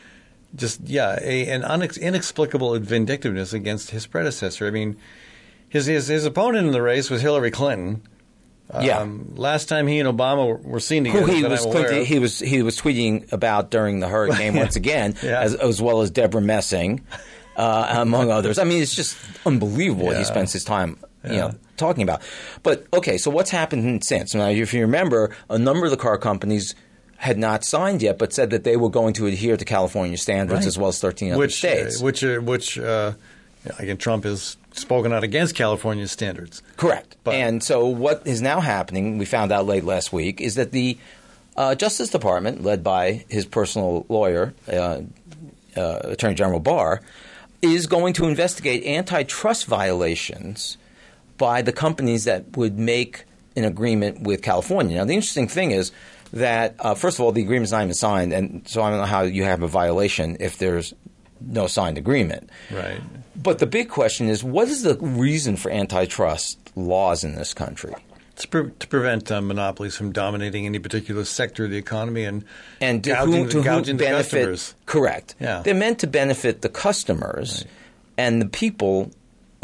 just 0.56 0.82
yeah 0.82 1.18
a, 1.22 1.48
an 1.50 1.62
unex, 1.62 2.00
inexplicable 2.00 2.78
vindictiveness 2.80 3.54
against 3.54 3.92
his 3.92 4.06
predecessor. 4.06 4.68
I 4.68 4.72
mean, 4.72 4.98
his 5.70 5.86
his, 5.86 6.08
his 6.08 6.26
opponent 6.26 6.68
in 6.68 6.74
the 6.74 6.82
race 6.82 7.10
was 7.10 7.22
Hillary 7.22 7.52
Clinton. 7.52 8.02
Yeah. 8.82 9.00
Um, 9.00 9.34
last 9.36 9.70
time 9.70 9.88
he 9.88 10.00
and 10.00 10.10
Obama 10.10 10.46
were, 10.48 10.58
were 10.58 10.80
seen 10.82 11.06
who 11.06 11.22
together, 11.22 11.34
he 11.34 11.44
was 11.44 11.66
tweeting, 11.66 12.04
he 12.06 12.20
was 12.20 12.40
he 12.40 12.62
was 12.64 12.78
tweeting 12.80 13.32
about 13.32 13.72
during 13.72 14.02
the 14.02 14.08
hurricane 14.10 14.56
once 14.64 14.76
again, 14.76 15.16
Yeah. 15.24 15.40
as, 15.42 15.56
as 15.56 15.82
well 15.82 16.02
as 16.02 16.12
Debra 16.12 16.42
Messing, 16.42 17.02
uh, 17.56 17.88
among 18.00 18.30
others. 18.30 18.60
I 18.60 18.66
mean, 18.66 18.82
it's 18.82 18.94
just 18.94 19.18
unbelievable 19.46 20.08
what 20.08 20.18
he 20.18 20.26
spends 20.26 20.52
his 20.52 20.66
time, 20.66 20.98
you 21.24 21.32
know, 21.38 21.52
talking 21.78 22.04
about. 22.04 22.22
But 22.62 22.86
okay, 22.94 23.18
so 23.18 23.32
what's 23.32 23.52
happened 23.52 24.04
since? 24.04 24.36
Now, 24.36 24.50
if 24.50 24.74
you 24.74 24.82
remember, 24.82 25.34
a 25.50 25.58
number 25.58 25.86
of 25.86 25.92
the 25.92 25.98
car 25.98 26.18
companies 26.18 26.76
had 27.16 27.38
not 27.38 27.64
signed 27.64 28.02
yet, 28.02 28.18
but 28.20 28.32
said 28.34 28.50
that 28.52 28.64
they 28.66 28.76
were 28.78 28.90
going 28.90 29.14
to 29.14 29.26
adhere 29.28 29.56
to 29.58 29.66
California 29.66 30.18
standards 30.18 30.60
Right. 30.60 30.68
as 30.68 30.78
well 30.78 30.90
as 30.90 31.00
thirteen 31.00 31.32
other 31.32 31.40
which 31.40 31.56
states. 31.56 32.02
Uh, 32.02 32.06
which 32.06 32.24
uh, 32.24 32.36
which 32.40 32.78
uh, 32.78 33.14
again 33.80 33.98
Trump 33.98 34.26
has 34.26 34.58
spoken 34.78 35.14
out 35.14 35.24
against 35.24 35.56
California 35.56 36.08
standards. 36.08 36.62
Correct. 36.76 37.16
But- 37.24 37.36
and 37.36 37.64
so 37.64 37.88
what 37.88 38.26
is 38.26 38.42
now 38.42 38.60
happening, 38.60 39.18
we 39.18 39.26
found 39.26 39.52
out 39.52 39.66
late 39.66 39.84
last 39.84 40.14
week, 40.14 40.42
is 40.42 40.56
that 40.56 40.72
the 40.72 40.98
uh, 41.56 41.76
Justice 41.76 42.10
Department, 42.10 42.64
led 42.64 42.84
by 42.84 43.26
his 43.30 43.46
personal 43.46 44.06
lawyer, 44.10 44.54
uh, 44.72 45.02
uh, 45.76 46.00
Attorney 46.04 46.36
General 46.36 46.60
Barr, 46.60 47.02
is 47.62 47.88
going 47.88 48.14
to 48.14 48.26
investigate 48.26 48.86
antitrust 48.86 49.66
violations 49.66 50.78
by 51.38 51.62
the 51.62 51.72
companies 51.72 52.26
that 52.26 52.56
would 52.56 52.78
make 52.78 53.26
an 53.56 53.64
agreement 53.64 54.22
with 54.22 54.42
California. 54.42 54.98
Now, 54.98 55.06
the 55.06 55.16
interesting 55.16 55.48
thing 55.48 55.72
is 55.72 55.92
that, 56.34 56.76
uh, 56.80 56.94
first 56.94 57.18
of 57.18 57.26
all, 57.26 57.32
the 57.32 57.42
agreement's 57.42 57.72
not 57.72 57.82
even 57.82 57.94
signed, 57.94 58.34
and 58.34 58.68
so 58.68 58.84
I 58.84 58.90
don't 58.92 59.00
know 59.00 59.06
how 59.06 59.24
you 59.24 59.44
have 59.44 59.64
a 59.64 59.68
violation 59.68 60.38
if 60.40 60.58
there's 60.58 60.94
no 61.42 61.68
signed 61.68 61.98
agreement. 61.98 62.50
Right. 62.72 63.02
But 63.36 63.60
the 63.60 63.66
big 63.68 63.90
question 63.90 64.30
is 64.30 64.44
what 64.44 64.68
is 64.68 64.84
the 64.84 64.96
reason 64.98 65.56
for 65.58 65.72
antitrust 65.72 66.58
laws 66.76 67.24
in 67.24 67.36
this 67.36 67.54
country? 67.54 67.94
To, 68.38 68.48
pre- 68.48 68.70
to 68.72 68.88
prevent 68.88 69.32
uh, 69.32 69.42
monopolies 69.42 69.96
from 69.96 70.12
dominating 70.12 70.66
any 70.68 70.78
particular 70.80 71.26
sector 71.26 71.66
of 71.66 71.72
the 71.72 71.78
economy 71.78 72.24
and 72.24 72.46
And 72.80 73.04
to 73.04 73.10
gouging, 73.12 73.34
whom, 73.34 73.50
to 73.50 73.58
whom 73.58 73.64
gouging 73.64 73.98
the 73.98 74.04
benefit? 74.04 74.32
customers. 74.50 74.76
Correct. 74.86 75.36
Yeah. 75.40 75.62
They're 75.64 75.74
meant 75.74 76.00
to 76.00 76.08
benefit 76.08 76.62
the 76.62 76.70
customers 76.70 77.66
and 78.18 78.40
the 78.42 78.46
people 78.48 79.12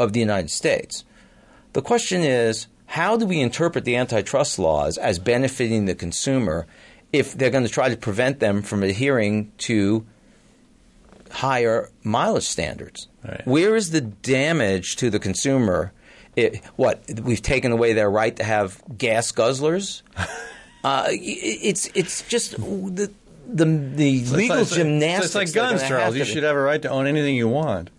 of 0.00 0.12
the 0.12 0.18
United 0.20 0.50
States. 0.50 1.04
The 1.72 1.82
question 1.82 2.22
is 2.22 2.66
how 2.86 3.16
do 3.16 3.26
we 3.26 3.40
interpret 3.40 3.84
the 3.84 3.94
antitrust 3.96 4.58
laws 4.58 4.98
as 4.98 5.18
benefiting 5.20 5.84
the 5.86 5.94
consumer 5.94 6.66
if 7.12 7.32
they're 7.38 7.50
going 7.50 7.64
to 7.64 7.70
try 7.70 7.88
to 7.88 7.96
prevent 7.96 8.40
them 8.40 8.60
from 8.62 8.82
adhering 8.82 9.52
to 9.58 10.04
higher 11.34 11.90
mileage 12.02 12.46
standards? 12.46 13.08
Right. 13.26 13.46
Where 13.46 13.76
is 13.76 13.90
the 13.90 14.00
damage 14.00 14.96
to 14.96 15.10
the 15.10 15.18
consumer? 15.18 15.92
It, 16.36 16.64
what 16.76 17.02
we've 17.22 17.42
taken 17.42 17.70
away 17.72 17.92
their 17.92 18.10
right 18.10 18.34
to 18.36 18.44
have 18.44 18.82
gas 18.98 19.30
guzzlers. 19.32 20.02
uh, 20.84 21.06
it- 21.10 21.16
it's 21.62 21.86
it's 21.94 22.22
just 22.28 22.52
the 22.56 23.10
the, 23.46 23.64
the 23.66 24.18
It's 24.20 24.32
legal 24.32 24.56
like- 24.58 24.68
gymnastics. 24.68 25.26
It's 25.26 25.34
like 25.34 25.52
guns, 25.52 25.82
Charles. 25.86 26.16
You 26.16 26.24
should 26.24 26.42
have 26.42 26.56
a 26.56 26.60
right 26.60 26.80
to 26.82 26.88
own 26.88 27.06
anything 27.06 27.36
you 27.36 27.48
want. 27.48 27.90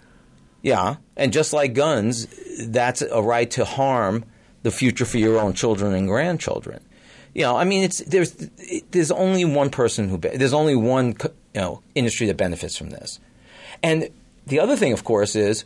yeah, 0.63 0.95
and 1.15 1.31
just 1.31 1.53
like 1.53 1.73
guns, 1.75 2.27
that's 2.67 3.01
a 3.03 3.21
right 3.21 3.49
to 3.51 3.63
harm 3.65 4.25
the 4.63 4.71
future 4.71 5.05
for 5.05 5.17
your 5.19 5.39
own 5.39 5.53
children 5.53 5.93
and 5.93 6.07
grandchildren. 6.07 6.81
You 7.35 7.43
know, 7.43 7.55
I 7.55 7.63
mean, 7.65 7.83
it's 7.83 7.99
there's 7.99 8.31
there's 8.91 9.11
only 9.11 9.45
one 9.45 9.69
person 9.69 10.09
who 10.09 10.17
there's 10.17 10.53
only 10.53 10.75
one 10.75 11.15
you 11.53 11.61
know 11.61 11.81
industry 11.93 12.27
that 12.27 12.37
benefits 12.37 12.75
from 12.75 12.89
this, 12.89 13.19
and 13.85 14.09
the 14.47 14.59
other 14.59 14.75
thing, 14.75 14.93
of 14.93 15.03
course, 15.03 15.35
is 15.35 15.63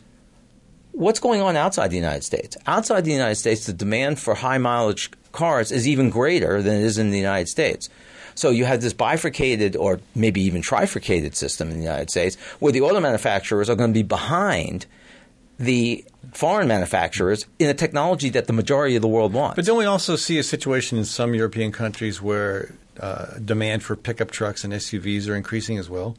what's 0.92 1.20
going 1.20 1.40
on 1.40 1.56
outside 1.56 1.88
the 1.88 1.96
United 1.96 2.22
States. 2.22 2.54
Outside 2.66 3.06
the 3.06 3.12
United 3.12 3.36
States, 3.36 3.64
the 3.64 3.72
demand 3.72 4.20
for 4.20 4.34
high 4.34 4.58
mileage 4.58 5.10
cars 5.32 5.72
is 5.72 5.88
even 5.88 6.10
greater 6.10 6.60
than 6.60 6.74
it 6.74 6.82
is 6.82 6.98
in 6.98 7.10
the 7.10 7.18
United 7.18 7.48
States. 7.48 7.88
So 8.34 8.50
you 8.50 8.66
have 8.66 8.82
this 8.82 8.92
bifurcated 8.92 9.74
or 9.74 10.00
maybe 10.14 10.42
even 10.42 10.60
trifurcated 10.60 11.34
system 11.34 11.70
in 11.70 11.78
the 11.78 11.82
United 11.82 12.10
States 12.10 12.36
where 12.58 12.72
the 12.72 12.82
auto 12.82 13.00
manufacturers 13.00 13.70
are 13.70 13.74
going 13.74 13.90
to 13.90 13.98
be 13.98 14.02
behind 14.02 14.84
the 15.58 16.04
foreign 16.32 16.68
manufacturers 16.68 17.46
in 17.58 17.70
a 17.70 17.74
technology 17.74 18.28
that 18.30 18.48
the 18.48 18.52
majority 18.52 18.96
of 18.96 19.02
the 19.02 19.08
world 19.08 19.32
wants. 19.32 19.56
But 19.56 19.64
don't 19.64 19.78
we 19.78 19.86
also 19.86 20.16
see 20.16 20.38
a 20.38 20.42
situation 20.42 20.98
in 20.98 21.06
some 21.06 21.34
European 21.34 21.72
countries 21.72 22.20
where 22.20 22.74
uh, 22.98 23.38
demand 23.42 23.82
for 23.82 23.96
pickup 23.96 24.30
trucks 24.30 24.62
and 24.62 24.74
SUVs 24.74 25.26
are 25.26 25.34
increasing 25.34 25.78
as 25.78 25.88
well? 25.88 26.16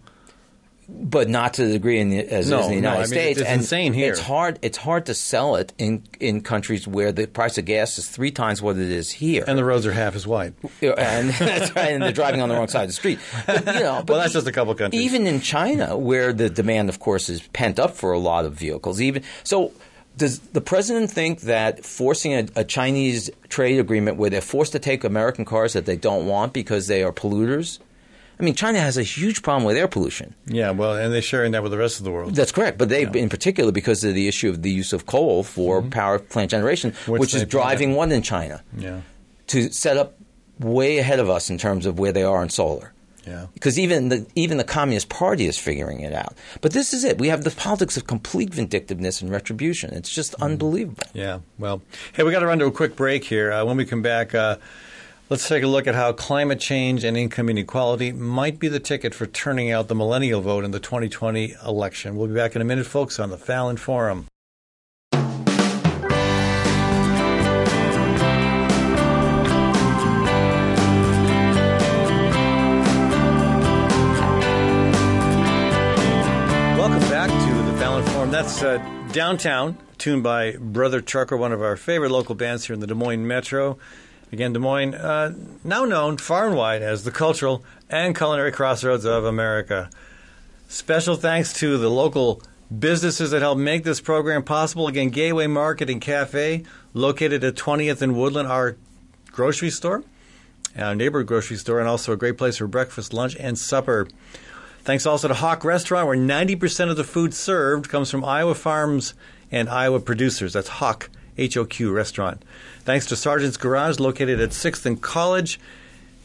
But 0.90 1.30
not 1.30 1.54
to 1.56 1.66
the 1.66 1.74
degree 1.74 2.00
in 2.00 2.10
the, 2.10 2.20
as 2.20 2.50
No, 2.50 2.58
it 2.58 2.60
is 2.62 2.66
in 2.68 2.76
the 2.76 2.82
no, 2.82 2.90
United 2.90 2.98
I 2.98 3.02
mean, 3.02 3.08
States. 3.08 3.40
it's 3.40 3.50
and 3.50 3.62
insane 3.62 3.94
here. 3.94 4.12
It's 4.12 4.20
hard. 4.20 4.60
It's 4.62 4.78
hard 4.78 5.06
to 5.06 5.14
sell 5.14 5.56
it 5.56 5.74
in 5.78 6.04
in 6.20 6.42
countries 6.42 6.88
where 6.88 7.12
the 7.12 7.28
price 7.28 7.58
of 7.58 7.66
gas 7.66 7.98
is 7.98 8.10
three 8.10 8.32
times 8.32 8.62
what 8.62 8.78
it 8.78 8.92
is 8.92 9.12
here. 9.12 9.44
And 9.48 9.58
the 9.58 9.64
roads 9.64 9.86
are 9.86 9.92
half 9.92 10.16
as 10.16 10.28
wide. 10.28 10.54
And 10.82 11.34
and 11.78 12.02
they're 12.02 12.12
driving 12.12 12.42
on 12.42 12.50
the 12.50 12.56
wrong 12.56 12.68
side 12.68 12.84
of 12.84 12.90
the 12.90 12.94
street. 12.94 13.20
But, 13.46 13.66
you 13.66 13.82
know, 13.82 14.04
but 14.06 14.18
that's 14.18 14.34
just 14.34 14.48
a 14.48 14.52
couple 14.52 14.74
countries. 14.76 15.02
Even 15.02 15.28
in 15.28 15.40
China, 15.42 15.98
where 15.98 16.34
the 16.34 16.50
demand, 16.50 16.90
of 16.90 17.00
course, 17.00 17.30
is 17.30 17.42
pent 17.48 17.80
up 17.80 17.96
for 17.96 18.12
a 18.12 18.20
lot 18.20 18.46
of 18.46 18.54
vehicles. 18.54 19.00
Even 19.00 19.24
so, 19.44 19.72
does 20.18 20.40
the 20.40 20.62
president 20.62 21.10
think 21.10 21.42
that 21.42 21.86
forcing 21.86 22.34
a, 22.34 22.48
a 22.58 22.64
Chinese 22.64 23.30
trade 23.48 23.80
agreement 23.80 24.18
where 24.18 24.30
they're 24.30 24.42
forced 24.42 24.74
to 24.74 24.80
take 24.80 25.04
American 25.04 25.46
cars 25.46 25.74
that 25.74 25.86
they 25.86 25.96
don't 25.96 26.28
want 26.28 26.52
because 26.54 26.88
they 26.88 27.02
are 27.04 27.14
polluters? 27.14 27.80
I 28.42 28.44
mean, 28.44 28.56
China 28.56 28.80
has 28.80 28.98
a 28.98 29.04
huge 29.04 29.42
problem 29.44 29.64
with 29.66 29.78
air 29.78 29.88
pollution. 29.88 30.34
Yeah, 30.48 30.72
well, 30.72 30.96
and 30.96 31.14
they're 31.14 31.22
sharing 31.22 31.52
that 31.52 31.62
with 31.64 31.72
the 31.72 31.78
rest 31.78 32.00
of 32.00 32.04
the 32.06 32.12
world. 32.12 32.34
That's 32.36 32.52
correct, 32.52 32.78
but 32.80 32.90
they, 32.90 33.04
in 33.04 33.30
particular, 33.30 33.72
because 33.72 34.04
of 34.04 34.16
the 34.16 34.28
issue 34.28 34.50
of 34.50 34.62
the 34.64 34.72
use 34.72 34.92
of 34.94 35.06
coal 35.06 35.44
for 35.44 35.82
power 35.82 36.18
plant 36.20 36.50
generation, 36.52 36.92
Mm-hmm. 36.92 37.12
Which 37.12 37.20
which, 37.22 37.36
is 37.36 37.46
driving 37.46 37.94
one 37.96 38.12
in 38.12 38.22
China 38.24 38.64
Yeah, 38.78 39.02
to 39.48 39.72
set 39.72 39.96
up 39.98 40.18
way 40.60 40.98
ahead 40.98 41.20
of 41.20 41.30
us 41.30 41.50
in 41.50 41.58
terms 41.58 41.86
of 41.86 42.00
where 42.00 42.12
they 42.12 42.24
are 42.24 42.42
in 42.44 42.50
solar. 42.50 42.94
yeah. 43.28 43.46
Because 43.54 43.78
even 43.80 44.10
the 44.10 44.26
even 44.36 44.58
the 44.58 44.64
Communist 44.64 45.10
Party 45.10 45.46
is 45.46 45.58
figuring 45.58 46.02
it 46.02 46.14
out. 46.14 46.34
But 46.62 46.72
this 46.74 46.94
is 46.94 47.04
it. 47.04 47.20
We 47.20 47.28
have 47.30 47.44
the 47.44 47.52
politics 47.52 47.96
of 47.98 48.08
complete 48.08 48.52
vindictiveness 48.54 49.22
and 49.22 49.30
retribution. 49.32 49.94
It's 49.94 50.10
just 50.10 50.34
Mm-hmm. 50.34 50.44
unbelievable. 50.44 51.04
Yeah. 51.14 51.40
Well, 51.60 51.82
hey, 52.14 52.24
we 52.24 52.32
got 52.32 52.40
to 52.40 52.48
run 52.48 52.60
to 52.60 52.66
a 52.66 52.72
quick 52.72 52.96
break 52.96 53.24
here. 53.24 53.52
Uh, 53.52 53.64
when 53.66 53.78
we 53.78 53.86
come 53.86 54.02
back, 54.02 54.34
uh, 54.36 54.58
Let's 55.32 55.48
take 55.48 55.64
a 55.64 55.68
look 55.68 55.88
at 55.88 55.96
how 55.96 56.12
climate 56.12 56.60
change 56.60 57.06
and 57.06 57.16
income 57.16 57.48
inequality 57.48 58.12
might 58.12 58.60
be 58.60 58.68
the 58.68 58.82
ticket 58.82 59.16
for 59.16 59.26
turning 59.26 59.72
out 59.72 59.88
the 59.88 59.96
millennial 59.96 60.42
vote 60.42 60.66
in 60.66 60.72
the 60.72 60.80
2020 60.82 61.56
election. 61.66 62.18
We'll 62.18 62.28
be 62.28 62.34
back 62.34 62.54
in 62.54 62.62
a 62.62 62.66
minute, 62.66 62.86
folks, 62.86 63.18
on 63.18 63.30
the 63.30 63.38
Fallon 63.38 63.78
Forum. 63.78 64.28
Welcome 76.78 77.00
back 77.10 77.30
to 77.30 77.72
the 77.72 77.78
Fallon 77.80 78.04
Forum. 78.08 78.32
That's 78.32 78.62
uh, 78.62 78.80
Downtown, 79.14 79.78
tuned 79.98 80.24
by 80.24 80.58
Brother 80.58 81.00
Trucker, 81.00 81.38
one 81.38 81.54
of 81.54 81.62
our 81.62 81.78
favorite 81.78 82.12
local 82.12 82.36
bands 82.36 82.66
here 82.66 82.74
in 82.74 82.82
the 82.82 82.88
Des 82.88 82.96
Moines 82.96 83.26
Metro. 83.26 83.78
Again, 84.32 84.54
Des 84.54 84.60
Moines, 84.60 84.96
uh, 84.96 85.34
now 85.64 85.84
known 85.84 86.18
far 86.18 86.48
and 86.48 86.56
wide 86.56 86.82
as 86.82 87.04
the 87.04 87.12
cultural 87.12 87.66
and 87.90 88.16
culinary 88.16 88.52
crossroads 88.52 89.04
of 89.04 89.26
America. 89.26 89.90
Special 90.70 91.16
thanks 91.18 91.52
to 91.54 91.78
the 91.78 91.90
local 91.90 92.42
businesses 92.80 93.32
that 93.32 93.42
help 93.42 93.58
make 93.58 93.84
this 93.84 94.00
program 94.00 94.44
possible. 94.44 94.88
Again, 94.88 95.10
Gateway 95.10 95.48
Market 95.48 95.90
and 95.90 96.00
Cafe, 96.00 96.64
located 96.94 97.44
at 97.44 97.56
20th 97.56 98.02
and 98.02 98.16
Woodland, 98.16 98.48
our 98.48 98.78
grocery 99.34 99.70
store, 99.70 100.04
our 100.78 100.96
neighborhood 100.96 101.28
grocery 101.28 101.58
store, 101.58 101.80
and 101.80 101.90
also 101.90 102.14
a 102.14 102.18
great 102.18 102.38
place 102.38 102.58
for 102.58 102.68
breakfast, 102.68 103.14
lunch, 103.14 103.36
and 103.38 103.60
supper. 103.60 104.08
Thanks 104.84 105.06
also 105.06 105.28
to 105.28 105.34
HoQ 105.34 105.66
Restaurant, 105.66 106.08
where 106.08 106.18
90% 106.18 106.90
of 106.90 106.96
the 106.96 107.04
food 107.04 107.34
served 107.34 107.90
comes 107.90 108.10
from 108.10 108.24
Iowa 108.24 108.56
farms 108.56 109.14
and 109.52 109.68
Iowa 109.70 110.00
producers. 110.00 110.54
That's 110.54 110.70
HoQ, 110.70 111.10
H 111.38 111.58
O 111.58 111.66
Q 111.66 111.92
Restaurant. 111.92 112.44
Thanks 112.84 113.06
to 113.08 113.16
Sergeant's 113.16 113.58
Garage, 113.58 114.00
located 114.00 114.40
at 114.40 114.50
6th 114.50 114.86
and 114.86 115.02
College. 115.02 115.60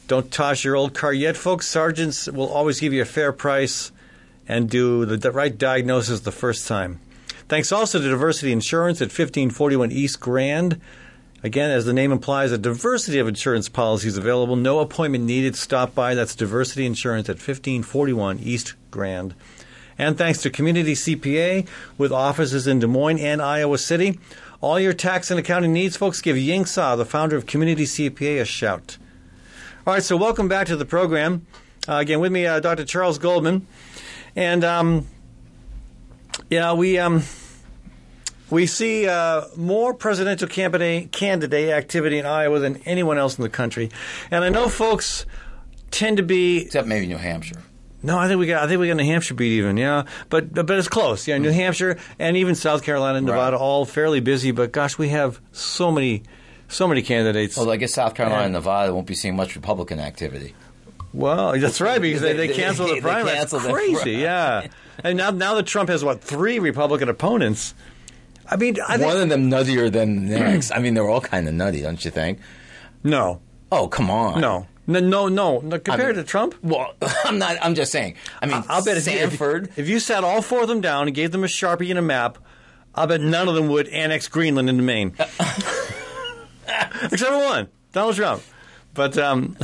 Don't 0.09 0.31
toss 0.31 0.63
your 0.63 0.77
old 0.77 0.95
car 0.95 1.13
yet, 1.13 1.37
folks. 1.37 1.67
Sergeants 1.67 2.29
will 2.29 2.49
always 2.49 2.81
give 2.81 2.93
you 2.93 3.03
a 3.03 3.07
fair 3.07 3.33
price 3.33 3.91
and 4.49 4.71
do 4.71 5.05
the 5.05 5.33
right 5.33 5.57
diagnosis 5.57 6.21
the 6.21 6.33
first 6.33 6.69
time. 6.69 7.01
Thanks 7.49 7.73
also 7.73 8.01
to 8.01 8.09
Diversity 8.09 8.53
Insurance 8.53 9.01
at 9.01 9.07
1541 9.07 9.93
East 9.93 10.21
Grand. 10.21 10.81
Again, 11.43 11.71
as 11.71 11.85
the 11.85 11.93
name 11.93 12.11
implies, 12.11 12.51
a 12.51 12.59
diversity 12.59 13.19
of 13.19 13.29
insurance 13.29 13.69
policies 13.69 14.17
available. 14.17 14.57
No 14.57 14.81
appointment 14.81 15.25
needed. 15.25 15.55
Stop 15.55 15.95
by. 15.95 16.15
That's 16.15 16.35
Diversity 16.35 16.87
Insurance 16.87 17.29
at 17.29 17.37
1541 17.37 18.39
East 18.41 18.75
Grand. 18.91 19.35
And 19.99 20.19
thanks 20.19 20.43
to 20.43 20.51
Community 20.51 20.95
CPA 20.95 21.69
with 21.97 22.11
offices 22.11 22.67
in 22.67 22.81
Des 22.81 22.87
Moines 22.87 23.19
and 23.19 23.41
Iowa 23.41 23.79
City. 23.79 24.19
All 24.61 24.81
your 24.81 24.93
tax 24.93 25.31
and 25.31 25.39
accounting 25.39 25.73
needs, 25.73 25.97
folks, 25.97 26.21
give 26.21 26.39
Ying 26.39 26.65
Sa, 26.65 26.97
the 26.97 27.05
founder 27.05 27.37
of 27.37 27.47
Community 27.47 27.85
CPA, 27.85 28.41
a 28.41 28.45
shout. 28.45 28.97
All 29.87 29.95
right, 29.95 30.03
so 30.03 30.17
welcome 30.17 30.49
back 30.49 30.67
to 30.69 30.77
the 30.77 30.87
program. 30.87 31.47
Uh, 31.89 31.97
again, 31.97 32.21
with 32.21 32.33
me, 32.33 32.47
uh, 32.47 32.61
Dr. 32.61 32.85
Charles 32.85 33.19
Goldman. 33.19 33.67
And, 34.35 34.65
um, 34.65 35.07
yeah, 36.51 36.73
we. 36.73 36.99
Um, 36.99 37.23
we 38.49 38.67
see 38.67 39.09
uh, 39.09 39.43
more 39.57 39.93
presidential 39.93 40.47
candidate, 40.47 41.11
candidate 41.11 41.71
activity 41.71 42.19
in 42.19 42.27
Iowa 42.27 42.61
than 42.61 42.77
anyone 42.85 43.19
else 43.19 43.37
in 43.37 43.43
the 43.43 43.49
country, 43.49 43.91
and 44.31 44.45
I 44.45 44.51
know 44.51 44.69
folks 44.69 45.27
tend 45.91 46.19
to 46.19 46.23
be. 46.23 46.63
Except 46.63 46.87
maybe 46.87 47.09
New 47.09 47.17
Hampshire. 47.17 47.61
No, 48.03 48.19
I 48.19 48.29
think 48.29 48.39
we 48.39 48.47
got. 48.47 48.63
I 48.63 48.69
think 48.69 48.79
we 48.81 48.89
got 48.89 48.97
New 48.99 49.05
Hampshire 49.05 49.35
beat 49.35 49.53
even. 49.59 49.77
Yeah, 49.77 50.05
but 50.29 50.53
but 50.53 50.71
it's 50.73 50.89
close. 50.89 51.27
Yeah, 51.27 51.39
New 51.39 51.51
mm. 51.51 51.55
Hampshire 51.55 51.99
and 52.19 52.37
even 52.37 52.55
South 52.55 52.83
Carolina 52.83 53.19
and 53.19 53.27
Nevada 53.27 53.57
Right. 53.57 53.63
all 53.63 53.85
fairly 53.85 54.21
busy. 54.21 54.51
But 54.53 54.71
gosh, 54.73 54.97
we 54.99 55.09
have 55.09 55.41
so 55.53 55.91
many, 55.91 56.23
so 56.69 56.87
many 56.87 57.03
candidates. 57.03 57.57
Although 57.59 57.73
I 57.73 57.77
guess 57.77 57.95
South 57.95 58.15
Carolina 58.15 58.45
and 58.45 58.53
Yeah. 58.53 58.59
Nevada 58.59 58.95
won't 58.95 59.07
be 59.07 59.15
seeing 59.15 59.35
much 59.35 59.57
Republican 59.57 59.99
activity. 59.99 60.55
Well, 61.13 61.59
that's 61.59 61.81
right 61.81 62.01
because 62.01 62.21
they, 62.21 62.35
they 62.35 62.47
They- 62.49 62.55
canceled 62.55 62.91
the 62.91 63.01
primary. 63.01 63.37
That's 63.37 63.53
crazy, 63.53 64.13
yeah. 64.13 64.67
And 65.03 65.17
now 65.19 65.31
now 65.31 65.55
that 65.55 65.67
Trump 65.67 65.89
has 65.89 66.05
what 66.05 66.21
three 66.23 66.59
Republican 66.59 67.09
opponents. 67.09 67.75
I 68.49 68.57
mean, 68.57 68.77
I 68.87 68.97
think 68.99 69.09
One 69.09 69.21
of 69.23 69.29
them 69.29 69.51
nuttier 69.51 69.91
than 69.91 70.29
the 70.29 70.39
next. 70.39 70.71
I 70.71 70.79
mean, 70.79 70.95
they're 70.95 71.09
all 71.09 71.21
kind 71.21 71.49
of 71.49 71.55
nutty, 71.55 71.83
don't 71.83 72.05
you 72.05 72.11
think? 72.13 72.39
no, 73.03 73.41
Oh, 73.73 73.89
come 73.89 74.11
on. 74.11 74.41
no, 74.41 74.67
no, 74.87 75.01
no, 75.01 75.29
no. 75.29 75.61
no 75.61 75.79
compared 75.79 76.17
mean- 76.17 76.25
to 76.25 76.29
Trump. 76.31 76.55
Well, 76.63 76.95
I'm 77.25 77.39
not. 77.39 77.57
I'm 77.63 77.75
just 77.75 77.93
saying. 77.93 78.15
I 78.41 78.47
mean, 78.47 78.63
I'll 78.69 78.85
bet 78.85 78.97
if 78.97 79.07
you- 79.07 79.13
Sanford. 79.19 79.69
If, 79.69 79.79
if 79.81 79.89
you 79.89 79.99
sat 80.01 80.25
all 80.25 80.43
four 80.43 80.63
of 80.63 80.69
them 80.69 80.81
down 80.81 81.07
and 81.07 81.15
gave 81.15 81.33
them 81.33 81.45
a 81.45 81.49
sharpie 81.49 81.91
and 81.91 81.99
a 81.99 82.03
map, 82.03 82.39
I'll 82.95 83.07
bet 83.07 83.21
none 83.21 83.49
of 83.49 83.55
them 83.55 83.69
would 83.69 83.89
annex 83.89 84.29
Greenland 84.29 84.69
into 84.71 84.83
Maine, 84.83 85.15
except 87.03 87.31
for 87.31 87.37
one, 87.45 87.69
Donald 87.93 88.15
Trump. 88.17 88.43
But 88.95 89.19
um, 89.19 89.57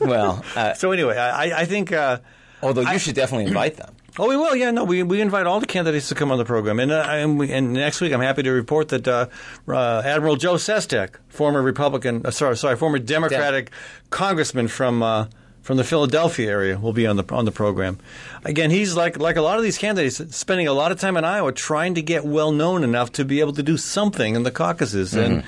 well, 0.00 0.44
uh, 0.56 0.74
so 0.74 0.92
anyway, 0.92 1.16
I, 1.16 1.62
I 1.62 1.64
think. 1.64 1.92
Uh, 1.92 2.18
although 2.62 2.82
you 2.82 2.98
should 2.98 3.14
definitely 3.14 3.46
invite 3.46 3.76
them. 3.76 3.93
Oh, 4.16 4.28
we 4.28 4.36
will. 4.36 4.54
Yeah, 4.54 4.70
no, 4.70 4.84
we 4.84 5.02
we 5.02 5.20
invite 5.20 5.46
all 5.46 5.58
the 5.58 5.66
candidates 5.66 6.08
to 6.10 6.14
come 6.14 6.30
on 6.30 6.38
the 6.38 6.44
program, 6.44 6.78
and 6.78 6.92
uh, 6.92 7.04
and, 7.08 7.36
we, 7.36 7.50
and 7.50 7.72
next 7.72 8.00
week 8.00 8.12
I'm 8.12 8.20
happy 8.20 8.44
to 8.44 8.52
report 8.52 8.90
that 8.90 9.08
uh, 9.08 9.26
uh, 9.66 10.02
Admiral 10.04 10.36
Joe 10.36 10.54
Sestak, 10.54 11.16
former 11.28 11.60
Republican, 11.60 12.24
uh, 12.24 12.30
sorry, 12.30 12.56
sorry, 12.56 12.76
former 12.76 12.98
Democratic 12.98 13.70
congressman 14.10 14.68
from. 14.68 15.02
Uh, 15.02 15.26
from 15.62 15.78
the 15.78 15.84
Philadelphia 15.84 16.50
area 16.50 16.78
will 16.78 16.92
be 16.92 17.06
on 17.06 17.16
the 17.16 17.24
on 17.30 17.46
the 17.46 17.50
program. 17.50 17.98
Again, 18.44 18.70
he's 18.70 18.94
like 18.96 19.18
like 19.18 19.36
a 19.36 19.40
lot 19.40 19.56
of 19.56 19.62
these 19.62 19.78
candidates, 19.78 20.20
spending 20.36 20.68
a 20.68 20.74
lot 20.74 20.92
of 20.92 21.00
time 21.00 21.16
in 21.16 21.24
Iowa 21.24 21.52
trying 21.52 21.94
to 21.94 22.02
get 22.02 22.22
well 22.22 22.52
known 22.52 22.84
enough 22.84 23.12
to 23.12 23.24
be 23.24 23.40
able 23.40 23.54
to 23.54 23.62
do 23.62 23.78
something 23.78 24.34
in 24.34 24.42
the 24.42 24.50
caucuses, 24.50 25.14
and 25.14 25.42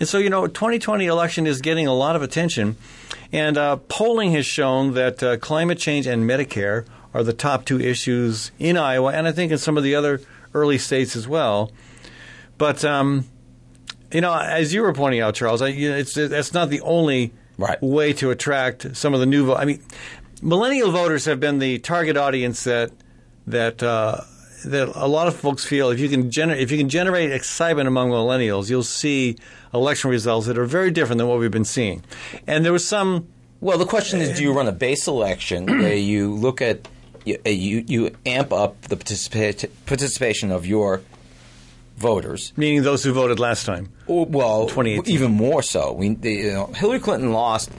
and 0.00 0.08
so 0.08 0.16
you 0.16 0.30
know, 0.30 0.46
2020 0.46 1.04
election 1.04 1.46
is 1.46 1.60
getting 1.60 1.86
a 1.86 1.92
lot 1.92 2.16
of 2.16 2.22
attention, 2.22 2.76
and 3.30 3.58
uh, 3.58 3.76
polling 3.76 4.32
has 4.32 4.46
shown 4.46 4.94
that 4.94 5.22
uh, 5.22 5.36
climate 5.36 5.76
change 5.76 6.06
and 6.06 6.24
Medicare 6.24 6.86
are 7.14 7.22
the 7.22 7.32
top 7.32 7.64
two 7.64 7.80
issues 7.80 8.50
in 8.58 8.76
Iowa, 8.76 9.12
and 9.12 9.26
I 9.26 9.32
think 9.32 9.52
in 9.52 9.58
some 9.58 9.76
of 9.76 9.82
the 9.84 9.94
other 9.94 10.20
early 10.54 10.78
states 10.78 11.16
as 11.16 11.26
well. 11.28 11.70
But 12.58 12.84
um, 12.84 13.24
you 14.12 14.20
know, 14.20 14.34
as 14.34 14.72
you 14.74 14.82
were 14.82 14.92
pointing 14.92 15.20
out, 15.20 15.34
Charles, 15.34 15.62
I, 15.62 15.68
you 15.68 15.90
know, 15.90 15.96
it's 15.96 16.14
that's 16.14 16.52
not 16.52 16.70
the 16.70 16.80
only 16.82 17.32
Right. 17.56 17.82
way 17.82 18.12
to 18.14 18.30
attract 18.30 18.96
some 18.96 19.14
of 19.14 19.20
the 19.20 19.26
new. 19.26 19.46
Vo- 19.46 19.56
I 19.56 19.64
mean, 19.64 19.82
millennial 20.40 20.92
voters 20.92 21.24
have 21.24 21.40
been 21.40 21.58
the 21.58 21.78
target 21.78 22.16
audience 22.16 22.64
that 22.64 22.90
that. 23.46 23.82
Uh, 23.82 24.20
that 24.64 24.88
a 24.96 25.06
lot 25.06 25.28
of 25.28 25.36
folks 25.36 25.64
feel 25.64 25.90
if 25.90 26.00
you 26.00 26.08
can 26.08 26.30
gener- 26.30 26.58
if 26.60 26.72
you 26.72 26.78
can 26.78 26.88
generate 26.88 27.30
excitement 27.30 27.86
among 27.86 28.10
millennials, 28.10 28.68
you'll 28.68 28.82
see 28.82 29.36
election 29.72 30.10
results 30.10 30.48
that 30.48 30.58
are 30.58 30.64
very 30.64 30.90
different 30.90 31.18
than 31.18 31.28
what 31.28 31.38
we've 31.38 31.52
been 31.52 31.64
seeing. 31.64 32.02
And 32.44 32.64
there 32.64 32.72
was 32.72 32.84
some 32.84 33.28
Well, 33.60 33.78
the 33.78 33.86
question 33.86 34.20
is, 34.20 34.36
do 34.36 34.42
you 34.42 34.52
run 34.52 34.66
a 34.66 34.72
base 34.72 35.06
election 35.06 35.64
where 35.66 35.94
you 35.94 36.34
look 36.34 36.60
at 36.60 36.88
you 37.28 37.52
you, 37.52 37.84
you 37.86 38.10
amp 38.26 38.52
up 38.52 38.80
the 38.82 38.96
participa- 38.96 39.68
participation 39.86 40.50
of 40.50 40.66
your 40.66 41.02
voters? 41.96 42.52
meaning 42.56 42.82
those 42.82 43.02
who 43.04 43.12
voted 43.12 43.38
last 43.40 43.64
time. 43.66 43.90
Well, 44.06 44.66
2018. 44.68 45.12
even 45.14 45.30
more 45.32 45.62
so. 45.62 45.92
We, 45.92 46.10
the, 46.14 46.32
you 46.32 46.52
know, 46.52 46.66
Hillary 46.66 47.00
Clinton 47.00 47.32
lost 47.32 47.70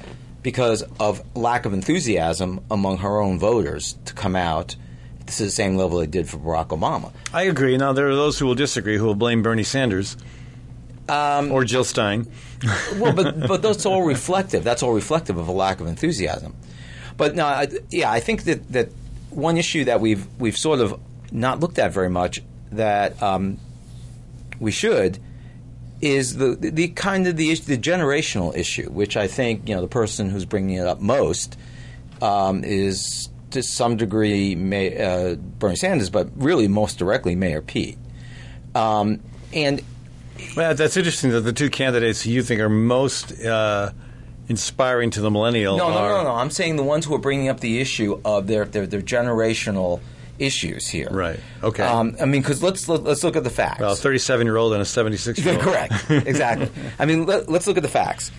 because 0.43 0.83
of 0.99 1.21
lack 1.35 1.65
of 1.65 1.73
enthusiasm 1.73 2.59
among 2.69 2.97
her 2.99 3.19
own 3.21 3.39
voters 3.39 3.95
to 4.05 4.13
come 4.13 4.35
out 4.35 4.75
This 5.25 5.41
is 5.41 5.47
the 5.47 5.55
same 5.55 5.75
level 5.75 5.99
they 5.99 6.07
did 6.07 6.27
for 6.29 6.37
Barack 6.37 6.67
Obama. 6.67 7.11
I 7.33 7.43
agree. 7.43 7.77
Now 7.77 7.93
there 7.93 8.07
are 8.09 8.15
those 8.15 8.39
who 8.39 8.45
will 8.45 8.55
disagree, 8.55 8.97
who 8.97 9.05
will 9.05 9.15
blame 9.15 9.41
Bernie 9.43 9.63
Sanders 9.63 10.17
Um, 11.07 11.51
or 11.51 11.63
Jill 11.63 11.83
Stein. 11.83 12.27
well, 12.97 13.13
but 13.13 13.47
but 13.47 13.61
that's 13.61 13.85
all 13.85 14.03
reflective. 14.03 14.63
That's 14.63 14.83
all 14.83 14.93
reflective 14.93 15.37
of 15.37 15.47
a 15.47 15.51
lack 15.51 15.79
of 15.79 15.87
enthusiasm. 15.87 16.55
But 17.17 17.35
no, 17.35 17.45
I, 17.45 17.67
yeah, 17.89 18.11
I 18.11 18.19
think 18.19 18.43
that, 18.43 18.67
that 18.71 18.89
one 19.29 19.57
issue 19.57 19.85
that 19.85 20.01
we've 20.01 20.25
we've 20.39 20.57
sort 20.57 20.79
of 20.79 20.99
not 21.31 21.59
looked 21.59 21.79
at 21.79 21.93
very 21.93 22.09
much 22.09 22.41
that 22.71 23.21
um, 23.21 23.57
we 24.59 24.71
should 24.71 25.19
is 26.01 26.37
the, 26.37 26.55
the 26.55 26.87
kind 26.89 27.27
of 27.27 27.35
the 27.35 27.53
the 27.55 27.77
generational 27.77 28.55
issue, 28.55 28.89
which 28.89 29.17
I 29.17 29.27
think 29.27 29.67
you 29.67 29.75
know 29.75 29.81
the 29.81 29.87
person 29.87 30.29
who's 30.29 30.45
bringing 30.45 30.77
it 30.77 30.87
up 30.87 30.99
most 30.99 31.57
um, 32.21 32.63
is 32.63 33.29
to 33.51 33.63
some 33.63 33.97
degree 33.97 34.55
May, 34.55 34.97
uh, 34.97 35.35
Bernie 35.35 35.75
Sanders, 35.75 36.09
but 36.09 36.29
really 36.35 36.67
most 36.67 36.99
directly 36.99 37.35
Mayor 37.35 37.61
Pete. 37.61 37.97
Um, 38.75 39.19
and 39.53 39.81
Well, 40.55 40.75
that's 40.75 40.95
interesting 40.95 41.31
that 41.31 41.41
the 41.41 41.53
two 41.53 41.69
candidates 41.69 42.25
you 42.25 42.43
think 42.43 42.61
are 42.61 42.69
most 42.69 43.43
uh, 43.43 43.91
inspiring 44.49 45.11
to 45.11 45.21
the 45.21 45.31
millennial 45.31 45.77
No, 45.77 45.89
no, 45.89 46.07
no, 46.09 46.23
no. 46.23 46.31
I'm 46.31 46.49
saying 46.49 46.75
the 46.75 46.83
ones 46.83 47.05
who 47.05 47.13
are 47.15 47.19
bringing 47.19 47.47
up 47.47 47.59
the 47.61 47.79
issue 47.79 48.19
of 48.25 48.47
their 48.47 48.65
their, 48.65 48.85
their 48.87 49.01
generational 49.01 50.01
issues 50.39 50.87
here. 50.87 51.09
Right. 51.11 51.39
Okay. 51.63 51.83
Um, 51.83 52.15
I 52.21 52.25
mean, 52.25 52.41
because 52.41 52.63
let's 52.63 52.87
let, 52.89 53.03
let's 53.03 53.23
look 53.23 53.35
at 53.35 53.43
the 53.43 53.49
facts. 53.49 53.81
well, 53.81 53.91
a 53.93 53.95
37 53.95 54.47
year 54.47 54.57
old 54.57 54.73
and 54.73 54.81
a 54.81 54.85
76 54.85 55.39
year 55.39 55.53
old. 55.53 55.61
correct. 55.63 55.93
exactly. 56.09 56.69
I 56.97 57.05
mean, 57.05 57.25
let, 57.25 57.49
let's 57.49 57.67
look 57.67 57.77
at 57.77 57.83
the 57.83 57.89
facts. 57.89 58.31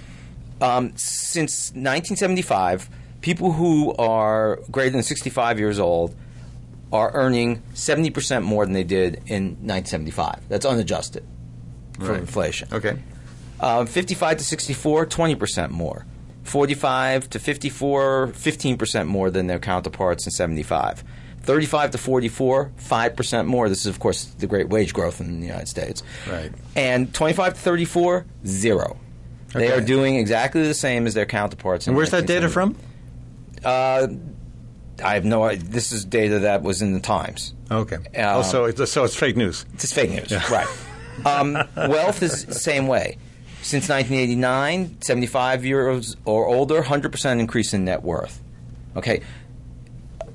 Um, 0.60 0.92
since 0.96 1.70
1975, 1.70 2.88
people 3.20 3.52
who 3.52 3.94
are 3.94 4.56
greater 4.70 4.90
than 4.90 5.02
65 5.02 5.58
years 5.58 5.78
old 5.78 6.14
are 6.92 7.12
earning 7.14 7.62
70% 7.74 8.42
more 8.42 8.64
than 8.64 8.72
they 8.74 8.82
did 8.84 9.16
in 9.26 9.56
1975. 9.62 10.48
That's 10.48 10.66
unadjusted 10.66 11.24
for 11.98 12.12
Right. 12.12 12.20
inflation. 12.20 12.68
Okay. 12.72 12.98
Uh, 13.60 13.84
55 13.84 14.38
to 14.38 14.44
64, 14.44 15.06
20% 15.06 15.70
more. 15.70 16.06
45 16.42 17.30
to 17.30 17.38
54, 17.38 18.28
15% 18.28 19.06
more 19.06 19.30
than 19.30 19.46
their 19.46 19.58
counterparts 19.58 20.26
in 20.26 20.32
75. 20.32 21.04
35 21.42 21.90
to 21.92 21.98
44, 21.98 22.72
5% 22.76 23.46
more. 23.46 23.68
This 23.68 23.80
is, 23.80 23.86
of 23.86 23.98
course, 24.00 24.24
the 24.24 24.46
great 24.46 24.68
wage 24.68 24.92
growth 24.92 25.20
in 25.20 25.40
the 25.40 25.46
United 25.46 25.68
States. 25.68 26.02
Right. 26.28 26.50
And 26.74 27.12
25 27.14 27.54
to 27.54 27.60
34, 27.60 28.26
zero. 28.46 28.98
They 29.52 29.72
are 29.72 29.80
doing 29.80 30.16
exactly 30.16 30.62
the 30.62 30.74
same 30.74 31.06
as 31.06 31.14
their 31.14 31.26
counterparts. 31.26 31.86
in 31.86 31.90
And 31.90 31.96
where's 31.96 32.10
that 32.10 32.26
data 32.26 32.48
from? 32.48 32.76
Uh, 33.64 34.08
I 35.02 35.14
have 35.14 35.24
no. 35.24 35.44
idea. 35.44 35.64
This 35.64 35.92
is 35.92 36.04
data 36.04 36.40
that 36.40 36.62
was 36.62 36.82
in 36.82 36.92
the 36.92 37.00
Times. 37.00 37.54
Okay. 37.70 37.96
Uh, 38.16 38.38
oh, 38.38 38.42
so 38.42 38.64
it's, 38.66 38.92
so 38.92 39.04
it's 39.04 39.16
fake 39.16 39.36
news. 39.36 39.66
It's 39.74 39.92
fake 39.92 40.10
news, 40.10 40.32
right? 40.50 40.68
Um, 41.26 41.52
wealth 41.76 42.22
is 42.22 42.46
the 42.46 42.54
same 42.54 42.86
way. 42.86 43.18
Since 43.62 43.88
1989, 43.88 45.02
75 45.02 45.64
years 45.64 46.16
or 46.24 46.46
older, 46.46 46.82
100% 46.82 47.40
increase 47.40 47.74
in 47.74 47.84
net 47.84 48.02
worth. 48.02 48.42
Okay. 48.96 49.22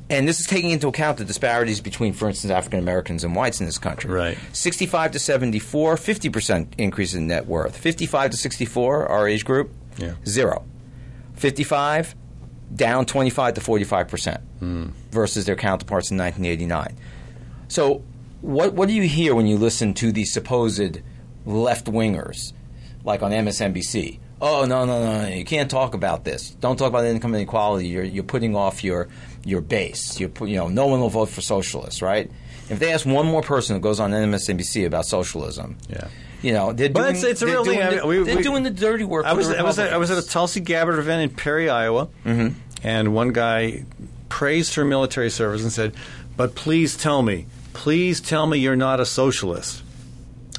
And 0.09 0.27
this 0.27 0.39
is 0.39 0.45
taking 0.45 0.69
into 0.69 0.87
account 0.87 1.17
the 1.17 1.25
disparities 1.25 1.81
between, 1.81 2.13
for 2.13 2.27
instance, 2.29 2.51
African 2.51 2.79
Americans 2.79 3.23
and 3.23 3.35
whites 3.35 3.59
in 3.59 3.65
this 3.65 3.79
country. 3.79 4.11
Right. 4.11 4.37
65 4.53 5.13
to 5.13 5.19
74, 5.19 5.95
50% 5.95 6.67
increase 6.77 7.15
in 7.15 7.27
net 7.27 7.47
worth. 7.47 7.75
55 7.75 8.31
to 8.31 8.37
64, 8.37 9.07
our 9.07 9.27
age 9.27 9.43
group, 9.45 9.71
Yeah. 9.97 10.13
zero. 10.27 10.63
55, 11.33 12.15
down 12.73 13.05
25 13.05 13.55
to 13.55 13.61
45% 13.61 14.41
hmm. 14.59 14.85
versus 15.11 15.45
their 15.45 15.55
counterparts 15.55 16.11
in 16.11 16.17
1989. 16.17 16.95
So, 17.67 18.03
what, 18.41 18.73
what 18.73 18.87
do 18.87 18.93
you 18.93 19.03
hear 19.03 19.33
when 19.33 19.47
you 19.47 19.57
listen 19.57 19.95
to 19.95 20.11
these 20.11 20.31
supposed 20.31 20.99
left 21.45 21.85
wingers, 21.85 22.53
like 23.05 23.21
on 23.23 23.31
MSNBC? 23.31 24.19
Oh, 24.41 24.65
no, 24.65 24.83
no, 24.85 25.01
no, 25.03 25.21
no, 25.21 25.27
you 25.29 25.45
can't 25.45 25.71
talk 25.71 25.93
about 25.93 26.25
this. 26.25 26.49
Don't 26.59 26.75
talk 26.77 26.89
about 26.89 27.05
income 27.05 27.33
inequality. 27.33 27.87
You're, 27.87 28.03
you're 28.03 28.23
putting 28.25 28.53
off 28.55 28.83
your, 28.83 29.07
your 29.45 29.61
base. 29.61 30.19
You're, 30.19 30.27
put- 30.29 30.49
you 30.49 30.57
know, 30.57 30.67
no 30.67 30.87
one 30.87 30.99
will 30.99 31.09
vote 31.09 31.29
for 31.29 31.39
socialists, 31.41 32.01
right? 32.01 32.29
If 32.69 32.79
they 32.79 32.91
ask 32.91 33.05
one 33.05 33.25
more 33.27 33.41
person 33.41 33.75
who 33.77 33.79
goes 33.79 33.99
on 34.01 34.11
MSNBC 34.11 34.85
about 34.85 35.05
socialism, 35.05 35.77
Yeah. 35.89 36.07
you 36.41 36.51
know, 36.51 36.73
they're 36.73 36.89
But 36.89 37.01
doing, 37.03 37.15
it's- 37.15 37.23
it's 37.23 37.41
a 37.41 37.45
they're 37.45 37.53
real 37.55 37.63
thing. 37.63 37.75
doing 37.75 37.87
I 37.87 37.89
the- 37.91 37.95
mean, 38.01 38.07
we- 38.07 38.23
they're 38.25 38.35
we- 38.37 38.43
doing 38.43 38.63
the 38.63 38.71
dirty 38.71 39.05
work. 39.05 39.25
I 39.25 39.29
for 39.31 39.37
was, 39.37 39.47
the 39.47 39.57
I 39.59 39.63
was, 39.63 39.79
at, 39.79 39.93
I 39.93 39.97
was 39.97 40.11
at 40.11 40.17
a. 40.17 40.27
Tulsi 40.27 40.59
Gabbard 40.59 40.99
event 40.99 41.31
in 41.31 41.35
Perry, 41.37 41.69
Iowa, 41.69 42.09
Mm-hmm. 42.25 42.57
and 42.83 43.13
one 43.13 43.29
guy 43.31 43.85
praised 44.27 44.75
her 44.75 44.83
military 44.83 45.29
service 45.29 45.61
and 45.63 45.71
said, 45.71 45.93
"But 46.35 46.55
please 46.55 46.97
tell 46.97 47.21
me, 47.21 47.45
please 47.73 48.19
tell 48.19 48.45
me 48.47 48.57
you're 48.59 48.75
not 48.75 48.99
a 48.99 49.05
socialist." 49.05 49.81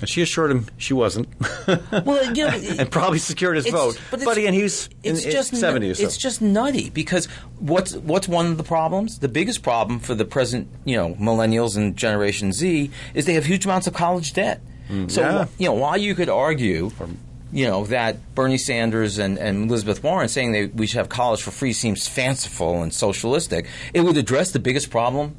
And 0.01 0.09
she 0.09 0.21
assured 0.21 0.51
him 0.51 0.67
she 0.77 0.93
wasn't, 0.93 1.29
Well, 1.67 2.25
you 2.35 2.45
know, 2.45 2.49
and 2.79 2.91
probably 2.91 3.19
secured 3.19 3.57
his 3.57 3.67
vote. 3.69 3.99
but 4.11 4.23
But, 4.25 4.37
again, 4.37 4.53
he 4.53 4.63
was 4.63 4.89
in, 5.03 5.17
it's 5.17 5.25
in 5.25 5.31
just 5.31 5.57
seventy 5.57 5.91
or 5.91 5.95
so. 5.95 6.05
It's 6.05 6.19
just 6.19 6.43
nutty 6.43 6.91
because 6.91 7.27
what's 7.59 7.95
what's 7.95 8.29
one 8.29 8.47
of 8.47 8.59
the 8.59 8.63
problems? 8.63 9.21
The 9.21 9.29
biggest 9.29 9.63
problem 9.63 9.99
for 10.01 10.15
the 10.15 10.25
present, 10.27 10.69
you 10.85 10.97
know, 10.97 11.15
millennials 11.15 11.77
and 11.79 11.97
Generation 11.97 12.53
Z 12.53 12.91
is 13.15 13.25
they 13.25 13.35
have 13.35 13.47
huge 13.47 13.65
amounts 13.65 13.87
of 13.87 13.95
college 13.95 14.33
debt. 14.35 14.61
so 14.89 14.95
Mm, 14.95 15.17
yeah. 15.17 15.47
you 15.59 15.67
know, 15.67 15.73
while 15.75 15.97
you 15.97 16.15
could 16.15 16.29
argue. 16.29 16.91
You 17.53 17.67
know 17.69 17.85
that 17.87 18.35
Bernie 18.35 18.59
Sanders 18.59 19.19
and, 19.19 19.39
and 19.39 19.71
Elizabeth 19.71 20.03
Warren 20.03 20.29
saying 20.29 20.53
that 20.53 20.75
we 20.75 20.87
should 20.89 20.99
have 20.99 21.09
college 21.09 21.41
for 21.43 21.53
free 21.53 21.73
seems 21.73 22.07
fanciful 22.09 22.83
and 22.83 22.93
socialistic. 22.93 23.67
It 23.95 24.01
would 24.01 24.17
address 24.17 24.51
the 24.51 24.59
biggest 24.59 24.91
problem 24.91 25.37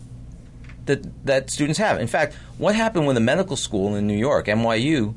that 0.87 1.25
that 1.25 1.49
students 1.49 1.79
have. 1.79 1.99
In 1.99 2.07
fact, 2.07 2.35
what 2.57 2.75
happened 2.75 3.05
when 3.05 3.15
the 3.15 3.21
medical 3.21 3.55
school 3.55 3.95
in 3.95 4.07
New 4.07 4.17
York, 4.17 4.47
NYU, 4.47 5.13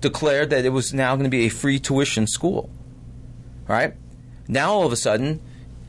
declared 0.00 0.50
that 0.50 0.64
it 0.64 0.70
was 0.70 0.92
now 0.92 1.14
going 1.14 1.24
to 1.24 1.30
be 1.30 1.46
a 1.46 1.48
free 1.48 1.78
tuition 1.78 2.26
school? 2.26 2.70
Right? 3.66 3.94
Now 4.46 4.72
all 4.72 4.86
of 4.86 4.92
a 4.92 4.96
sudden, 4.96 5.40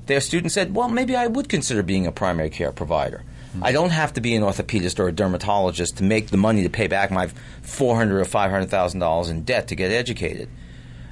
their 0.05 0.21
students 0.21 0.53
said, 0.53 0.73
"Well, 0.73 0.89
maybe 0.89 1.15
I 1.15 1.27
would 1.27 1.49
consider 1.49 1.83
being 1.83 2.07
a 2.07 2.11
primary 2.11 2.49
care 2.49 2.71
provider. 2.71 3.23
I 3.61 3.71
don't 3.71 3.91
have 3.91 4.11
to 4.13 4.21
be 4.21 4.35
an 4.35 4.43
orthopedist 4.43 4.99
or 4.99 5.07
a 5.07 5.13
dermatologist 5.13 5.97
to 5.97 6.03
make 6.03 6.27
the 6.27 6.37
money 6.37 6.63
to 6.63 6.69
pay 6.69 6.87
back 6.87 7.09
my 7.09 7.29
four 7.61 7.95
hundred 7.95 8.19
or 8.19 8.25
five 8.25 8.51
hundred 8.51 8.69
thousand 8.69 8.99
dollars 8.99 9.29
in 9.29 9.43
debt 9.43 9.67
to 9.69 9.75
get 9.75 9.91
educated." 9.91 10.49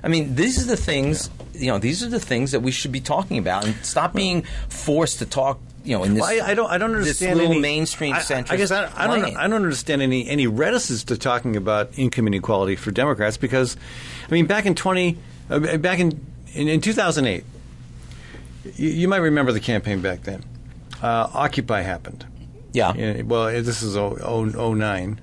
I 0.03 0.09
mean, 0.09 0.35
these 0.35 0.61
are 0.61 0.67
the 0.67 0.77
things. 0.77 1.29
You 1.53 1.67
know, 1.67 1.79
these 1.79 2.03
are 2.03 2.09
the 2.09 2.19
things 2.19 2.51
that 2.51 2.59
we 2.59 2.71
should 2.71 2.91
be 2.91 2.99
talking 2.99 3.37
about, 3.37 3.65
and 3.65 3.75
stop 3.85 4.13
being 4.13 4.43
forced 4.69 5.19
to 5.19 5.25
talk. 5.25 5.59
You 5.85 5.97
know, 5.97 6.03
in 6.03 6.13
this. 6.13 6.21
Well, 6.21 6.43
I, 6.43 6.51
I 6.51 6.53
don't. 6.53 6.69
I 6.69 6.77
don't 6.77 6.95
understand 6.95 7.37
little 7.37 7.53
any 7.53 7.61
mainstream 7.61 8.13
I- 8.13 8.19
centrist. 8.19 8.51
I, 8.51 8.57
guess 8.57 8.71
I, 8.71 8.91
I 8.95 9.07
don't. 9.07 9.35
I 9.35 9.47
don't 9.47 9.63
understand 9.63 10.01
any 10.01 10.27
any 10.27 10.47
reticence 10.47 11.03
to 11.05 11.17
talking 11.17 11.55
about 11.55 11.97
income 11.97 12.27
inequality 12.27 12.75
for 12.75 12.91
Democrats 12.91 13.37
because, 13.37 13.77
I 14.27 14.31
mean, 14.31 14.45
back 14.45 14.65
in 14.65 14.75
twenty, 14.75 15.17
uh, 15.49 15.77
back 15.77 15.99
in 15.99 16.25
in, 16.53 16.67
in 16.67 16.81
two 16.81 16.93
thousand 16.93 17.27
eight, 17.27 17.43
you, 18.75 18.89
you 18.89 19.07
might 19.07 19.17
remember 19.17 19.51
the 19.51 19.59
campaign 19.59 20.01
back 20.01 20.23
then. 20.23 20.43
Uh, 21.01 21.29
Occupy 21.33 21.81
happened. 21.81 22.25
Yeah. 22.73 23.21
Well, 23.21 23.45
this 23.61 23.83
is 23.83 23.95
oh, 23.95 24.17
oh, 24.21 24.51
oh 24.55 24.73
09. 24.73 25.21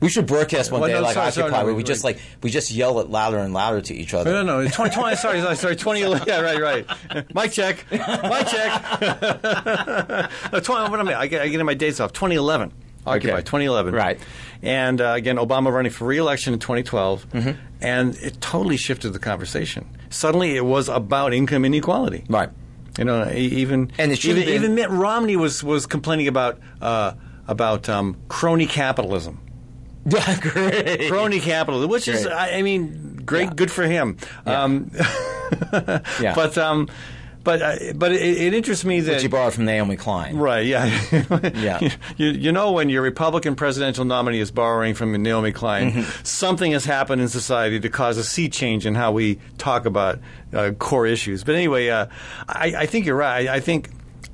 We 0.00 0.08
should 0.08 0.26
broadcast 0.26 0.70
one 0.70 0.80
Well, 0.80 0.88
day 0.88 0.94
no, 0.94 1.00
like 1.02 1.14
sorry, 1.14 1.26
Occupy, 1.28 1.40
sorry, 1.40 1.50
no, 1.52 1.64
where 1.64 1.74
we 1.74 1.78
wait, 1.78 1.86
just 1.86 2.04
like 2.04 2.20
we 2.42 2.50
just 2.50 2.70
yell 2.70 3.00
it 3.00 3.08
louder 3.10 3.38
and 3.38 3.52
louder 3.52 3.80
to 3.80 3.94
each 3.94 4.14
other. 4.14 4.30
No, 4.32 4.42
no, 4.42 4.62
no. 4.62 4.68
20, 4.68 4.94
20, 4.94 5.16
sorry, 5.16 5.40
sorry, 5.40 5.56
sorry. 5.56 5.76
20, 5.76 6.00
yeah, 6.26 6.40
right, 6.40 6.60
right. 6.60 7.34
My 7.34 7.48
check. 7.48 7.84
My 7.90 8.42
check. 8.42 9.00
no, 10.52 10.60
20, 10.60 10.90
what 10.90 11.00
am 11.00 11.08
I? 11.08 11.20
I 11.20 11.26
get, 11.26 11.42
I 11.42 11.48
get 11.48 11.64
my 11.64 11.74
dates 11.74 12.00
off. 12.00 12.12
2011. 12.12 12.72
Occupy, 13.06 13.32
Okay. 13.34 13.42
2011. 13.42 13.94
Right. 13.94 14.20
And 14.62 15.00
uh, 15.00 15.12
again, 15.16 15.36
Obama 15.36 15.72
running 15.72 15.92
for 15.92 16.04
re-election 16.06 16.52
in 16.52 16.58
2012, 16.60 17.28
Mm-hmm. 17.30 17.60
and 17.80 18.14
it 18.16 18.40
totally 18.40 18.76
shifted 18.76 19.10
the 19.12 19.18
conversation. 19.18 19.88
Suddenly, 20.10 20.56
it 20.56 20.64
was 20.64 20.88
about 20.88 21.32
income 21.32 21.64
inequality. 21.64 22.24
Right. 22.28 22.50
You 22.98 23.04
know, 23.04 23.30
even 23.32 23.92
And 23.98 24.12
even, 24.24 24.42
even 24.42 24.74
Mitt 24.74 24.90
Romney 24.90 25.36
was 25.36 25.62
was 25.62 25.86
complaining 25.86 26.26
about 26.26 26.58
uh, 26.82 27.12
about 27.46 27.88
um, 27.88 28.16
crony 28.28 28.66
capitalism. 28.66 29.38
Yeah, 30.10 30.40
great. 30.40 31.10
crony 31.10 31.40
capitalism, 31.40 31.90
which 31.90 32.08
is, 32.08 32.26
I, 32.26 32.52
I 32.58 32.62
mean, 32.62 33.20
great, 33.24 33.44
Yeah. 33.48 33.54
good 33.54 33.70
for 33.70 33.84
him. 33.84 34.16
Yeah. 34.46 34.62
Um, 34.62 34.90
Yeah. 36.20 36.34
But 36.34 36.58
um, 36.58 36.88
but 37.44 37.62
uh, 37.62 37.76
but 37.94 38.12
it, 38.12 38.20
it 38.20 38.52
interests 38.54 38.84
me 38.84 39.00
that 39.00 39.12
Which 39.14 39.22
you 39.22 39.28
borrowed 39.30 39.54
from 39.54 39.64
Naomi 39.64 39.96
Klein. 39.96 40.36
right, 40.36 40.66
yeah, 40.66 40.84
Yeah. 41.54 41.94
You, 42.18 42.26
you 42.28 42.52
know, 42.52 42.72
when 42.72 42.90
your 42.90 43.00
Republican 43.00 43.54
presidential 43.54 44.04
nominee 44.04 44.40
is 44.40 44.50
borrowing 44.50 44.94
from 44.94 45.12
Naomi 45.22 45.52
Klein, 45.52 45.92
Mm-hmm. 45.92 46.24
something 46.24 46.72
has 46.72 46.84
happened 46.84 47.22
in 47.22 47.28
society 47.28 47.80
to 47.80 47.88
cause 47.88 48.18
a 48.18 48.24
sea 48.24 48.48
change 48.50 48.84
in 48.84 48.94
how 48.94 49.12
we 49.12 49.38
talk 49.56 49.86
about 49.86 50.18
uh, 50.52 50.72
core 50.78 51.06
issues. 51.06 51.42
But 51.44 51.54
anyway, 51.54 51.88
uh, 51.88 52.06
I, 52.48 52.74
I 52.80 52.86
think 52.86 53.06
you're 53.06 53.16
right. 53.16 53.48
I, 53.48 53.54
I 53.56 53.60
think 53.60 53.88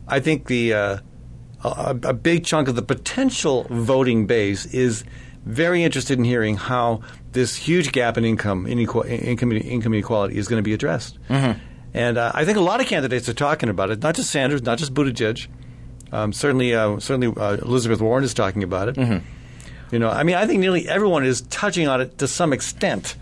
I 0.08 0.18
think 0.18 0.46
the 0.48 0.72
uh, 0.74 0.98
a, 1.62 1.96
a 2.02 2.12
big 2.14 2.44
chunk 2.44 2.66
of 2.68 2.74
the 2.74 2.82
potential 2.82 3.66
voting 3.70 4.26
base 4.26 4.66
is 4.66 5.04
very 5.44 5.82
interested 5.84 6.18
in 6.18 6.24
hearing 6.24 6.56
how 6.56 7.00
this 7.32 7.54
huge 7.56 7.92
gap 7.92 8.16
in 8.18 8.24
income 8.24 8.66
income, 8.66 9.02
income 9.52 9.94
inequality 9.94 10.36
is 10.38 10.48
going 10.48 10.58
to 10.58 10.62
be 10.62 10.72
addressed. 10.74 11.18
And 11.28 12.18
uh, 12.18 12.32
I 12.34 12.44
think 12.44 12.58
a 12.58 12.60
lot 12.62 12.80
of 12.80 12.86
candidates 12.86 13.28
are 13.28 13.34
talking 13.34 13.68
about 13.68 13.90
it. 13.90 14.02
Not 14.02 14.16
just 14.16 14.30
Sanders, 14.30 14.62
not 14.62 14.78
just 14.78 14.92
Buttigieg. 14.94 15.46
Um, 16.12 16.32
certainly, 16.32 16.74
uh, 16.74 16.98
certainly 16.98 17.28
uh, 17.40 17.56
Elizabeth 17.58 18.00
Warren 18.00 18.24
is 18.24 18.34
talking 18.34 18.62
about 18.64 18.88
it. 18.88 19.22
You 19.92 19.98
know, 20.00 20.10
I 20.10 20.22
mean, 20.24 20.34
I 20.34 20.46
think 20.46 20.60
nearly 20.60 20.88
everyone 20.88 21.24
is 21.24 21.42
touching 21.42 21.86
on 21.86 22.00
it 22.00 22.18
to 22.18 22.26
some 22.26 22.52
extent. 22.52 23.14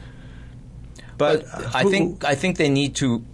But, 1.18 1.44
But 1.44 1.74
I 1.74 1.82
who- 1.82 1.90
think 1.90 2.24
I 2.24 2.34
think 2.34 2.56
they 2.56 2.68
need 2.70 2.96
to. 2.96 3.24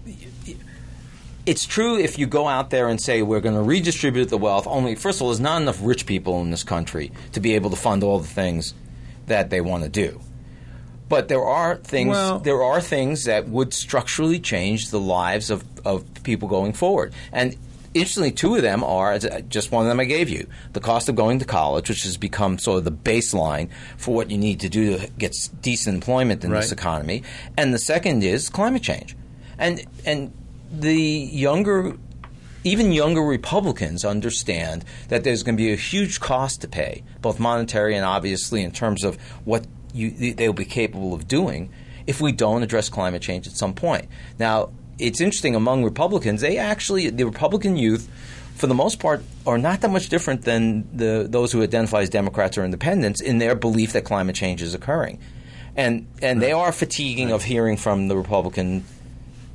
It's 1.49 1.65
true 1.65 1.99
if 1.99 2.19
you 2.19 2.27
go 2.27 2.47
out 2.47 2.69
there 2.69 2.89
and 2.89 3.01
say 3.01 3.23
we're 3.23 3.41
going 3.41 3.55
to 3.55 3.63
redistribute 3.63 4.29
the 4.29 4.37
wealth. 4.37 4.67
Only 4.67 4.95
first 4.97 5.17
of 5.19 5.23
all, 5.23 5.29
there's 5.29 5.41
not 5.41 5.63
enough 5.63 5.79
rich 5.83 6.05
people 6.05 6.43
in 6.43 6.51
this 6.51 6.63
country 6.63 7.11
to 7.33 7.41
be 7.41 7.55
able 7.55 7.71
to 7.71 7.77
fund 7.77 8.05
all 8.05 8.19
the 8.19 8.29
things 8.29 8.75
that 9.29 9.49
they 9.49 9.63
want 9.63 9.83
to 9.85 9.89
do. 9.89 10.21
But 11.09 11.29
there 11.29 11.43
are 11.43 11.77
things. 11.77 12.11
Well- 12.11 12.41
there 12.41 12.63
are 12.63 12.83
things 12.83 13.25
that 13.25 13.49
would 13.49 13.73
structurally 13.73 14.39
change 14.41 14.91
the 14.91 15.01
lives 15.01 15.49
of, 15.49 15.65
of 15.87 16.05
people 16.23 16.49
going 16.49 16.75
forward. 16.75 17.15
And 17.33 17.57
interestingly, 17.95 18.33
two 18.33 18.55
of 18.57 18.61
them 18.61 18.85
are 18.85 19.19
just 19.49 19.73
one 19.73 19.87
of 19.87 19.89
them 19.89 20.01
I 20.01 20.05
gave 20.05 20.29
you: 20.29 20.49
the 20.75 20.81
cost 20.81 21.09
of 21.09 21.17
going 21.17 21.39
to 21.39 21.47
college, 21.47 21.89
which 21.89 22.03
has 22.03 22.19
become 22.19 22.59
sort 22.59 22.77
of 22.77 22.85
the 22.85 22.93
baseline 22.93 23.71
for 23.97 24.15
what 24.15 24.31
you 24.31 24.37
need 24.37 24.61
to 24.61 24.69
do 24.69 24.99
to 24.99 25.09
get 25.17 25.35
decent 25.63 25.95
employment 25.95 26.45
in 26.45 26.51
this 26.61 26.73
economy, 26.73 27.23
and 27.57 27.73
the 27.73 27.79
second 27.79 28.23
is 28.23 28.51
climate 28.51 28.83
change, 28.83 29.17
and 29.59 29.83
and 30.05 30.31
the 30.71 30.95
younger. 30.95 31.97
Even 32.65 32.93
younger 32.93 33.23
Republicans 33.23 34.05
understand 34.05 34.85
that 35.09 35.23
there's 35.23 35.45
going 35.45 35.57
to 35.57 35.63
be 35.63 35.73
a 35.73 35.77
huge 35.77 36.19
cost 36.19 36.61
to 36.63 36.69
pay, 36.69 37.05
both 37.23 37.39
monetary 37.39 37.95
and 37.95 38.05
obviously 38.05 38.63
in 38.63 38.73
terms 38.73 39.05
of 39.05 39.17
what 39.45 39.65
you, 39.95 40.35
they'll 40.35 40.53
be 40.53 40.65
capable 40.65 41.15
of 41.15 41.29
doing 41.29 41.71
if 42.07 42.21
we 42.21 42.33
don't 42.33 42.63
address 42.63 42.89
climate 42.89 43.23
change 43.23 43.47
at 43.47 43.53
some 43.53 43.75
point. 43.75 44.09
Now, 44.39 44.71
it's 44.99 45.21
interesting 45.21 45.55
among 45.55 45.85
Republicans, 45.85 46.41
they 46.41 46.59
actually, 46.59 47.11
the 47.11 47.25
Republican 47.25 47.77
youth, 47.77 48.09
for 48.57 48.67
the 48.67 48.75
most 48.75 48.99
part, 48.99 49.23
are 49.47 49.59
not 49.59 49.81
that 49.83 49.91
much 49.91 50.09
different 50.09 50.43
than 50.43 50.89
the, 50.97 51.27
those 51.29 51.53
who 51.53 51.63
identify 51.63 52.01
as 52.01 52.11
Democrats 52.11 52.59
or 52.59 52.65
independents 52.65 53.21
in 53.21 53.39
their 53.39 53.55
belief 53.55 53.93
that 53.93 54.05
climate 54.05 54.35
change 54.35 54.63
is 54.63 54.75
occurring. 54.75 55.21
And, 55.77 56.09
and 56.21 56.43
they 56.43 56.51
are 56.51 56.73
fatiguing 56.73 57.31
of 57.31 57.45
hearing 57.45 57.77
from 57.77 58.09
the 58.09 58.17
Republican 58.17 58.85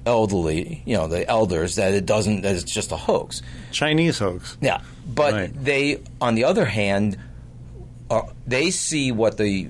elderly, 0.06 0.82
you 0.86 0.96
know, 0.98 1.08
the 1.08 1.28
elders, 1.28 1.76
that 1.76 1.94
it 1.94 2.06
doesn't, 2.06 2.42
that 2.42 2.56
it's 2.56 2.72
just 2.72 2.92
a 2.92 2.98
hoax. 2.98 3.42
Chinese 3.72 4.20
hoax. 4.20 4.58
Yeah, 4.62 4.82
but 5.08 5.34
Right. 5.34 5.64
they, 5.64 6.02
on 6.22 6.36
the 6.36 6.44
other 6.46 6.66
hand, 6.66 7.18
are, 8.10 8.28
they 8.46 8.70
see 8.72 9.12
what 9.12 9.38
the 9.38 9.70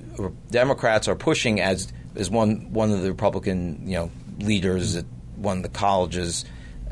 Democrats 0.50 1.08
are 1.08 1.14
pushing 1.14 1.60
as 1.60 1.92
as 2.16 2.30
one 2.30 2.72
one 2.72 2.90
of 2.92 3.02
the 3.02 3.08
Republican 3.10 3.88
you 3.88 3.94
know 3.96 4.10
leaders 4.38 4.96
at 4.96 5.04
one 5.36 5.56
of 5.58 5.62
the 5.62 5.68
colleges 5.68 6.44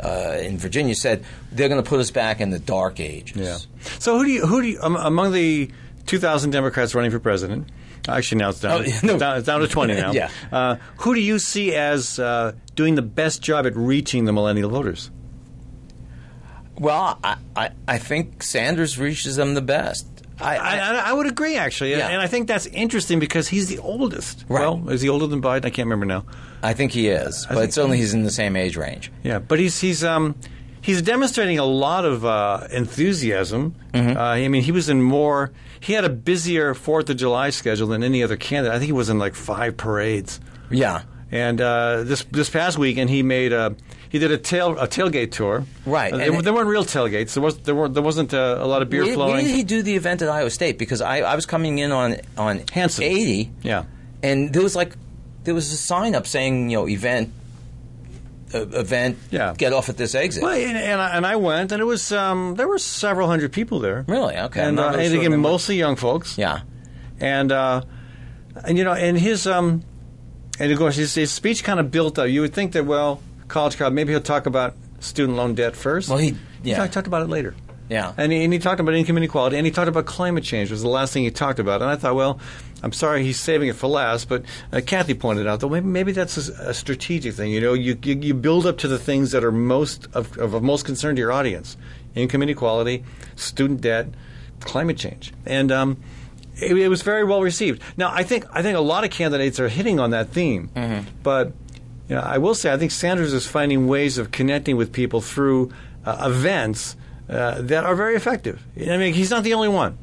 uh, 0.03 0.37
in 0.41 0.57
Virginia 0.59 0.95
said 0.95 1.25
they're 1.53 1.69
going 1.69 1.83
to 1.83 1.89
put 1.89 2.01
us 2.01 2.11
back 2.11 2.41
in 2.41 2.51
the 2.51 2.59
dark 2.59 2.99
ages. 3.01 3.37
Yeah. 3.37 3.59
So 3.99 4.19
who 4.19 4.25
do 4.25 4.31
you 4.31 4.47
who 4.47 4.63
do 4.63 4.69
you 4.69 4.81
um, 4.83 4.97
among 4.97 5.33
the 5.33 5.71
2,000 6.07 6.51
Democrats 6.51 6.95
running 6.95 7.11
for 7.11 7.21
president? 7.21 7.69
Actually, 8.09 8.39
now 8.39 8.49
it's 8.51 8.61
down. 8.61 8.81
Oh, 8.81 8.85
yeah, 8.85 9.01
no. 9.03 9.13
it's, 9.15 9.21
down 9.21 9.37
it's 9.39 9.47
down 9.47 9.61
to 9.61 9.69
20 9.69 9.95
now. 9.95 10.13
Yeah. 10.13 10.31
Uh, 10.51 10.77
who 10.99 11.15
do 11.15 11.21
you 11.21 11.39
see 11.39 11.75
as 11.75 12.19
uh, 12.19 12.53
doing 12.75 12.95
the 12.97 13.03
best 13.03 13.43
job 13.43 13.67
at 13.67 13.77
reaching 13.77 14.25
the 14.25 14.33
millennial 14.33 14.71
voters? 14.71 15.11
Well, 16.79 17.19
I, 17.23 17.37
I, 17.55 17.71
I 17.87 17.99
think 17.99 18.43
Sanders 18.43 18.99
reaches 18.99 19.37
them 19.37 19.55
the 19.55 19.63
best. 19.63 20.07
I, 20.41 20.57
I, 20.57 20.77
I, 20.79 20.95
I 21.11 21.13
would 21.13 21.27
agree, 21.27 21.57
actually, 21.57 21.91
Yeah. 21.93 22.09
and 22.09 22.21
I 22.21 22.27
think 22.27 22.49
that's 22.49 22.67
interesting 22.67 23.21
because 23.21 23.47
he's 23.47 23.69
the 23.69 23.79
oldest. 23.79 24.45
Right. 24.49 24.63
Well, 24.63 24.89
is 24.89 25.01
he 25.03 25.09
older 25.09 25.27
than 25.29 25.41
Biden? 25.41 25.67
I 25.67 25.71
can't 25.71 25.87
remember 25.87 26.07
now. 26.07 26.25
I 26.63 26.73
think 26.73 26.91
he 26.93 27.09
is, 27.09 27.47
but 27.49 27.59
think- 27.59 27.73
certainly 27.73 27.99
he's 27.99 28.15
in 28.15 28.23
the 28.25 28.31
same 28.31 28.57
age 28.57 28.77
range. 28.77 29.13
Yeah, 29.23 29.39
but 29.39 29.59
he's 29.61 29.81
he's 29.81 30.03
um 30.03 30.35
he's 30.83 31.01
demonstrating 31.01 31.59
a 31.59 31.65
lot 31.65 32.05
of 32.05 32.25
uh, 32.27 32.67
enthusiasm. 32.71 33.75
Mm-hmm. 33.95 34.17
Uh, 34.17 34.21
I 34.21 34.49
mean, 34.49 34.63
he 34.63 34.73
was 34.73 34.89
in 34.89 35.01
more. 35.03 35.53
He 35.81 35.95
had 35.95 36.05
a 36.05 36.11
busier 36.11 36.75
Fourth 36.75 37.09
of 37.11 37.17
July 37.17 37.51
schedule 37.51 37.89
than 37.89 38.03
any 38.05 38.23
other 38.23 38.37
candidate. 38.37 38.75
I 38.75 38.79
think 38.79 38.87
he 38.87 38.93
was 38.93 39.09
in 39.09 39.19
like 39.19 39.35
five 39.35 39.77
parades. 39.77 40.39
Yeah. 40.71 41.03
And 41.31 41.61
uh, 41.61 42.03
this 42.05 42.25
this 42.31 42.51
past 42.51 42.77
weekend, 42.77 43.09
he 43.09 43.23
made 43.23 43.53
a 43.55 43.75
he 44.11 44.19
did 44.19 44.31
a 44.31 44.37
tail 44.39 44.79
a 44.79 44.87
tailgate 44.87 45.33
tour. 45.33 45.65
Right, 45.87 46.13
Uh, 46.13 46.19
and- 46.19 46.35
there, 46.35 46.43
there 46.43 46.53
weren't 46.53 46.69
real 46.69 46.85
tailgates. 46.85 47.33
There 47.35 47.43
was 47.43 47.57
there 47.59 47.75
were 47.75 47.89
there 47.89 48.03
wasn't 48.03 48.35
uh, 48.35 48.59
a 48.61 48.67
lot 48.67 48.83
of 48.83 48.91
beer 48.91 49.05
Where, 49.05 49.15
flowing. 49.15 49.33
where 49.33 49.43
did 49.43 49.51
he 49.51 49.63
do 49.65 49.83
the 49.83 49.97
event 49.97 50.21
at 50.21 50.29
Iowa 50.29 50.51
State? 50.51 50.77
Because 50.79 51.01
I, 51.01 51.21
I 51.21 51.35
was 51.35 51.47
coming 51.47 51.79
in 51.79 51.91
on 51.91 52.17
on 52.37 52.63
Hanson. 52.71 53.05
80, 53.05 53.51
yeah. 53.63 53.85
and 54.23 54.53
there 54.53 54.63
was 54.63 54.77
like 54.77 54.93
there 55.45 55.55
was 55.55 55.73
a 55.73 55.77
sign 55.77 56.15
up 56.15 56.27
saying 56.27 56.69
you 56.71 56.77
know 56.77 56.87
event 56.89 57.33
event 58.55 59.19
Yeah. 59.31 59.55
get 59.57 59.73
off 59.73 59.89
at 59.89 59.97
this 59.97 60.15
exit. 60.15 60.43
Well, 60.43 60.53
and, 60.53 60.77
and, 60.77 61.01
I, 61.01 61.17
and 61.17 61.27
I 61.27 61.37
went, 61.37 61.73
and 61.73 61.81
it 61.81 61.85
was 61.85 62.13
um, 62.13 62.55
there 62.57 62.69
were 62.69 62.79
several 62.79 63.29
hundred 63.29 63.53
people 63.53 63.81
there. 63.81 64.05
Really? 64.09 64.37
Okay. 64.37 64.61
And, 64.63 64.79
uh, 64.79 64.89
and 64.91 65.13
sure 65.13 65.21
again, 65.21 65.41
mostly 65.41 65.77
young 65.77 65.97
folks. 65.97 66.37
Yeah. 66.39 66.61
and 67.21 67.51
uh, 67.53 67.83
and 68.67 68.77
you 68.79 68.85
know, 68.85 68.93
and 68.93 69.19
his 69.19 69.47
um, 69.47 69.83
and 70.59 70.71
of 70.73 70.79
course 70.79 70.97
his, 70.97 71.15
his 71.15 71.31
speech 71.31 71.65
kind 71.65 71.81
of 71.81 71.91
built 71.91 72.19
up. 72.19 72.29
You 72.29 72.43
would 72.43 72.53
think 72.55 72.73
that 72.73 72.85
well, 72.87 73.21
college 73.49 73.77
crowd, 73.77 73.93
maybe 73.93 74.13
he'll 74.13 74.21
talk 74.21 74.47
about 74.47 74.75
student 75.01 75.37
loan 75.37 75.55
debt 75.55 75.75
first. 75.77 76.09
Well, 76.09 76.19
he- 76.19 76.37
he 76.63 76.71
yeah. 76.71 76.77
talked, 76.77 76.93
talked 76.93 77.07
about 77.09 77.23
it 77.23 77.29
later. 77.29 77.57
Yeah. 77.89 78.13
And 78.17 78.33
he, 78.33 78.45
and 78.45 78.53
he 78.53 78.59
talked 78.59 78.81
about 78.81 78.95
income 78.95 79.17
inequality, 79.17 79.57
and 79.57 79.67
he 79.67 79.73
talked 79.73 79.89
about 79.89 80.07
climate 80.07 80.45
change. 80.45 80.71
Was 80.71 80.83
the 80.83 80.89
last 80.89 81.13
thing 81.13 81.25
he 81.25 81.31
talked 81.31 81.59
about, 81.59 81.83
and 81.83 81.91
I 81.91 81.97
thought, 81.97 82.15
well, 82.15 82.41
I'm 82.83 82.93
sorry 82.93 83.23
he's 83.23 83.39
saving 83.39 83.69
it 83.69 83.77
for 83.77 83.87
last, 83.87 84.29
but 84.29 84.45
uh, 84.73 84.81
Kathy 84.85 85.15
pointed 85.15 85.47
out 85.47 85.61
that 85.61 85.69
maybe, 85.69 85.87
maybe 85.87 86.13
that's 86.13 86.49
a, 86.49 86.71
a 86.71 86.75
strategic 86.75 87.35
thing. 87.35 87.51
You 87.51 87.61
know, 87.61 87.75
you, 87.75 87.99
you 88.03 88.15
you 88.17 88.35
build 88.35 88.67
up 88.67 88.79
to 88.79 88.89
the 88.89 88.99
things 88.99 89.31
that 89.33 89.45
are 89.45 89.53
most 89.53 90.07
of, 90.15 90.37
of, 90.39 90.55
of 90.55 90.63
most 90.63 90.85
concern 90.85 91.17
to 91.17 91.21
your 91.21 91.33
audience: 91.33 91.77
income 92.15 92.43
inequality, 92.43 93.05
student 93.37 93.81
debt, 93.81 94.09
climate 94.61 94.97
change, 94.97 95.33
and. 95.47 95.71
Um, 95.71 96.03
it, 96.61 96.77
it 96.77 96.89
was 96.89 97.01
very 97.01 97.25
well 97.25 97.41
received. 97.41 97.81
Now, 97.97 98.13
I 98.13 98.25
think 98.25 98.45
I 98.53 98.61
think 98.61 98.77
a 98.77 98.81
lot 98.83 99.05
of 99.05 99.11
candidates 99.11 99.59
are 99.59 99.69
hitting 99.69 99.99
on 99.99 100.11
that 100.11 100.29
theme, 100.29 100.69
but 101.23 101.55
you 102.09 102.15
know, 102.15 102.21
I 102.21 102.37
will 102.37 102.55
say 102.55 102.71
I 102.71 102.77
think 102.77 102.91
Sanders 102.91 103.33
is 103.33 103.47
finding 103.47 103.87
ways 103.89 104.19
of 104.19 104.33
connecting 104.33 104.77
with 104.77 104.93
people 104.93 105.23
through 105.23 105.73
uh, 106.05 106.29
events 106.31 106.95
uh, 107.33 107.63
that 107.63 107.85
are 107.85 107.95
very 107.95 108.15
effective. 108.15 108.63
I 108.79 108.97
mean, 108.97 109.15
he's 109.15 109.31
not 109.31 109.43
the 109.45 109.55
only 109.55 109.69
one. 109.69 109.97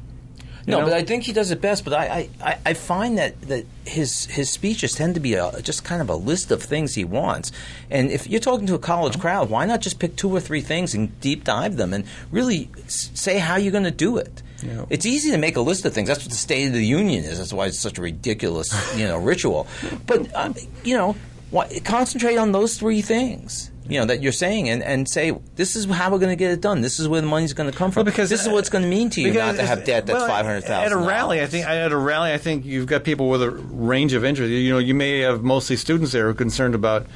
you 0.66 0.72
No, 0.72 0.78
know? 0.80 0.84
but 0.86 0.94
I 0.94 1.02
think 1.04 1.22
he 1.24 1.32
does 1.32 1.50
it 1.50 1.60
best. 1.60 1.84
But 1.84 1.94
I, 1.94 2.28
I, 2.42 2.58
I- 2.66 2.74
find 2.74 3.16
that, 3.18 3.40
that 3.42 3.64
his 3.86 4.26
his 4.26 4.50
speeches 4.50 4.94
tend 4.94 5.14
to 5.14 5.20
be 5.20 5.34
a, 5.34 5.62
just 5.62 5.84
kind 5.84 6.02
of 6.02 6.08
a 6.10 6.14
list 6.16 6.50
of 6.50 6.62
things 6.62 6.94
he 6.94 7.04
wants. 7.04 7.52
And 7.90 8.10
if 8.10 8.28
you're 8.28 8.40
talking 8.40 8.66
to 8.66 8.74
a 8.74 8.78
college 8.78 9.18
crowd, 9.18 9.48
why 9.50 9.64
not 9.66 9.80
just 9.80 9.98
pick 9.98 10.16
two 10.16 10.30
or 10.34 10.40
three 10.40 10.60
things 10.60 10.94
and 10.94 11.18
deep 11.20 11.44
dive 11.44 11.76
them 11.76 11.92
and 11.94 12.04
really 12.30 12.68
say 12.88 13.38
how 13.38 13.56
you're 13.56 13.72
going 13.72 13.84
to 13.84 13.90
do 14.08 14.16
it? 14.18 14.42
Yeah. 14.62 14.84
It's 14.90 15.06
easy 15.06 15.30
to 15.30 15.38
make 15.38 15.56
a 15.56 15.62
list 15.62 15.86
of 15.86 15.94
things. 15.94 16.08
That's 16.08 16.20
what 16.22 16.28
the 16.30 16.36
State 16.36 16.66
of 16.66 16.74
the 16.74 16.84
Union 16.84 17.24
is. 17.24 17.38
That's 17.38 17.52
why 17.52 17.66
it's 17.66 17.78
such 17.78 17.96
a 17.96 18.02
ridiculous, 18.02 18.68
you 18.94 19.06
know, 19.08 19.16
ritual. 19.32 19.66
But 20.06 20.34
uh, 20.34 20.52
you 20.84 20.96
know, 20.98 21.16
why, 21.50 21.80
concentrate 21.84 22.36
on 22.36 22.52
those 22.52 22.78
three 22.78 23.00
things. 23.00 23.69
You 23.90 24.00
know 24.00 24.06
that 24.06 24.22
you're 24.22 24.32
saying, 24.32 24.68
and, 24.68 24.82
and 24.82 25.08
say 25.08 25.32
this 25.56 25.76
is 25.76 25.86
how 25.86 26.10
we're 26.10 26.18
going 26.18 26.30
to 26.30 26.36
get 26.36 26.52
it 26.52 26.60
done. 26.60 26.80
This 26.80 27.00
is 27.00 27.08
where 27.08 27.20
the 27.20 27.26
money's 27.26 27.52
going 27.52 27.70
to 27.70 27.76
come 27.76 27.90
from. 27.90 28.00
Well, 28.00 28.12
because 28.12 28.30
this 28.30 28.42
is 28.42 28.48
what 28.48 28.58
it's 28.58 28.70
going 28.70 28.84
to 28.84 28.88
mean 28.88 29.10
to 29.10 29.20
you 29.20 29.32
not 29.32 29.56
to 29.56 29.66
have 29.66 29.84
debt 29.84 30.06
that's 30.06 30.20
well, 30.20 30.28
five 30.28 30.46
hundred 30.46 30.62
thousand. 30.62 30.92
At 30.92 30.92
a 30.92 31.06
rally, 31.06 31.40
I 31.40 31.46
think 31.46 31.66
at 31.66 31.92
a 31.92 31.96
rally, 31.96 32.32
I 32.32 32.38
think 32.38 32.64
you've 32.64 32.86
got 32.86 33.04
people 33.04 33.28
with 33.28 33.42
a 33.42 33.50
range 33.50 34.12
of 34.12 34.24
interest. 34.24 34.50
You 34.50 34.70
know, 34.70 34.78
you 34.78 34.94
may 34.94 35.20
have 35.20 35.42
mostly 35.42 35.76
students 35.76 36.12
there 36.12 36.24
who 36.24 36.30
are 36.30 36.34
concerned 36.34 36.74
about 36.74 37.06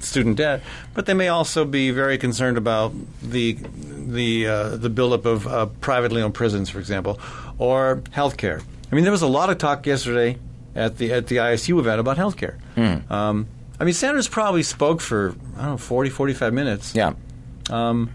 student 0.00 0.36
debt, 0.36 0.62
but 0.94 1.06
they 1.06 1.14
may 1.14 1.28
also 1.28 1.64
be 1.64 1.90
very 1.90 2.18
concerned 2.18 2.58
about 2.58 2.92
the 3.22 3.56
the 3.62 4.46
uh, 4.46 4.76
the 4.76 4.90
buildup 4.90 5.24
of 5.24 5.46
uh, 5.46 5.66
privately 5.80 6.22
owned 6.22 6.34
prisons, 6.34 6.68
for 6.68 6.78
example, 6.78 7.18
or 7.58 8.02
health 8.10 8.36
care. 8.36 8.60
I 8.90 8.94
mean, 8.94 9.04
there 9.04 9.12
was 9.12 9.22
a 9.22 9.28
lot 9.28 9.50
of 9.50 9.58
talk 9.58 9.86
yesterday 9.86 10.38
at 10.74 10.98
the 10.98 11.12
at 11.12 11.28
the 11.28 11.36
ISU 11.36 11.78
event 11.78 12.00
about 12.00 12.16
health 12.16 12.36
care. 12.36 12.58
Hmm. 12.74 13.12
Um, 13.12 13.48
I 13.80 13.84
mean, 13.84 13.94
Sanders 13.94 14.28
probably 14.28 14.62
spoke 14.62 15.00
for 15.00 15.34
I 15.56 15.62
don't 15.62 15.70
know 15.70 15.76
40, 15.78 16.10
45 16.10 16.52
minutes. 16.52 16.94
Yeah. 16.94 17.14
Um, 17.70 18.10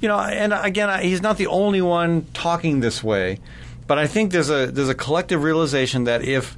you 0.00 0.08
know, 0.08 0.18
and 0.18 0.54
again, 0.54 1.02
he's 1.02 1.20
not 1.20 1.36
the 1.36 1.46
only 1.48 1.82
one 1.82 2.26
talking 2.32 2.80
this 2.80 3.04
way, 3.04 3.38
but 3.86 3.98
I 3.98 4.06
think 4.06 4.32
there's 4.32 4.48
a 4.48 4.66
there's 4.66 4.88
a 4.88 4.94
collective 4.94 5.42
realization 5.42 6.04
that 6.04 6.24
if 6.24 6.56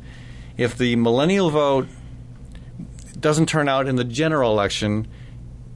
if 0.57 0.79
the 0.79 0.95
millennial 0.97 1.51
vote 1.51 1.89
doesn't 3.19 3.47
turn 3.47 3.69
out 3.69 3.89
in 3.89 3.97
the 3.97 4.05
general 4.05 4.53
election, 4.53 5.09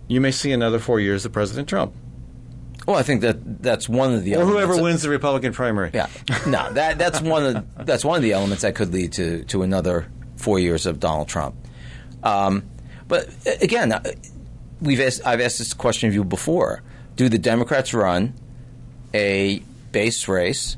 you 0.07 0.21
may 0.21 0.31
see 0.31 0.53
another 0.53 0.79
four 0.79 1.01
years 1.01 1.25
of 1.25 1.33
President 1.33 1.69
Trump 1.69 1.95
Well, 2.87 2.97
I 2.97 3.03
think 3.03 3.23
that 3.23 3.63
that's 3.63 3.89
one 3.89 4.15
of 4.15 4.23
the 4.23 4.35
or 4.35 4.43
elements 4.43 4.67
whoever 4.67 4.83
wins 4.83 5.03
the 5.03 5.11
Republican 5.11 5.53
primary. 5.53 5.91
Yeah, 5.93 6.09
no, 6.47 6.73
that 6.73 6.99
that's 6.99 7.21
one 7.21 7.57
of 7.57 7.87
that's 7.87 8.05
one 8.05 8.17
of 8.17 8.23
the 8.23 8.33
elements 8.33 8.63
that 8.63 8.77
could 8.77 8.93
lead 8.93 9.13
to 9.15 9.43
to 9.45 9.63
another 9.63 10.07
four 10.37 10.61
years 10.61 10.87
of 10.87 11.01
Donald 11.01 11.27
Trump. 11.27 11.57
Um, 12.23 12.65
but 13.09 13.29
again, 13.61 13.93
uh, 13.93 14.03
we've 14.81 15.01
asked, 15.01 15.21
I've 15.27 15.41
asked 15.41 15.59
this 15.59 15.75
question 15.75 16.09
of 16.09 16.15
you 16.15 16.25
before: 16.25 16.83
Do 17.17 17.29
the 17.29 17.39
Democrats 17.39 17.93
run 17.95 18.35
a 19.15 19.61
base 19.93 20.29
race, 20.29 20.77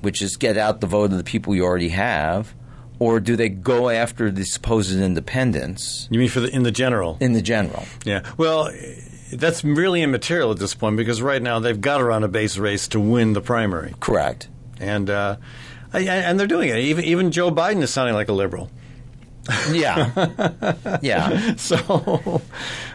which 0.00 0.22
is 0.22 0.36
get 0.36 0.56
out 0.56 0.80
the 0.80 0.86
vote 0.86 1.12
of 1.12 1.18
the 1.18 1.24
people 1.24 1.54
you 1.54 1.64
already 1.64 1.90
have, 1.90 2.54
or 2.98 3.20
do 3.20 3.36
they 3.36 3.48
go 3.48 3.88
after 3.90 4.30
the 4.30 4.44
supposed 4.44 4.92
independents 4.98 6.08
You 6.10 6.18
mean 6.18 6.28
for 6.28 6.40
the 6.40 6.48
in 6.54 6.62
the 6.62 6.70
general? 6.72 7.16
in 7.20 7.32
the 7.32 7.42
general? 7.42 7.84
Yeah. 8.04 8.22
Well, 8.36 8.70
that's 9.32 9.64
really 9.64 10.02
immaterial 10.02 10.52
at 10.52 10.58
this 10.58 10.74
point 10.74 10.96
because 10.96 11.20
right 11.20 11.42
now 11.42 11.58
they've 11.58 11.80
got 11.80 11.98
to 11.98 12.04
run 12.04 12.22
a 12.22 12.28
base 12.28 12.56
race 12.56 12.86
to 12.88 13.00
win 13.00 13.32
the 13.32 13.40
primary. 13.40 13.94
Correct. 14.00 14.48
and 14.78 15.10
uh, 15.10 15.36
and 15.92 16.38
they're 16.40 16.46
doing 16.46 16.68
it. 16.68 16.78
Even 16.78 17.04
even 17.04 17.30
Joe 17.30 17.50
Biden 17.50 17.82
is 17.82 17.90
sounding 17.92 18.14
like 18.14 18.28
a 18.28 18.32
liberal. 18.32 18.70
Yeah, 19.72 20.98
yeah. 21.02 21.54
So, 21.56 22.42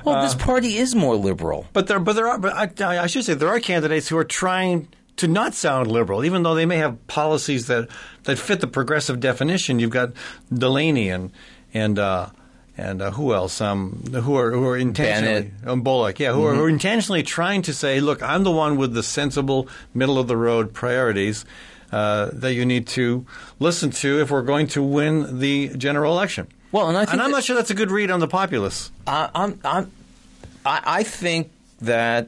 Well, 0.03 0.21
this 0.21 0.35
party 0.35 0.77
is 0.77 0.95
more 0.95 1.15
liberal. 1.15 1.67
but 1.73 1.87
there 1.87 1.99
but 1.99 2.13
there 2.13 2.27
are 2.27 2.39
but 2.39 2.81
I, 2.81 3.03
I 3.03 3.07
should 3.07 3.25
say 3.25 3.33
there 3.33 3.49
are 3.49 3.59
candidates 3.59 4.07
who 4.07 4.17
are 4.17 4.23
trying 4.23 4.87
to 5.17 5.27
not 5.27 5.53
sound 5.53 5.91
liberal, 5.91 6.23
even 6.23 6.43
though 6.43 6.55
they 6.55 6.65
may 6.65 6.77
have 6.77 7.07
policies 7.07 7.67
that 7.67 7.89
that 8.23 8.37
fit 8.37 8.61
the 8.61 8.67
progressive 8.67 9.19
definition. 9.19 9.79
You've 9.79 9.91
got 9.91 10.13
Delaney 10.53 11.09
and 11.09 11.31
and. 11.73 11.99
Uh, 11.99 12.29
and 12.77 13.01
uh, 13.01 13.11
who 13.11 13.33
else? 13.33 13.59
Um, 13.59 14.01
who 14.13 14.37
are 14.37 14.51
who 14.51 14.65
are 14.65 14.77
intentionally 14.77 15.51
um, 15.65 15.81
Bullock? 15.81 16.17
Yeah, 16.17 16.31
who, 16.31 16.45
are, 16.45 16.55
who 16.55 16.63
are 16.63 16.69
intentionally 16.69 17.23
trying 17.23 17.61
to 17.63 17.73
say, 17.73 17.99
"Look, 17.99 18.23
I'm 18.23 18.45
the 18.45 18.51
one 18.51 18.77
with 18.77 18.93
the 18.93 19.03
sensible, 19.03 19.67
middle 19.93 20.17
of 20.17 20.29
the 20.29 20.37
road 20.37 20.73
priorities 20.73 21.43
uh, 21.91 22.29
that 22.33 22.53
you 22.53 22.65
need 22.65 22.87
to 22.87 23.25
listen 23.59 23.89
to 23.91 24.19
if 24.21 24.31
we're 24.31 24.41
going 24.41 24.67
to 24.67 24.83
win 24.83 25.39
the 25.39 25.69
general 25.77 26.13
election." 26.13 26.47
Well, 26.71 26.87
and 26.87 26.97
I 26.97 27.01
think 27.05 27.13
and 27.13 27.21
I'm 27.21 27.31
that- 27.31 27.37
not 27.37 27.43
sure 27.43 27.55
that's 27.55 27.71
a 27.71 27.75
good 27.75 27.91
read 27.91 28.11
on 28.11 28.19
the 28.19 28.27
populace. 28.27 28.91
I, 29.07 29.29
I'm, 29.33 29.59
I'm, 29.65 29.91
I, 30.65 30.81
I 30.85 31.03
think 31.03 31.51
that, 31.81 32.27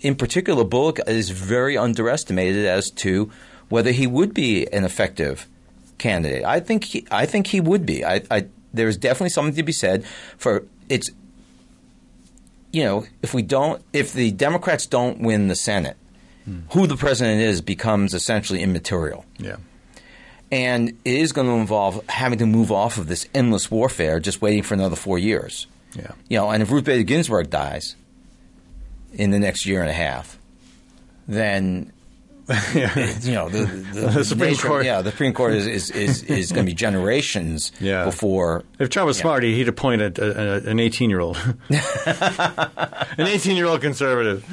in 0.00 0.16
particular, 0.16 0.64
Bullock 0.64 0.98
is 1.06 1.30
very 1.30 1.76
underestimated 1.78 2.66
as 2.66 2.90
to 2.96 3.30
whether 3.68 3.92
he 3.92 4.06
would 4.06 4.34
be 4.34 4.66
an 4.72 4.84
effective 4.84 5.46
candidate. 5.98 6.44
I 6.44 6.58
think 6.60 6.84
he, 6.84 7.06
I 7.10 7.26
think 7.26 7.48
he 7.48 7.60
would 7.60 7.84
be. 7.86 8.04
I, 8.04 8.22
I, 8.30 8.46
there's 8.74 8.96
definitely 8.96 9.30
something 9.30 9.54
to 9.54 9.62
be 9.62 9.72
said 9.72 10.04
for 10.36 10.64
it's. 10.88 11.10
You 12.72 12.84
know, 12.84 13.06
if 13.22 13.32
we 13.32 13.42
don't, 13.42 13.82
if 13.92 14.12
the 14.12 14.30
Democrats 14.30 14.86
don't 14.86 15.20
win 15.20 15.48
the 15.48 15.54
Senate, 15.56 15.96
who 16.70 16.86
the 16.86 16.96
president 16.96 17.40
is 17.40 17.60
becomes 17.60 18.14
essentially 18.14 18.62
immaterial 18.62 19.24
Yeah. 19.38 19.56
and 20.50 20.88
it 21.04 21.14
is 21.14 21.32
going 21.32 21.46
to 21.46 21.54
involve 21.54 22.02
having 22.08 22.38
to 22.38 22.46
move 22.46 22.70
off 22.72 22.98
of 22.98 23.06
this 23.06 23.26
endless 23.34 23.70
warfare, 23.70 24.20
just 24.20 24.40
waiting 24.42 24.62
for 24.62 24.74
another 24.74 24.96
four 24.96 25.18
years. 25.18 25.66
Yeah. 25.94 26.12
You 26.28 26.38
know, 26.38 26.50
and 26.50 26.62
if 26.62 26.70
Ruth 26.70 26.84
Bader 26.84 27.02
Ginsburg 27.02 27.50
dies 27.50 27.96
in 29.12 29.30
the 29.30 29.38
next 29.38 29.66
year 29.66 29.80
and 29.80 29.90
a 29.90 29.94
half, 29.94 30.38
then 31.26 31.92
you 32.74 33.32
know, 33.34 33.50
the, 33.50 33.66
the, 33.92 34.00
The 34.14 34.24
Supreme 34.24 34.50
nature- 34.52 34.68
Court. 34.68 34.84
Yeah, 34.86 35.02
the 35.02 35.10
Supreme 35.10 35.34
Court 35.34 35.52
is 35.52 35.66
is, 35.66 35.90
is, 35.90 36.22
is 36.22 36.50
going 36.52 36.64
to 36.64 36.70
be 36.70 36.74
generations 36.86 37.72
Yeah. 37.78 38.04
before. 38.06 38.64
If 38.78 38.88
Trump 38.88 39.06
was 39.06 39.18
smart, 39.18 39.42
he'd 39.42 39.68
appoint 39.68 40.00
a, 40.00 40.12
a, 40.66 40.70
an 40.70 40.80
18 40.80 41.10
year 41.10 41.20
old. 41.20 41.36
an 41.68 43.26
18 43.26 43.54
year 43.56 43.66
old 43.66 43.80
conservative. 43.82 44.44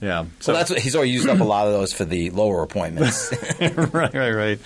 Yeah. 0.00 0.26
So 0.40 0.52
that's 0.52 0.70
what, 0.70 0.78
he's 0.78 0.94
already 0.94 1.12
used 1.12 1.28
up 1.28 1.40
a 1.40 1.44
lot 1.44 1.66
of 1.66 1.72
those 1.72 1.92
for 1.92 2.04
the 2.04 2.30
lower 2.30 2.62
appointments. 2.62 3.32
right, 3.60 4.14
right, 4.14 4.30
right. 4.30 4.58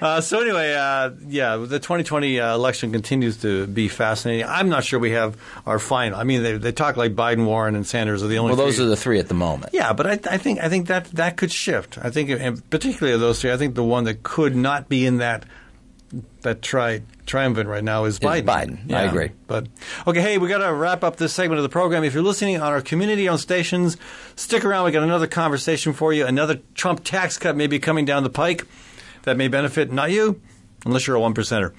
Uh, 0.00 0.20
so 0.20 0.40
anyway, 0.40 0.74
uh, 0.74 1.10
yeah, 1.26 1.56
the 1.56 1.78
2020 1.78 2.40
uh, 2.40 2.54
election 2.54 2.92
continues 2.92 3.38
to 3.38 3.66
be 3.66 3.88
fascinating. 3.88 4.46
I'm 4.46 4.68
not 4.68 4.84
sure 4.84 4.98
we 4.98 5.12
have 5.12 5.36
our 5.66 5.78
final. 5.78 6.18
I 6.18 6.24
mean, 6.24 6.42
they, 6.42 6.56
they 6.56 6.72
talk 6.72 6.96
like 6.96 7.14
Biden, 7.14 7.44
Warren, 7.44 7.74
and 7.74 7.86
Sanders 7.86 8.22
are 8.22 8.28
the 8.28 8.38
only. 8.38 8.50
well, 8.54 8.64
those 8.64 8.76
three. 8.76 8.84
are 8.86 8.88
the 8.88 8.96
three 8.96 9.18
at 9.18 9.28
the 9.28 9.34
moment. 9.34 9.74
Yeah, 9.74 9.92
but 9.92 10.06
I, 10.06 10.34
I 10.34 10.38
think 10.38 10.60
I 10.60 10.68
think 10.68 10.88
that 10.88 11.06
that 11.12 11.36
could 11.36 11.52
shift. 11.52 11.98
I 11.98 12.10
think, 12.10 12.30
and 12.30 12.68
particularly 12.70 13.14
of 13.14 13.20
those 13.20 13.40
three, 13.40 13.52
I 13.52 13.56
think 13.56 13.74
the 13.74 13.84
one 13.84 14.04
that 14.04 14.22
could 14.22 14.56
not 14.56 14.88
be 14.88 15.04
in 15.06 15.18
that 15.18 15.44
that 16.42 16.62
tri- 16.62 17.02
triumvirate 17.26 17.68
right 17.68 17.84
now 17.84 18.04
is 18.04 18.18
Biden. 18.18 18.44
Biden. 18.44 18.92
I 18.92 19.02
agree. 19.02 19.30
But 19.46 19.66
okay, 20.06 20.20
hey, 20.20 20.38
we 20.38 20.48
got 20.48 20.58
to 20.58 20.72
wrap 20.72 21.04
up 21.04 21.16
this 21.16 21.34
segment 21.34 21.58
of 21.58 21.62
the 21.62 21.68
program. 21.68 22.04
If 22.04 22.14
you're 22.14 22.22
listening 22.22 22.56
on 22.60 22.72
our 22.72 22.80
community-owned 22.80 23.40
stations, 23.40 23.96
stick 24.36 24.64
around. 24.64 24.86
We 24.86 24.92
got 24.92 25.02
another 25.02 25.26
conversation 25.26 25.92
for 25.92 26.12
you. 26.12 26.26
Another 26.26 26.60
Trump 26.74 27.04
tax 27.04 27.36
cut 27.38 27.56
may 27.56 27.66
be 27.66 27.78
coming 27.78 28.04
down 28.04 28.22
the 28.22 28.30
pike 28.30 28.66
that 29.24 29.36
may 29.36 29.48
benefit 29.48 29.92
not 29.92 30.10
you, 30.10 30.40
unless 30.86 31.06
you're 31.06 31.16
a 31.16 31.20
one 31.20 31.34
percenter. 31.34 31.72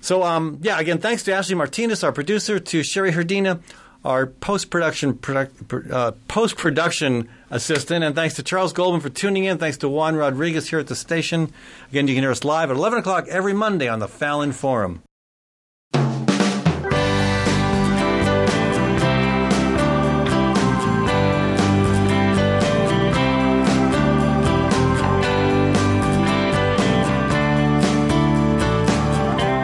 So, 0.00 0.22
um, 0.22 0.58
yeah, 0.62 0.78
again, 0.78 0.98
thanks 0.98 1.24
to 1.24 1.34
Ashley 1.34 1.56
Martinez, 1.56 2.04
our 2.04 2.12
producer, 2.12 2.58
to 2.58 2.82
Sherry 2.82 3.12
Herdina, 3.12 3.60
our 4.04 4.26
post-production 4.26 5.18
product, 5.18 5.72
uh, 5.92 6.12
post-production 6.28 7.28
assistant, 7.50 8.04
and 8.04 8.14
thanks 8.14 8.34
to 8.36 8.42
Charles 8.42 8.72
Goldman 8.72 9.00
for 9.00 9.08
tuning 9.08 9.44
in. 9.44 9.58
Thanks 9.58 9.78
to 9.78 9.88
Juan 9.88 10.16
Rodriguez 10.16 10.70
here 10.70 10.78
at 10.78 10.86
the 10.86 10.96
station. 10.96 11.52
Again, 11.90 12.08
you 12.08 12.14
can 12.14 12.22
hear 12.22 12.30
us 12.30 12.44
live 12.44 12.70
at 12.70 12.76
11 12.76 12.98
o'clock 12.98 13.26
every 13.28 13.52
Monday 13.52 13.88
on 13.88 13.98
the 13.98 14.08
Fallon 14.08 14.52
Forum. 14.52 15.02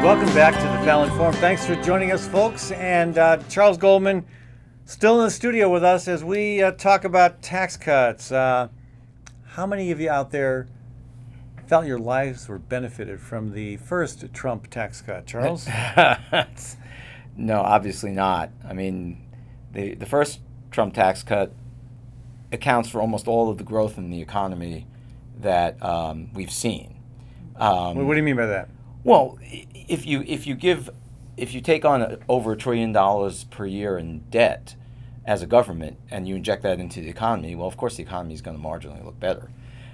Welcome 0.04 0.34
back 0.34 0.54
to 0.54 0.78
the 0.78 0.84
Fallon 0.84 1.10
Forum. 1.16 1.32
Thanks 1.36 1.64
for 1.64 1.74
joining 1.76 2.12
us, 2.12 2.28
folks. 2.28 2.72
And 2.72 3.16
uh, 3.16 3.38
Charles 3.48 3.78
Goldman, 3.78 4.24
still 4.84 5.18
in 5.20 5.26
the 5.26 5.30
studio 5.30 5.68
with 5.68 5.84
us 5.84 6.08
as 6.08 6.22
we 6.24 6.62
uh, 6.62 6.72
talk 6.72 7.04
about 7.04 7.42
tax 7.42 7.76
cuts. 7.76 8.30
Uh, 8.30 8.68
how 9.48 9.66
many 9.66 9.90
of 9.90 10.00
you 10.00 10.10
out 10.10 10.30
there 10.30 10.66
felt 11.66 11.86
your 11.86 11.98
lives 11.98 12.48
were 12.48 12.58
benefited 12.58 13.20
from 13.20 13.52
the 13.52 13.76
first 13.78 14.32
Trump 14.32 14.68
tax 14.70 15.00
cut? 15.00 15.26
Charles? 15.26 15.68
No, 17.36 17.60
obviously 17.60 18.12
not. 18.12 18.50
I 18.64 18.74
mean, 18.74 19.26
the 19.72 19.94
the 19.94 20.06
first 20.06 20.40
Trump 20.70 20.94
tax 20.94 21.22
cut 21.22 21.52
accounts 22.52 22.88
for 22.88 23.00
almost 23.00 23.26
all 23.26 23.50
of 23.50 23.58
the 23.58 23.64
growth 23.64 23.98
in 23.98 24.10
the 24.10 24.20
economy 24.20 24.86
that 25.40 25.82
um, 25.82 26.32
we've 26.32 26.52
seen. 26.52 26.96
Um, 27.56 28.06
what 28.06 28.14
do 28.14 28.18
you 28.18 28.22
mean 28.22 28.36
by 28.36 28.46
that? 28.46 28.68
Well, 29.02 29.38
if 29.42 30.06
you 30.06 30.22
if 30.26 30.46
you 30.46 30.54
give 30.54 30.90
if 31.36 31.54
you 31.54 31.60
take 31.60 31.84
on 31.84 32.18
over 32.28 32.52
a 32.52 32.56
trillion 32.56 32.92
dollars 32.92 33.44
per 33.44 33.66
year 33.66 33.98
in 33.98 34.20
debt 34.30 34.74
as 35.24 35.42
a 35.42 35.46
government 35.46 35.98
and 36.10 36.28
you 36.28 36.36
inject 36.36 36.62
that 36.62 36.78
into 36.78 37.00
the 37.00 37.08
economy, 37.08 37.54
well, 37.54 37.66
of 37.66 37.76
course 37.76 37.96
the 37.96 38.02
economy 38.02 38.34
is 38.34 38.42
going 38.42 38.56
to 38.56 38.62
marginally 38.62 39.04
look 39.04 39.18
better. 39.18 39.50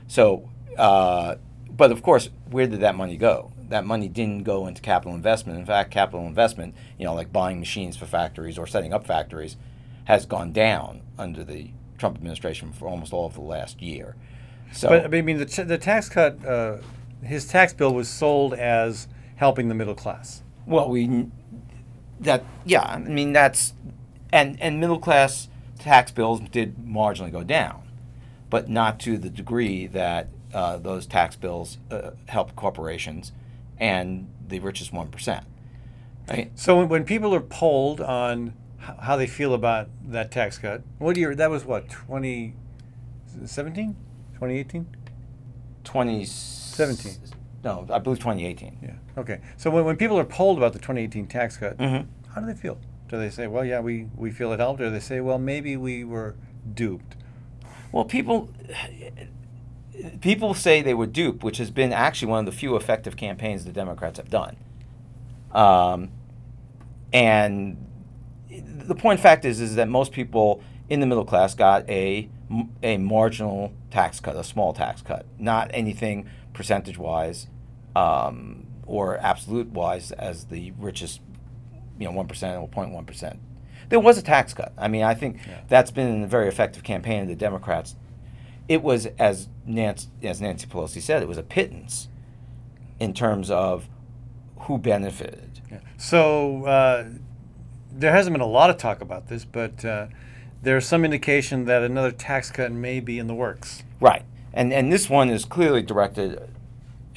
So, 0.06 0.48
uh, 0.76 1.36
but 1.70 1.92
of 1.92 2.02
course, 2.02 2.30
where 2.50 2.66
did 2.66 2.80
that 2.80 2.94
money 2.94 3.16
go? 3.16 3.52
That 3.68 3.86
money 3.86 4.08
didn't 4.08 4.42
go 4.42 4.66
into 4.66 4.82
capital 4.82 5.14
investment. 5.14 5.58
In 5.58 5.64
fact, 5.64 5.90
capital 5.92 6.26
investment, 6.26 6.74
you 6.98 7.04
know, 7.04 7.14
like 7.14 7.32
buying 7.32 7.60
machines 7.60 7.96
for 7.96 8.06
factories 8.06 8.58
or 8.58 8.66
setting 8.66 8.92
up 8.92 9.06
factories, 9.06 9.56
has 10.04 10.26
gone 10.26 10.52
down 10.52 11.02
under 11.16 11.44
the 11.44 11.70
Trump 11.96 12.16
administration 12.16 12.72
for 12.72 12.88
almost 12.88 13.12
all 13.12 13.26
of 13.26 13.34
the 13.34 13.40
last 13.40 13.80
year. 13.80 14.16
So, 14.72 14.88
But 14.88 15.14
I 15.14 15.22
mean, 15.22 15.38
the, 15.38 15.64
the 15.64 15.78
tax 15.78 16.08
cut, 16.08 16.44
uh, 16.44 16.78
his 17.22 17.46
tax 17.46 17.72
bill 17.72 17.94
was 17.94 18.08
sold 18.08 18.54
as 18.54 19.06
helping 19.36 19.68
the 19.68 19.74
middle 19.74 19.94
class. 19.94 20.42
Well, 20.66 20.88
we 20.88 21.28
that 22.20 22.44
yeah, 22.64 22.82
I 22.82 22.98
mean 22.98 23.32
that's 23.32 23.74
and 24.32 24.60
and 24.60 24.80
middle 24.80 24.98
class 24.98 25.48
tax 25.78 26.10
bills 26.10 26.40
did 26.40 26.76
marginally 26.76 27.32
go 27.32 27.42
down, 27.42 27.82
but 28.48 28.68
not 28.68 29.00
to 29.00 29.18
the 29.18 29.30
degree 29.30 29.86
that 29.88 30.28
uh, 30.52 30.76
those 30.78 31.06
tax 31.06 31.36
bills 31.36 31.78
uh, 31.90 32.10
help 32.28 32.54
corporations 32.56 33.32
and 33.78 34.28
the 34.46 34.58
richest 34.60 34.92
one 34.92 35.08
percent. 35.08 35.44
Right? 36.28 36.50
So 36.54 36.78
when, 36.78 36.88
when 36.88 37.04
people 37.04 37.34
are 37.34 37.40
polled 37.40 38.00
on 38.00 38.54
how 38.78 39.16
they 39.16 39.26
feel 39.26 39.54
about 39.54 39.88
that 40.06 40.30
tax 40.30 40.58
cut, 40.58 40.82
what 40.98 41.16
year? 41.16 41.34
That 41.34 41.50
was 41.50 41.64
what 41.64 41.88
2017, 41.88 43.96
2018, 44.34 44.86
Twenty 45.84 46.24
17. 46.24 47.12
No, 47.62 47.86
I 47.90 47.98
believe 47.98 48.18
twenty 48.18 48.46
eighteen. 48.46 48.78
Yeah. 48.82 48.94
Okay. 49.18 49.40
So 49.56 49.70
when, 49.70 49.84
when 49.84 49.96
people 49.96 50.18
are 50.18 50.24
polled 50.24 50.56
about 50.58 50.72
the 50.72 50.78
2018 50.78 51.26
tax 51.26 51.56
cut, 51.56 51.76
Mhm. 51.78 52.06
how 52.34 52.40
do 52.40 52.46
they 52.46 52.54
feel? 52.54 52.78
Do 53.08 53.18
they 53.18 53.28
say, 53.30 53.46
"Well, 53.48 53.64
yeah, 53.64 53.80
we, 53.80 54.06
we 54.16 54.30
feel 54.30 54.52
it 54.52 54.60
helped," 54.60 54.80
or 54.80 54.84
do 54.84 54.90
they 54.90 55.00
say, 55.00 55.20
"Well, 55.20 55.38
maybe 55.38 55.76
we 55.76 56.04
were 56.04 56.36
duped"? 56.74 57.16
Well, 57.92 58.04
people 58.04 58.48
people 60.20 60.54
say 60.54 60.80
they 60.80 60.94
were 60.94 61.06
duped, 61.06 61.42
which 61.44 61.58
has 61.58 61.70
been 61.70 61.92
actually 61.92 62.30
one 62.30 62.40
of 62.40 62.46
the 62.46 62.52
few 62.58 62.76
effective 62.76 63.16
campaigns 63.16 63.64
the 63.64 63.72
Democrats 63.72 64.18
have 64.18 64.30
done. 64.30 64.56
Um, 65.52 66.10
and 67.12 67.76
the 68.48 68.94
point 68.94 69.20
fact 69.20 69.44
is 69.44 69.60
is 69.60 69.74
that 69.74 69.88
most 69.88 70.12
people 70.12 70.62
in 70.88 71.00
the 71.00 71.06
middle 71.06 71.24
class 71.24 71.54
got 71.54 71.88
a 71.90 72.28
a 72.82 72.96
marginal 72.98 73.72
tax 73.90 74.18
cut, 74.20 74.36
a 74.36 74.42
small 74.44 74.72
tax 74.72 75.02
cut, 75.02 75.26
not 75.38 75.70
anything 75.74 76.26
percentage 76.52 76.98
wise 76.98 77.48
um, 77.96 78.66
or 78.86 79.18
absolute 79.18 79.68
wise 79.68 80.12
as 80.12 80.44
the 80.44 80.72
richest, 80.78 81.20
you 81.98 82.06
know, 82.06 82.12
one 82.12 82.26
percent 82.26 82.60
or 82.60 82.68
0.1 82.68 83.06
percent. 83.06 83.40
There 83.88 84.00
was 84.00 84.18
a 84.18 84.22
tax 84.22 84.54
cut. 84.54 84.72
I 84.78 84.88
mean, 84.88 85.02
I 85.02 85.14
think 85.14 85.38
that's 85.68 85.90
been 85.90 86.22
a 86.22 86.26
very 86.26 86.48
effective 86.48 86.84
campaign 86.84 87.22
of 87.22 87.28
the 87.28 87.34
Democrats. 87.34 87.96
It 88.68 88.82
was 88.82 89.06
as 89.18 89.48
Nancy, 89.66 90.08
as 90.22 90.40
Nancy 90.40 90.66
Pelosi 90.66 91.02
said, 91.02 91.22
it 91.22 91.28
was 91.28 91.38
a 91.38 91.42
pittance 91.42 92.08
in 93.00 93.14
terms 93.14 93.50
of 93.50 93.88
who 94.60 94.78
benefited. 94.78 95.60
So 95.96 96.64
uh, 96.66 97.08
there 97.90 98.12
hasn't 98.12 98.34
been 98.34 98.40
a 98.40 98.46
lot 98.46 98.70
of 98.70 98.76
talk 98.76 99.00
about 99.00 99.28
this, 99.28 99.44
but 99.44 99.84
uh, 99.84 100.06
there's 100.62 100.86
some 100.86 101.04
indication 101.04 101.64
that 101.64 101.82
another 101.82 102.10
tax 102.10 102.50
cut 102.50 102.70
may 102.70 103.00
be 103.00 103.18
in 103.18 103.26
the 103.26 103.34
works. 103.34 103.82
Right. 104.00 104.24
And 104.52 104.72
and 104.72 104.92
this 104.92 105.08
one 105.08 105.28
is 105.30 105.44
clearly 105.44 105.82
directed. 105.82 106.40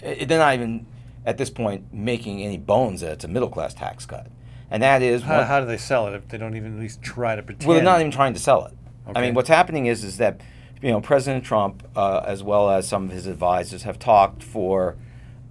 They're 0.02 0.40
not 0.40 0.54
even 0.54 0.86
at 1.26 1.38
this 1.38 1.50
point 1.50 1.94
making 1.94 2.42
any 2.42 2.58
bones 2.58 3.02
that 3.02 3.12
it's 3.14 3.24
a 3.24 3.28
middle 3.28 3.50
class 3.50 3.74
tax 3.74 4.06
cut, 4.06 4.28
and 4.70 4.84
that 4.84 5.02
is 5.02 5.24
How, 5.24 5.38
one- 5.38 5.48
how 5.48 5.60
do 5.62 5.66
they 5.66 5.78
sell 5.78 6.08
it 6.08 6.14
if 6.16 6.28
they 6.28 6.38
don't 6.38 6.56
even 6.56 6.76
at 6.76 6.80
least 6.80 7.02
try 7.02 7.36
to 7.36 7.42
pretend? 7.42 7.68
well, 7.68 7.76
they're 7.76 7.84
not 7.84 8.00
even 8.02 8.12
trying 8.12 8.34
to 8.34 8.40
sell 8.40 8.66
it. 8.66 8.74
I 9.16 9.22
mean, 9.22 9.34
what's 9.34 9.50
happening 9.50 9.86
is 9.88 10.04
is 10.04 10.18
that 10.18 10.42
you 10.82 10.92
know 10.92 11.02
President 11.02 11.44
Trump, 11.44 11.88
uh, 11.96 12.22
as 12.26 12.44
well 12.44 12.70
as 12.70 12.88
some 12.88 13.06
of 13.06 13.12
his 13.12 13.26
advisors, 13.28 13.84
have 13.84 13.98
talked 14.00 14.44
for 14.44 14.96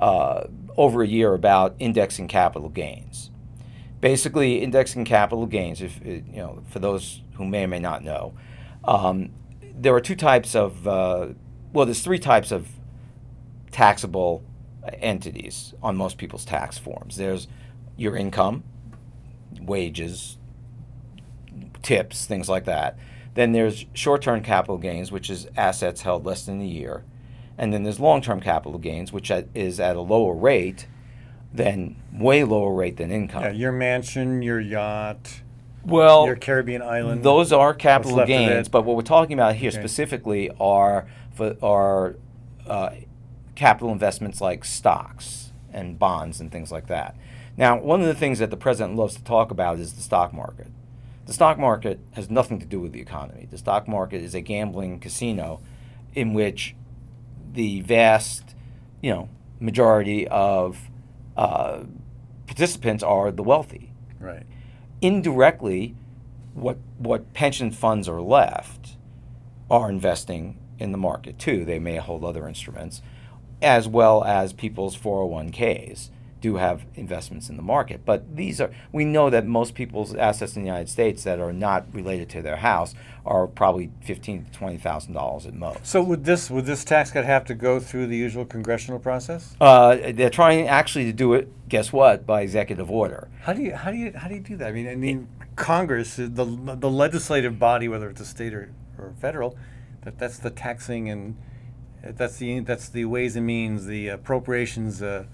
uh, 0.01 0.45
over 0.77 1.03
a 1.03 1.07
year 1.07 1.35
about 1.35 1.75
indexing 1.79 2.29
capital 2.29 2.69
gains. 2.69 3.31
Basically, 4.01 4.61
indexing 4.63 5.05
capital 5.05 5.47
gains. 5.47 5.81
If 5.81 6.01
uh, 6.05 6.11
you 6.11 6.23
know, 6.37 6.63
for 6.69 6.79
those 6.81 7.23
who 7.35 7.45
may 7.47 7.65
or 7.65 7.69
may 7.69 7.79
not 7.79 8.03
know, 8.05 8.35
um, 8.85 9.31
there 9.75 9.95
are 9.95 10.01
two 10.01 10.17
types 10.17 10.55
of 10.55 10.87
uh, 10.89 11.29
well, 11.73 11.87
there's 11.87 12.03
three 12.03 12.19
types 12.19 12.53
of 12.53 12.69
taxable 13.71 14.43
entities 14.95 15.75
on 15.83 15.97
most 15.97 16.19
people's 16.19 16.45
tax 16.45 16.77
forms. 16.79 17.17
There's 17.17 17.49
your 17.97 18.17
income, 18.17 18.65
wages, 19.61 20.39
tips, 21.83 22.27
things 22.27 22.49
like 22.49 22.65
that. 22.65 22.99
Then 23.35 23.53
there's 23.53 23.87
short-term 23.95 24.43
capital 24.43 24.77
gains, 24.79 25.11
which 25.11 25.31
is 25.31 25.47
assets 25.57 26.03
held 26.03 26.27
less 26.27 26.45
than 26.45 26.61
a 26.61 26.67
year, 26.67 27.05
and 27.57 27.73
then 27.73 27.83
there's 27.83 27.99
long-term 28.01 28.41
capital 28.41 28.79
gains, 28.79 29.13
which 29.13 29.31
is 29.55 29.81
at 29.81 29.97
a 29.97 30.01
lower 30.01 30.35
rate 30.35 30.87
than 31.55 31.97
way 32.13 32.45
lower 32.45 32.75
rate 32.75 32.97
than 32.97 33.11
income. 33.11 33.43
Yeah, 33.43 33.51
your 33.53 33.73
mansion, 33.73 34.43
your 34.43 34.61
yacht, 34.61 35.43
well, 35.85 36.27
your 36.27 36.37
Caribbean 36.37 36.83
island. 36.83 37.23
those 37.23 37.53
are 37.53 37.73
capital 37.75 38.25
gains, 38.27 38.69
but 38.69 38.85
what 38.85 38.97
we're 38.97 39.03
talking 39.03 39.35
about 39.35 39.57
here 39.57 39.69
Okay. 39.71 39.79
specifically 39.81 40.51
are 40.61 41.07
for, 41.35 41.57
are 41.63 42.17
uh, 42.67 42.91
capital 43.55 43.93
investments 43.93 44.41
like 44.41 44.65
stocks 44.65 45.53
and 45.73 45.99
bonds 45.99 46.41
and 46.41 46.51
things 46.51 46.71
like 46.71 46.87
that. 46.89 47.17
Now, 47.57 47.79
one 47.79 48.01
of 48.01 48.07
the 48.07 48.15
things 48.15 48.39
that 48.39 48.51
the 48.51 48.57
president 48.57 48.97
loves 48.97 49.15
to 49.17 49.25
talk 49.25 49.51
about 49.51 49.79
is 49.79 49.95
the 49.95 50.03
stock 50.03 50.33
market. 50.33 50.69
The 51.27 51.33
stock 51.33 51.59
market 51.59 52.01
has 52.13 52.31
nothing 52.31 52.59
to 52.61 52.67
do 52.67 52.81
with 52.81 52.93
the 52.93 53.01
economy. 53.01 53.47
The 53.51 53.59
stock 53.59 53.87
market 53.87 54.23
is 54.23 54.35
a 54.35 54.41
gambling 54.41 55.01
casino 55.01 55.61
in 56.15 56.35
which 56.35 56.75
the 57.53 57.81
vast, 57.83 58.55
you 59.01 59.11
know, 59.11 59.29
majority 59.61 60.27
of 60.29 60.91
uh, 61.37 61.85
participants 62.47 63.03
are 63.03 63.31
the 63.31 63.43
wealthy. 63.43 63.93
Right. 64.19 64.45
Indirectly, 65.01 65.95
what 66.55 66.79
what 66.99 67.33
pension 67.33 67.71
funds 67.71 68.09
are 68.09 68.21
left 68.21 68.97
are 69.71 69.89
investing 69.89 70.59
in 70.79 70.93
the 70.93 70.99
market 70.99 71.39
too. 71.39 71.65
They 71.65 71.79
may 71.79 71.97
hold 71.97 72.25
other 72.25 72.49
instruments, 72.49 73.03
as 73.61 73.89
well 73.89 74.25
as 74.25 74.53
people's 74.53 74.97
401ks 74.97 76.11
do 76.43 76.57
have 76.57 76.85
investments 76.97 77.49
in 77.49 77.57
the 77.57 77.63
market. 77.63 78.05
But 78.05 78.37
these 78.37 78.61
are 78.61 78.71
we 78.91 79.07
know 79.07 79.31
that 79.31 79.47
most 79.47 79.75
people's 79.75 80.15
assets 80.15 80.57
in 80.57 80.63
the 80.63 80.67
United 80.67 80.91
States 80.91 81.25
that 81.25 81.39
are 81.39 81.53
not 81.53 81.87
related 81.95 82.29
to 82.31 82.43
their 82.43 82.57
house 82.57 82.95
are 83.25 83.47
probably 83.47 83.91
fifteen 84.03 84.45
to 84.45 84.51
twenty 84.51 84.77
thousand 84.77 85.15
dollars 85.15 85.47
at 85.47 85.55
most. 85.55 85.87
So 85.87 86.03
would 86.03 86.25
this 86.25 86.51
would 86.51 86.67
this 86.67 86.85
tax 86.85 87.11
cut 87.11 87.25
have 87.25 87.47
to 87.47 87.55
go 87.55 87.81
through 87.81 88.09
the 88.09 88.17
usual 88.17 88.45
congressional 88.45 88.99
process? 88.99 89.55
Uh, 89.61 89.97
they're 90.13 90.29
trying 90.29 90.69
actually 90.69 91.05
to 91.07 91.13
do 91.13 91.33
it. 91.33 91.49
Guess 91.69 91.93
what? 91.93 92.27
By 92.27 92.43
executive 92.43 92.91
order. 92.91 93.29
How 93.41 93.55
do 93.55 93.63
you 93.63 93.75
how 93.75 93.91
do 93.91 93.97
you 93.97 94.13
how 94.15 94.29
do 94.29 94.35
you 94.35 94.41
do 94.41 94.57
that? 94.57 94.69
I 94.69 94.73
mean, 94.73 94.89
I 94.89 94.97
mean, 94.97 95.29
Congress, 95.57 96.17
the 96.17 96.27
the 96.27 96.91
legislative 96.91 97.59
body, 97.59 97.89
whether 97.89 98.11
it's 98.11 98.21
a 98.21 98.27
state 98.27 98.53
or, 98.53 98.73
or 98.99 99.15
federal, 99.21 99.57
that 100.03 100.19
that's 100.19 100.39
the 100.39 100.51
taxing 100.51 101.09
and 101.09 101.37
uh, 102.05 102.13
that's 102.15 102.37
the 102.37 102.61
that's 102.61 102.89
the 102.89 103.05
ways 103.05 103.37
and 103.37 103.47
means, 103.47 103.87
the 103.87 104.09
appropriations. 104.09 105.03
Uh, 105.03 105.25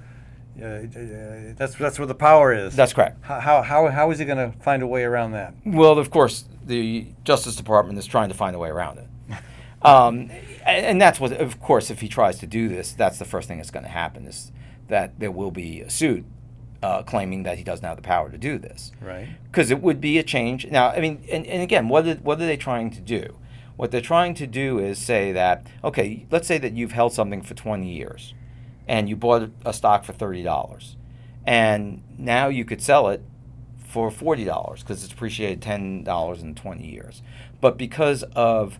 uh, 0.60 0.64
uh, 0.64 1.54
that's 1.56 1.76
that's 1.76 1.98
where 1.98 2.06
the 2.06 2.14
power 2.14 2.52
is. 2.52 2.74
That's 2.74 2.92
correct. 2.92 3.24
How 3.24 3.62
how 3.62 3.88
how 3.88 4.10
is 4.10 4.18
he 4.18 4.24
going 4.24 4.52
to 4.52 4.58
find 4.58 4.82
a 4.82 4.86
way 4.86 5.04
around 5.04 5.32
that? 5.32 5.54
Well, 5.64 5.98
of 5.98 6.10
course, 6.10 6.44
the 6.64 7.06
Justice 7.24 7.56
Department 7.56 7.98
is 7.98 8.06
trying 8.06 8.28
to 8.28 8.34
find 8.34 8.56
a 8.56 8.58
way 8.58 8.68
around 8.68 8.98
it. 8.98 9.08
Um, 9.82 10.30
and, 10.66 10.86
and 10.86 11.00
that's 11.00 11.20
what, 11.20 11.32
of 11.32 11.60
course, 11.60 11.90
if 11.90 12.00
he 12.00 12.08
tries 12.08 12.38
to 12.40 12.46
do 12.46 12.68
this, 12.68 12.92
that's 12.92 13.18
the 13.18 13.24
first 13.24 13.48
thing 13.48 13.58
that's 13.58 13.70
going 13.70 13.84
to 13.84 13.90
happen 13.90 14.26
is 14.26 14.50
that 14.88 15.18
there 15.20 15.30
will 15.30 15.50
be 15.50 15.80
a 15.82 15.90
suit 15.90 16.24
uh, 16.82 17.02
claiming 17.02 17.44
that 17.44 17.58
he 17.58 17.64
doesn't 17.64 17.84
have 17.84 17.96
the 17.96 18.02
power 18.02 18.30
to 18.30 18.38
do 18.38 18.58
this. 18.58 18.92
Right. 19.00 19.28
Because 19.44 19.70
it 19.70 19.80
would 19.80 20.00
be 20.00 20.18
a 20.18 20.22
change. 20.22 20.66
Now, 20.66 20.90
I 20.90 21.00
mean, 21.00 21.22
and, 21.30 21.46
and 21.46 21.62
again, 21.62 21.88
what 21.88 22.06
are, 22.06 22.14
what 22.16 22.40
are 22.40 22.46
they 22.46 22.56
trying 22.56 22.90
to 22.90 23.00
do? 23.00 23.36
What 23.78 23.90
they're 23.90 24.00
trying 24.02 24.34
to 24.34 24.46
do 24.46 24.78
is 24.78 24.98
say 24.98 25.32
that, 25.32 25.66
okay, 25.82 26.26
let's 26.30 26.46
say 26.46 26.58
that 26.58 26.74
you've 26.74 26.92
held 26.92 27.12
something 27.14 27.40
for 27.42 27.54
20 27.54 27.88
years 27.90 28.34
and 28.86 29.08
you 29.08 29.16
bought 29.16 29.50
a 29.64 29.72
stock 29.72 30.04
for 30.04 30.12
$30 30.12 30.96
and 31.46 32.02
now 32.18 32.48
you 32.48 32.64
could 32.64 32.82
sell 32.82 33.08
it 33.08 33.22
for 33.86 34.10
$40 34.10 34.80
because 34.80 35.02
it's 35.04 35.12
appreciated 35.12 35.60
$10 35.62 36.42
in 36.42 36.54
20 36.54 36.86
years. 36.86 37.22
But 37.60 37.78
because 37.78 38.22
of 38.34 38.78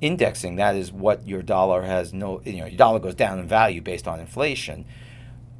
indexing, 0.00 0.56
that 0.56 0.74
is 0.74 0.90
what 0.92 1.28
your 1.28 1.42
dollar 1.42 1.82
has 1.82 2.12
no, 2.12 2.40
you 2.44 2.56
know, 2.58 2.66
your 2.66 2.76
dollar 2.78 2.98
goes 3.00 3.14
down 3.14 3.38
in 3.38 3.46
value 3.46 3.80
based 3.82 4.08
on 4.08 4.18
inflation. 4.18 4.84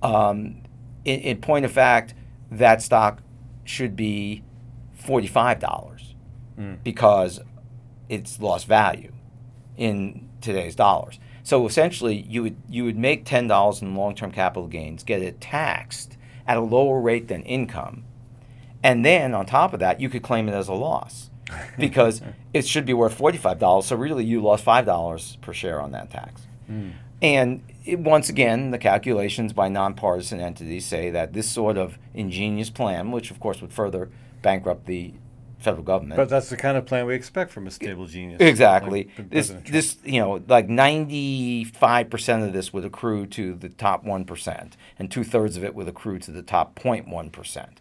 Um, 0.02 0.62
in, 1.04 1.20
in 1.20 1.40
point 1.40 1.64
of 1.64 1.72
fact, 1.72 2.14
that 2.50 2.80
stock 2.82 3.20
should 3.64 3.94
be 3.96 4.42
$45 4.98 6.04
Mm. 6.58 6.78
because 6.82 7.38
it's 8.08 8.40
lost 8.40 8.66
value 8.66 9.12
in 9.76 10.28
today's 10.40 10.74
dollars. 10.74 11.18
So 11.42 11.66
essentially, 11.66 12.26
you 12.28 12.42
would 12.42 12.56
you 12.68 12.84
would 12.84 12.98
make 12.98 13.24
ten 13.24 13.46
dollars 13.46 13.80
in 13.80 13.94
long-term 13.94 14.32
capital 14.32 14.68
gains, 14.68 15.02
get 15.02 15.22
it 15.22 15.40
taxed 15.40 16.18
at 16.46 16.56
a 16.56 16.60
lower 16.60 17.00
rate 17.00 17.28
than 17.28 17.42
income, 17.44 18.04
and 18.82 19.04
then 19.04 19.34
on 19.34 19.46
top 19.46 19.72
of 19.72 19.80
that, 19.80 20.00
you 20.00 20.08
could 20.08 20.22
claim 20.22 20.48
it 20.48 20.52
as 20.52 20.68
a 20.68 20.74
loss 20.74 21.30
because 21.78 22.20
it 22.52 22.66
should 22.66 22.84
be 22.84 22.92
worth 22.92 23.14
forty-five 23.14 23.58
dollars. 23.58 23.86
So 23.86 23.96
really, 23.96 24.24
you 24.24 24.42
lost 24.42 24.64
five 24.64 24.84
dollars 24.84 25.38
per 25.40 25.52
share 25.52 25.80
on 25.80 25.92
that 25.92 26.10
tax. 26.10 26.42
Hmm. 26.66 26.90
And 27.20 27.62
it, 27.84 27.98
once 27.98 28.28
again, 28.28 28.70
the 28.70 28.78
calculations 28.78 29.52
by 29.52 29.68
nonpartisan 29.68 30.40
entities 30.40 30.86
say 30.86 31.10
that 31.10 31.32
this 31.32 31.50
sort 31.50 31.76
of 31.76 31.98
ingenious 32.14 32.70
plan, 32.70 33.10
which 33.10 33.30
of 33.30 33.40
course 33.40 33.60
would 33.60 33.72
further 33.72 34.10
bankrupt 34.42 34.86
the 34.86 35.14
federal 35.58 35.82
government, 35.82 36.16
But 36.16 36.28
that's 36.28 36.48
the 36.50 36.56
kind 36.56 36.76
of 36.76 36.86
plan 36.86 37.06
we 37.06 37.14
expect 37.14 37.50
from 37.50 37.66
a 37.66 37.70
stable 37.70 38.06
genius. 38.06 38.40
Exactly. 38.40 39.10
like 39.16 39.30
this, 39.30 39.52
this, 39.66 39.96
you 40.04 40.20
know, 40.20 40.42
like 40.48 40.68
ninety-five 40.68 42.10
percent 42.10 42.44
of 42.44 42.52
this 42.52 42.72
would 42.72 42.84
accrue 42.84 43.26
to 43.26 43.54
the 43.54 43.68
top 43.68 44.04
one 44.04 44.24
percent, 44.24 44.76
and 44.98 45.10
two-thirds 45.10 45.56
of 45.56 45.64
it 45.64 45.74
would 45.74 45.88
accrue 45.88 46.18
to 46.20 46.30
the 46.30 46.42
top 46.42 46.78
0.1 46.78 47.32
percent. 47.32 47.80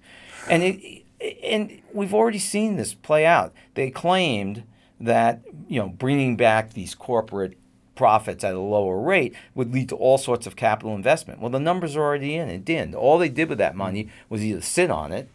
And 0.50 0.64
it, 0.64 1.04
and 1.44 1.82
we've 1.94 2.14
already 2.14 2.40
seen 2.40 2.78
this 2.78 2.94
play 2.94 3.26
out. 3.26 3.54
They 3.74 3.90
claimed 3.90 4.64
that 5.00 5.42
you 5.68 5.80
know 5.80 5.90
bringing 5.90 6.36
back 6.36 6.74
these 6.74 6.96
corporate 6.96 7.58
profits 7.96 8.44
at 8.44 8.54
a 8.54 8.60
lower 8.60 9.00
rate 9.00 9.34
would 9.56 9.74
lead 9.74 9.90
to 9.90 9.96
all 9.96 10.18
sorts 10.18 10.46
of 10.48 10.56
capital 10.56 10.96
investment. 10.96 11.40
Well, 11.40 11.50
the 11.50 11.60
numbers 11.60 11.96
are 11.96 12.02
already 12.02 12.36
in. 12.36 12.48
It 12.48 12.64
didn't. 12.64 12.96
All 12.96 13.18
they 13.18 13.30
did 13.30 13.50
with 13.50 13.58
that 13.58 13.76
money 13.76 14.10
was 14.30 14.44
either 14.44 14.62
sit 14.62 14.92
on 14.92 15.12
it, 15.12 15.30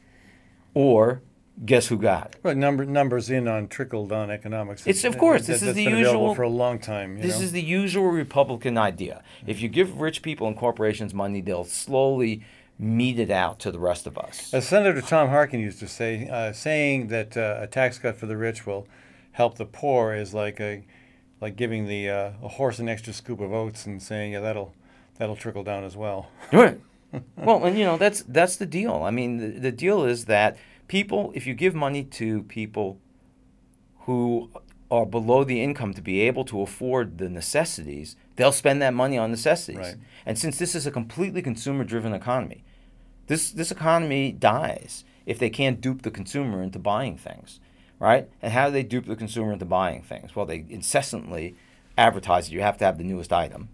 or 0.74 1.20
guess 1.65 1.89
who 1.89 1.99
got 1.99 2.27
it. 2.27 2.37
But 2.43 2.57
number 2.57 2.85
numbers 2.85 3.31
in 3.31 3.47
on 3.47 3.69
trickle 3.69 4.07
down 4.07 4.31
economics. 4.31 4.87
It's- 4.87 5.05
of 5.05 5.19
course, 5.19 5.43
that- 5.43 5.53
this 5.53 5.63
is 5.63 5.67
that's 5.67 5.77
the 5.77 5.85
usual- 5.85 6.35
for 6.35 6.43
a 6.43 6.49
long 6.49 6.79
time. 6.79 7.21
This 7.21 7.39
know? 7.39 7.45
is 7.45 7.53
the 7.53 7.63
usual 7.63 8.09
Republican 8.09 8.79
idea. 8.79 9.23
If 9.47 9.61
you 9.61 9.69
give 9.69 10.01
rich 10.01 10.23
people 10.23 10.47
and 10.47 10.57
corporations 10.57 11.13
money, 11.15 11.41
they'll 11.41 11.65
slowly 11.65 12.43
mete 12.79 13.19
it 13.19 13.31
out 13.31 13.59
to 13.61 13.71
the 13.71 13.79
rest 13.79 14.07
of 14.07 14.19
us. 14.19 14.53
As 14.53 14.67
Senator 14.67 15.01
Tom 15.01 15.29
Harkin 15.29 15.61
used 15.61 15.79
to 15.81 15.89
say, 15.89 16.29
uh, 16.29 16.53
saying 16.53 17.09
that 17.09 17.37
uh, 17.37 17.59
a 17.61 17.67
tax 17.67 17.99
cut 17.99 18.17
for 18.17 18.27
the 18.27 18.37
rich 18.37 18.67
will 18.67 18.89
help 19.33 19.57
the 19.57 19.67
poor 19.67 20.15
is 20.15 20.35
like 20.35 20.61
a 20.61 20.85
like 21.41 21.57
giving 21.57 21.87
the 21.87 22.09
uh, 22.09 22.31
a 22.43 22.49
horse 22.49 22.79
an 22.79 22.89
extra 22.89 23.13
scoop 23.13 23.41
of 23.41 23.53
oats 23.53 23.85
and 23.87 24.03
saying, 24.03 24.33
yeah, 24.33 24.41
that'll 24.41 24.75
that'll 25.19 25.37
trickle 25.37 25.63
down 25.63 25.85
as 25.85 25.97
well. 25.97 26.29
Right. 26.53 26.81
well, 27.37 27.65
and 27.65 27.79
you 27.79 27.85
know 27.85 27.97
that's 27.99 28.23
that's 28.23 28.57
the 28.57 28.67
deal. 28.67 29.03
I 29.03 29.11
mean, 29.11 29.37
the, 29.39 29.59
the 29.61 29.73
deal 29.73 30.05
is 30.05 30.25
that 30.27 30.57
people, 30.93 31.32
if 31.34 31.47
you 31.47 31.55
give 31.55 31.74
money 31.74 32.05
to 32.05 32.43
people 32.43 33.01
who 34.01 34.51
are 34.90 35.07
below 35.07 35.43
the 35.43 35.62
income 35.62 35.95
to 35.95 36.03
be 36.03 36.20
able 36.20 36.45
to 36.45 36.61
afford 36.61 37.16
the 37.16 37.30
necessities, 37.30 38.14
they'll 38.36 38.53
spend 38.53 38.82
that 38.82 38.93
money 38.93 39.16
on 39.16 39.30
necessities. 39.30 39.78
Right. 39.78 39.97
And 40.26 40.38
since 40.38 40.59
this 40.59 40.74
is 40.74 40.86
a 40.86 40.90
completely 40.90 41.40
consumer-driven 41.40 42.12
economy, 42.12 42.62
this 43.26 43.53
this 43.53 43.70
economy 43.70 44.32
dies 44.32 45.05
if 45.24 45.38
they 45.38 45.49
can't 45.49 45.80
dupe 45.80 46.03
the 46.03 46.11
consumer 46.11 46.62
into 46.62 46.78
buying 46.78 47.16
things, 47.16 47.59
right? 47.99 48.28
And 48.43 48.53
how 48.53 48.66
do 48.66 48.72
they 48.72 48.82
dupe 48.82 49.07
the 49.07 49.16
consumer 49.16 49.55
into 49.55 49.64
buying 49.64 50.03
things? 50.03 50.36
Well, 50.36 50.45
they 50.45 50.66
incessantly 50.68 51.57
advertise 51.97 52.49
that 52.49 52.53
you 52.53 52.61
have 52.61 52.76
to 52.78 52.84
have 52.84 52.99
the 52.99 53.05
newest 53.05 53.32
item 53.32 53.70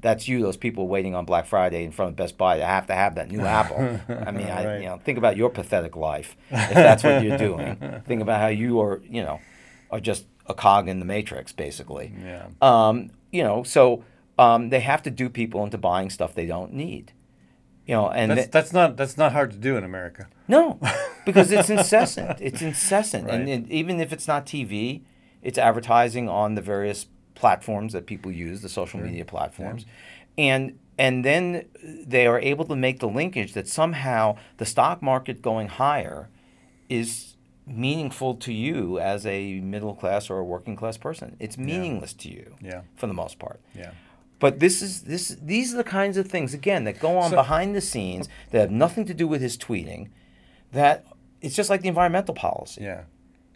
that's 0.00 0.28
you, 0.28 0.40
those 0.42 0.56
people 0.56 0.88
waiting 0.88 1.14
on 1.14 1.24
Black 1.24 1.46
Friday 1.46 1.84
in 1.84 1.92
front 1.92 2.10
of 2.10 2.16
Best 2.16 2.36
Buy 2.38 2.58
to 2.58 2.64
have 2.64 2.86
to 2.88 2.94
have 2.94 3.14
that 3.16 3.30
new 3.30 3.40
Apple. 3.60 4.00
I 4.08 4.30
mean, 4.30 4.46
I, 4.46 4.64
Right. 4.66 4.80
you 4.82 4.86
know, 4.88 4.98
think 5.04 5.18
about 5.18 5.36
your 5.36 5.50
pathetic 5.50 5.96
life 5.96 6.36
if 6.50 6.74
that's 6.74 7.02
what 7.04 7.22
you're 7.22 7.38
doing. 7.38 7.76
think 8.06 8.22
about 8.22 8.40
how 8.40 8.48
you 8.48 8.80
are, 8.80 9.00
you 9.08 9.22
know, 9.22 9.40
are 9.90 10.00
just 10.00 10.26
a 10.46 10.54
cog 10.54 10.88
in 10.88 10.98
the 10.98 11.04
matrix, 11.04 11.52
basically. 11.52 12.12
Yeah. 12.24 12.46
Um, 12.62 13.10
you 13.30 13.42
know, 13.42 13.62
so 13.62 14.04
um, 14.38 14.70
they 14.70 14.80
have 14.80 15.02
to 15.04 15.10
do 15.10 15.28
people 15.28 15.62
into 15.64 15.78
buying 15.78 16.10
stuff 16.10 16.34
they 16.34 16.46
don't 16.46 16.72
need. 16.72 17.12
You 17.86 17.96
know, 17.96 18.08
and 18.10 18.30
That's 18.30 18.40
th- 18.42 18.50
that's 18.52 18.72
not 18.72 18.96
that's 18.96 19.16
not 19.18 19.32
hard 19.32 19.50
to 19.50 19.56
do 19.56 19.76
in 19.76 19.82
America. 19.82 20.28
no, 20.46 20.78
because 21.26 21.50
it's 21.50 21.68
incessant. 21.70 22.40
It's 22.40 22.62
incessant, 22.62 23.28
and 23.28 23.48
it, 23.48 23.68
even 23.68 23.98
if 24.00 24.12
it's 24.12 24.28
not 24.28 24.46
TV, 24.46 25.02
it's 25.42 25.58
advertising 25.58 26.28
on 26.28 26.54
the 26.54 26.60
various 26.62 27.06
platforms 27.44 27.92
that 27.94 28.04
people 28.06 28.30
use, 28.30 28.60
the 28.62 28.68
social 28.68 29.00
media 29.00 29.24
platforms, 29.24 29.86
and 30.38 30.78
and 30.98 31.24
then 31.24 31.64
they 32.06 32.26
are 32.26 32.38
able 32.38 32.64
to 32.66 32.76
make 32.76 32.98
the 33.00 33.08
linkage 33.08 33.54
that 33.54 33.66
somehow 33.66 34.36
the 34.58 34.66
stock 34.66 35.00
market 35.02 35.40
going 35.40 35.68
higher 35.68 36.28
is 36.88 37.36
meaningful 37.66 38.34
to 38.34 38.52
you 38.52 38.98
as 38.98 39.24
a 39.24 39.60
middle 39.60 39.94
class 39.94 40.28
or 40.30 40.38
a 40.38 40.44
working 40.44 40.76
class 40.76 40.96
person. 40.98 41.36
It's 41.38 41.56
meaningless 41.56 42.12
to 42.14 42.28
you, 42.28 42.54
Yeah. 42.60 42.82
for 42.96 43.06
the 43.06 43.14
most 43.14 43.38
part. 43.38 43.60
Yeah. 43.74 43.92
But 44.40 44.58
this 44.60 44.82
is 44.82 45.02
this 45.02 45.36
these 45.52 45.72
are 45.72 45.78
the 45.78 45.84
kinds 46.00 46.16
of 46.16 46.26
things 46.28 46.52
again 46.54 46.84
that 46.84 46.98
go 47.00 47.16
on 47.18 47.30
So- 47.30 47.36
behind 47.36 47.74
the 47.74 47.80
scenes 47.80 48.28
that 48.50 48.60
have 48.60 48.70
nothing 48.70 49.04
to 49.06 49.14
do 49.14 49.26
with 49.26 49.40
his 49.40 49.56
tweeting. 49.56 50.08
That 50.72 51.04
it's 51.40 51.56
just 51.56 51.70
like 51.70 51.80
the 51.82 51.88
environmental 51.88 52.34
policy. 52.34 52.82
Yeah. 52.84 53.02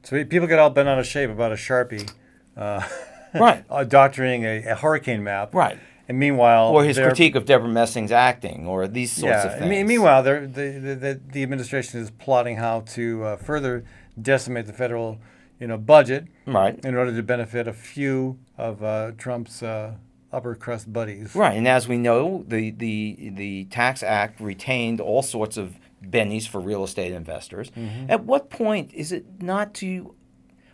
So 0.03 0.24
people 0.24 0.49
get 0.49 0.59
all 0.59 0.70
bent 0.70 0.89
out 0.89 0.99
of 0.99 1.07
shape 1.07 1.30
about 1.30 1.53
a 1.53 1.57
sharpie, 1.57 2.11
uh, 2.57 2.82
Right. 3.35 3.64
uh, 3.70 3.85
doctoring 3.85 4.45
a, 4.45 4.62
a 4.64 4.74
hurricane 4.74 5.22
map. 5.24 5.55
Right. 5.55 5.78
And 6.09 6.18
meanwhile, 6.18 6.68
Or 6.68 6.85
his 6.85 6.99
critique 6.99 7.35
of 7.35 7.47
Debra 7.47 7.68
Messing's 7.68 8.12
acting 8.12 8.66
or 8.66 8.87
these 8.87 9.11
sorts 9.11 9.45
yeah. 9.45 9.53
of 9.53 9.59
things. 9.59 9.70
mean, 9.70 9.87
meanwhile, 9.87 10.22
the, 10.22 10.41
the 10.41 10.95
the 10.95 11.20
the 11.32 11.43
administration 11.43 12.01
is 12.01 12.11
plotting 12.11 12.57
how 12.57 12.80
to 12.80 13.24
uh, 13.24 13.37
further 13.37 13.85
decimate 14.20 14.66
the 14.66 14.74
federal, 14.74 15.18
you 15.59 15.66
know, 15.66 15.78
budget 15.78 16.26
Right. 16.47 16.78
in 16.85 16.95
order 16.95 17.14
to 17.16 17.22
benefit 17.22 17.66
a 17.66 17.72
few 17.72 18.39
of 18.59 18.82
uh, 18.85 19.12
Trump's 19.16 19.62
uh, 19.62 19.95
upper 20.30 20.55
crust 20.55 20.93
buddies. 20.93 21.35
Right, 21.35 21.57
and 21.57 21.66
as 21.66 21.89
we 21.89 21.97
know, 21.97 22.45
the, 22.47 22.70
the 22.70 23.30
the 23.35 23.64
Tax 23.66 24.03
Act 24.03 24.41
retained 24.41 25.01
all 25.01 25.22
sorts 25.22 25.57
of 25.57 25.76
bennies 26.05 26.47
for 26.47 26.61
real 26.61 26.85
estate 26.85 27.12
investors. 27.12 27.70
Mm-hmm. 27.70 28.11
At 28.11 28.24
what 28.24 28.51
point 28.51 28.93
is 28.93 29.11
it 29.11 29.24
not 29.43 29.72
to? 29.74 30.14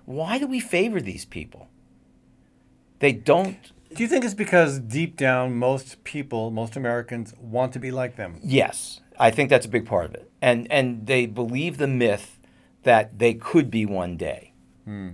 Why 0.06 0.38
do 0.38 0.48
we 0.48 0.58
favor 0.58 1.00
these 1.00 1.24
people? 1.24 1.68
They 3.00 3.12
don't 3.12 3.56
Do 3.94 4.02
you 4.02 4.08
think 4.08 4.24
it's 4.24 4.34
because 4.34 4.78
deep 4.78 5.16
down, 5.16 5.54
most 5.56 6.04
people, 6.04 6.50
most 6.50 6.76
Americans 6.76 7.34
want 7.40 7.72
to 7.72 7.78
be 7.78 7.90
like 7.90 8.16
them? 8.16 8.38
Yes, 8.42 9.00
I 9.18 9.30
think 9.30 9.50
that's 9.50 9.66
a 9.66 9.68
big 9.68 9.86
part 9.86 10.06
of 10.06 10.14
it, 10.14 10.30
and 10.40 10.70
and 10.70 11.06
they 11.06 11.26
believe 11.26 11.78
the 11.78 11.88
myth 11.88 12.38
that 12.84 13.18
they 13.18 13.34
could 13.34 13.70
be 13.70 13.84
one 13.84 14.16
day. 14.16 14.52
Hmm. 14.84 15.10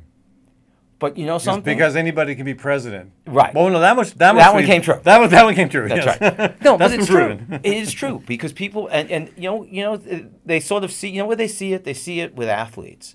But 0.98 1.18
you 1.18 1.26
know 1.26 1.34
Just 1.34 1.44
something? 1.44 1.76
because 1.76 1.94
anybody 1.94 2.34
can 2.34 2.46
be 2.46 2.54
president, 2.54 3.12
Right. 3.26 3.52
Well, 3.54 3.68
no, 3.68 3.80
that 3.80 3.96
much 3.96 4.14
that, 4.14 4.34
That 4.34 4.54
one 4.54 4.64
came 4.64 4.80
true. 4.80 4.98
That 5.02 5.20
one, 5.20 5.28
that 5.28 5.44
one 5.44 5.54
came 5.54 5.68
true. 5.68 5.88
That's 5.88 6.06
yes. 6.06 6.20
right. 6.20 6.62
No, 6.62 6.76
That's 6.78 6.92
but 6.92 7.00
it's 7.00 7.06
true. 7.08 7.38
it 7.62 7.74
is 7.74 7.92
true 7.92 8.22
because 8.26 8.52
people 8.54 8.88
and, 8.88 9.10
and 9.10 9.30
you 9.36 9.42
know 9.42 9.64
you 9.64 9.82
know 9.82 10.00
they 10.44 10.58
sort 10.58 10.84
of 10.84 10.92
see 10.92 11.10
you 11.10 11.18
know 11.18 11.26
where 11.26 11.36
they 11.36 11.48
see 11.48 11.74
it. 11.74 11.84
They 11.84 11.92
see 11.94 12.20
it 12.20 12.34
with 12.34 12.48
athletes, 12.48 13.14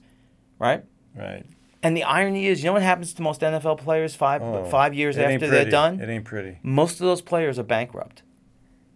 right? 0.60 0.84
Right. 1.16 1.46
And 1.84 1.98
the 1.98 2.04
irony 2.04 2.46
is, 2.46 2.62
you 2.62 2.68
know 2.68 2.74
what 2.74 2.84
happens 2.84 3.14
to 3.16 3.22
most 3.24 3.42
NFL 3.42 3.80
players 3.80 4.14
five 4.16 4.42
Oh, 4.44 4.66
five 4.66 4.94
years 4.94 5.18
after 5.18 5.48
they're 5.48 5.66
done? 5.70 6.00
It 6.00 6.10
ain't 6.10 6.26
pretty. 6.26 6.60
Most 6.62 6.94
of 7.02 7.08
those 7.08 7.22
players 7.22 7.58
are 7.58 7.64
bankrupt. 7.64 8.22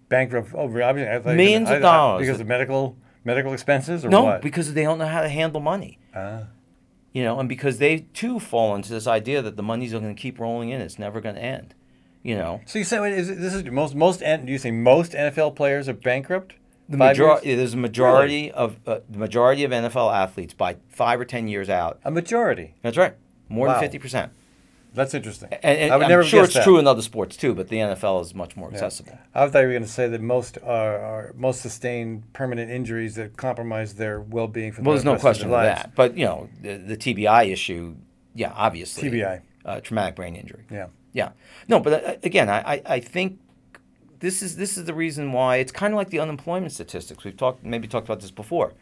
Bankrupt 0.08 0.54
over 0.54 0.84
obviously, 0.84 1.32
I 1.32 1.36
Millions 1.36 1.68
of 1.70 1.76
I- 1.76 1.78
I- 1.78 1.80
dollars. 1.80 2.22
because 2.28 2.40
of 2.40 2.48
medical 2.48 2.96
medical 3.24 3.54
expenses 3.54 4.06
or 4.06 4.10
No, 4.10 4.24
what? 4.26 4.42
because 4.44 4.74
they 4.76 4.84
don't 4.84 5.00
know 5.00 5.08
how 5.08 5.22
to 5.22 5.30
handle 5.30 5.60
money. 5.62 5.98
Ah. 6.16 6.44
You 7.12 7.24
know, 7.24 7.40
and 7.40 7.50
because 7.50 7.80
they 7.80 8.00
too 8.14 8.40
fall 8.40 8.76
into 8.76 8.90
this 8.92 9.08
idea 9.08 9.42
that 9.42 9.56
the 9.56 9.64
money's 9.64 9.92
going 9.94 10.04
to 10.14 10.22
keep 10.22 10.40
rolling 10.40 10.70
in, 10.70 10.80
it's 10.82 11.00
never 11.00 11.22
going 11.22 11.36
to 11.36 11.42
end. 11.42 11.74
You 12.22 12.36
know, 12.38 12.62
So 12.66 12.78
you 12.80 12.86
say 12.86 13.00
wait, 13.00 13.14
is 13.14 13.28
this 13.28 13.54
is 13.54 13.64
most 13.66 13.96
most 13.96 14.20
do 14.20 14.44
you 14.52 14.58
say 14.60 14.70
most 14.72 15.14
NFL 15.14 15.56
players 15.56 15.88
are 15.90 15.94
bankrupt? 15.94 16.54
The 16.90 16.98
majority 16.98 17.56
there's 17.56 17.74
a 17.74 17.78
majority 17.78 18.52
of 18.52 18.78
uh, 18.86 19.00
the 19.10 19.18
majority 19.18 19.64
of 19.64 19.72
NFL 19.72 20.14
athletes 20.14 20.54
by 20.54 20.78
five 20.90 21.20
or 21.20 21.26
ten 21.26 21.48
years 21.48 21.70
out. 21.70 22.00
A 22.04 22.12
majority. 22.12 22.76
That's 22.82 22.98
right, 22.98 23.16
more 23.50 23.68
Wow. 23.68 23.74
than 23.74 23.82
fifty 23.82 24.00
percent. 24.00 24.32
That's 24.94 25.14
interesting. 25.14 25.50
And, 25.52 25.78
and 25.78 25.92
I 25.92 25.98
would 25.98 26.04
I'm 26.04 26.10
never 26.10 26.24
sure 26.24 26.46
it's 26.46 26.54
that. 26.54 26.64
true 26.64 26.78
in 26.80 26.88
other 26.88 27.02
sports 27.02 27.36
too, 27.36 27.54
but 27.54 27.68
the 27.68 27.76
NFL 27.78 28.22
is 28.22 28.34
much 28.34 28.56
more 28.56 28.70
Yeah. 28.70 28.76
accessible. 28.76 29.20
I 29.34 29.50
thought 29.50 29.60
you 29.60 29.66
were 29.66 29.74
going 29.74 29.84
to 29.84 29.90
say 29.90 30.08
that 30.08 30.22
most 30.22 30.58
are, 30.64 30.98
are 30.98 31.34
most 31.36 31.60
sustain 31.60 32.24
permanent 32.32 32.72
injuries 32.72 33.16
that 33.16 33.36
compromise 33.36 33.96
their 33.96 34.22
well-being 34.22 34.72
for 34.72 34.82
the 34.82 34.88
Well, 34.88 34.96
there's 34.96 35.04
no 35.04 35.18
question 35.18 35.48
of 35.48 35.54
of 35.54 35.64
that. 35.64 35.96
But 35.96 36.18
you 36.18 36.24
know, 36.24 36.48
the, 36.62 36.78
the 36.78 36.96
TBI 36.96 37.52
issue, 37.52 37.96
yeah, 38.36 38.54
obviously 38.56 39.10
TBI. 39.10 39.42
uh, 39.66 39.82
traumatic 39.82 40.16
brain 40.16 40.34
injury. 40.38 40.64
Yeah. 40.72 40.88
Yeah. 41.12 41.32
No, 41.68 41.82
but 41.82 42.06
uh, 42.06 42.16
again, 42.24 42.50
I, 42.50 42.82
I 42.86 43.00
think 43.02 43.40
this 44.26 44.42
is 44.42 44.56
this 44.56 44.76
is 44.76 44.86
the 44.86 44.94
reason 44.94 45.32
why 45.32 45.58
it's 45.58 45.72
kind 45.72 45.94
of 45.94 45.98
like 45.98 46.10
the 46.10 46.20
unemployment 46.20 46.72
statistics. 46.72 47.24
We've 47.24 47.38
talked 47.38 47.64
maybe 47.64 47.88
talked 47.88 48.08
about 48.08 48.22
this 48.22 48.32
before. 48.32 48.74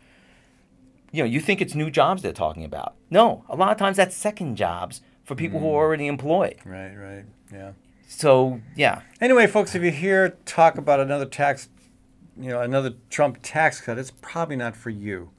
You 1.12 1.24
know, 1.24 1.30
you 1.30 1.42
think 1.42 1.62
it's 1.62 1.76
new 1.76 1.92
jobs 1.92 2.22
they're 2.22 2.32
talking 2.32 2.64
about. 2.64 2.96
No, 3.10 3.44
a 3.50 3.56
lot 3.56 3.72
of 3.72 3.78
times 3.78 3.98
that's 3.98 4.16
second 4.16 4.56
jobs 4.56 5.02
for 5.26 5.36
people 5.36 5.60
who 5.60 5.68
are 5.68 5.84
mm. 5.84 5.86
already 5.86 6.08
employed. 6.08 6.56
Right. 6.66 6.96
Right. 6.96 7.26
Yeah. 7.52 7.74
So 8.08 8.62
yeah, 8.76 9.02
Anyway, 9.20 9.48
folks, 9.48 9.76
if 9.76 9.84
you 9.84 9.92
hear 9.92 10.38
talk 10.46 10.78
about 10.78 11.00
another 11.00 11.26
tax, 11.26 11.68
you 12.40 12.50
know, 12.50 12.62
another 12.62 12.94
Trump 13.10 13.40
tax 13.42 13.82
cut, 13.82 13.98
it's 13.98 14.12
probably 14.22 14.56
not 14.56 14.76
for 14.78 14.92
you. 14.92 15.32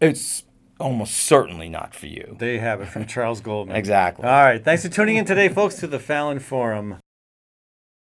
it's 0.00 0.44
almost 0.78 1.14
certainly 1.14 1.70
not 1.70 1.94
for 1.94 2.06
you. 2.06 2.36
There 2.38 2.52
you 2.52 2.60
have 2.60 2.82
it 2.82 2.88
from 2.88 3.06
Charles 3.06 3.40
Goldman. 3.40 3.76
Exactly. 3.86 4.26
All 4.26 4.44
right. 4.44 4.62
Thanks 4.62 4.82
for 4.82 4.90
tuning 4.90 5.16
in 5.16 5.24
today, 5.24 5.48
folks, 5.48 5.76
to 5.76 5.86
the 5.86 5.98
Fallon 5.98 6.40
Forum. 6.40 6.98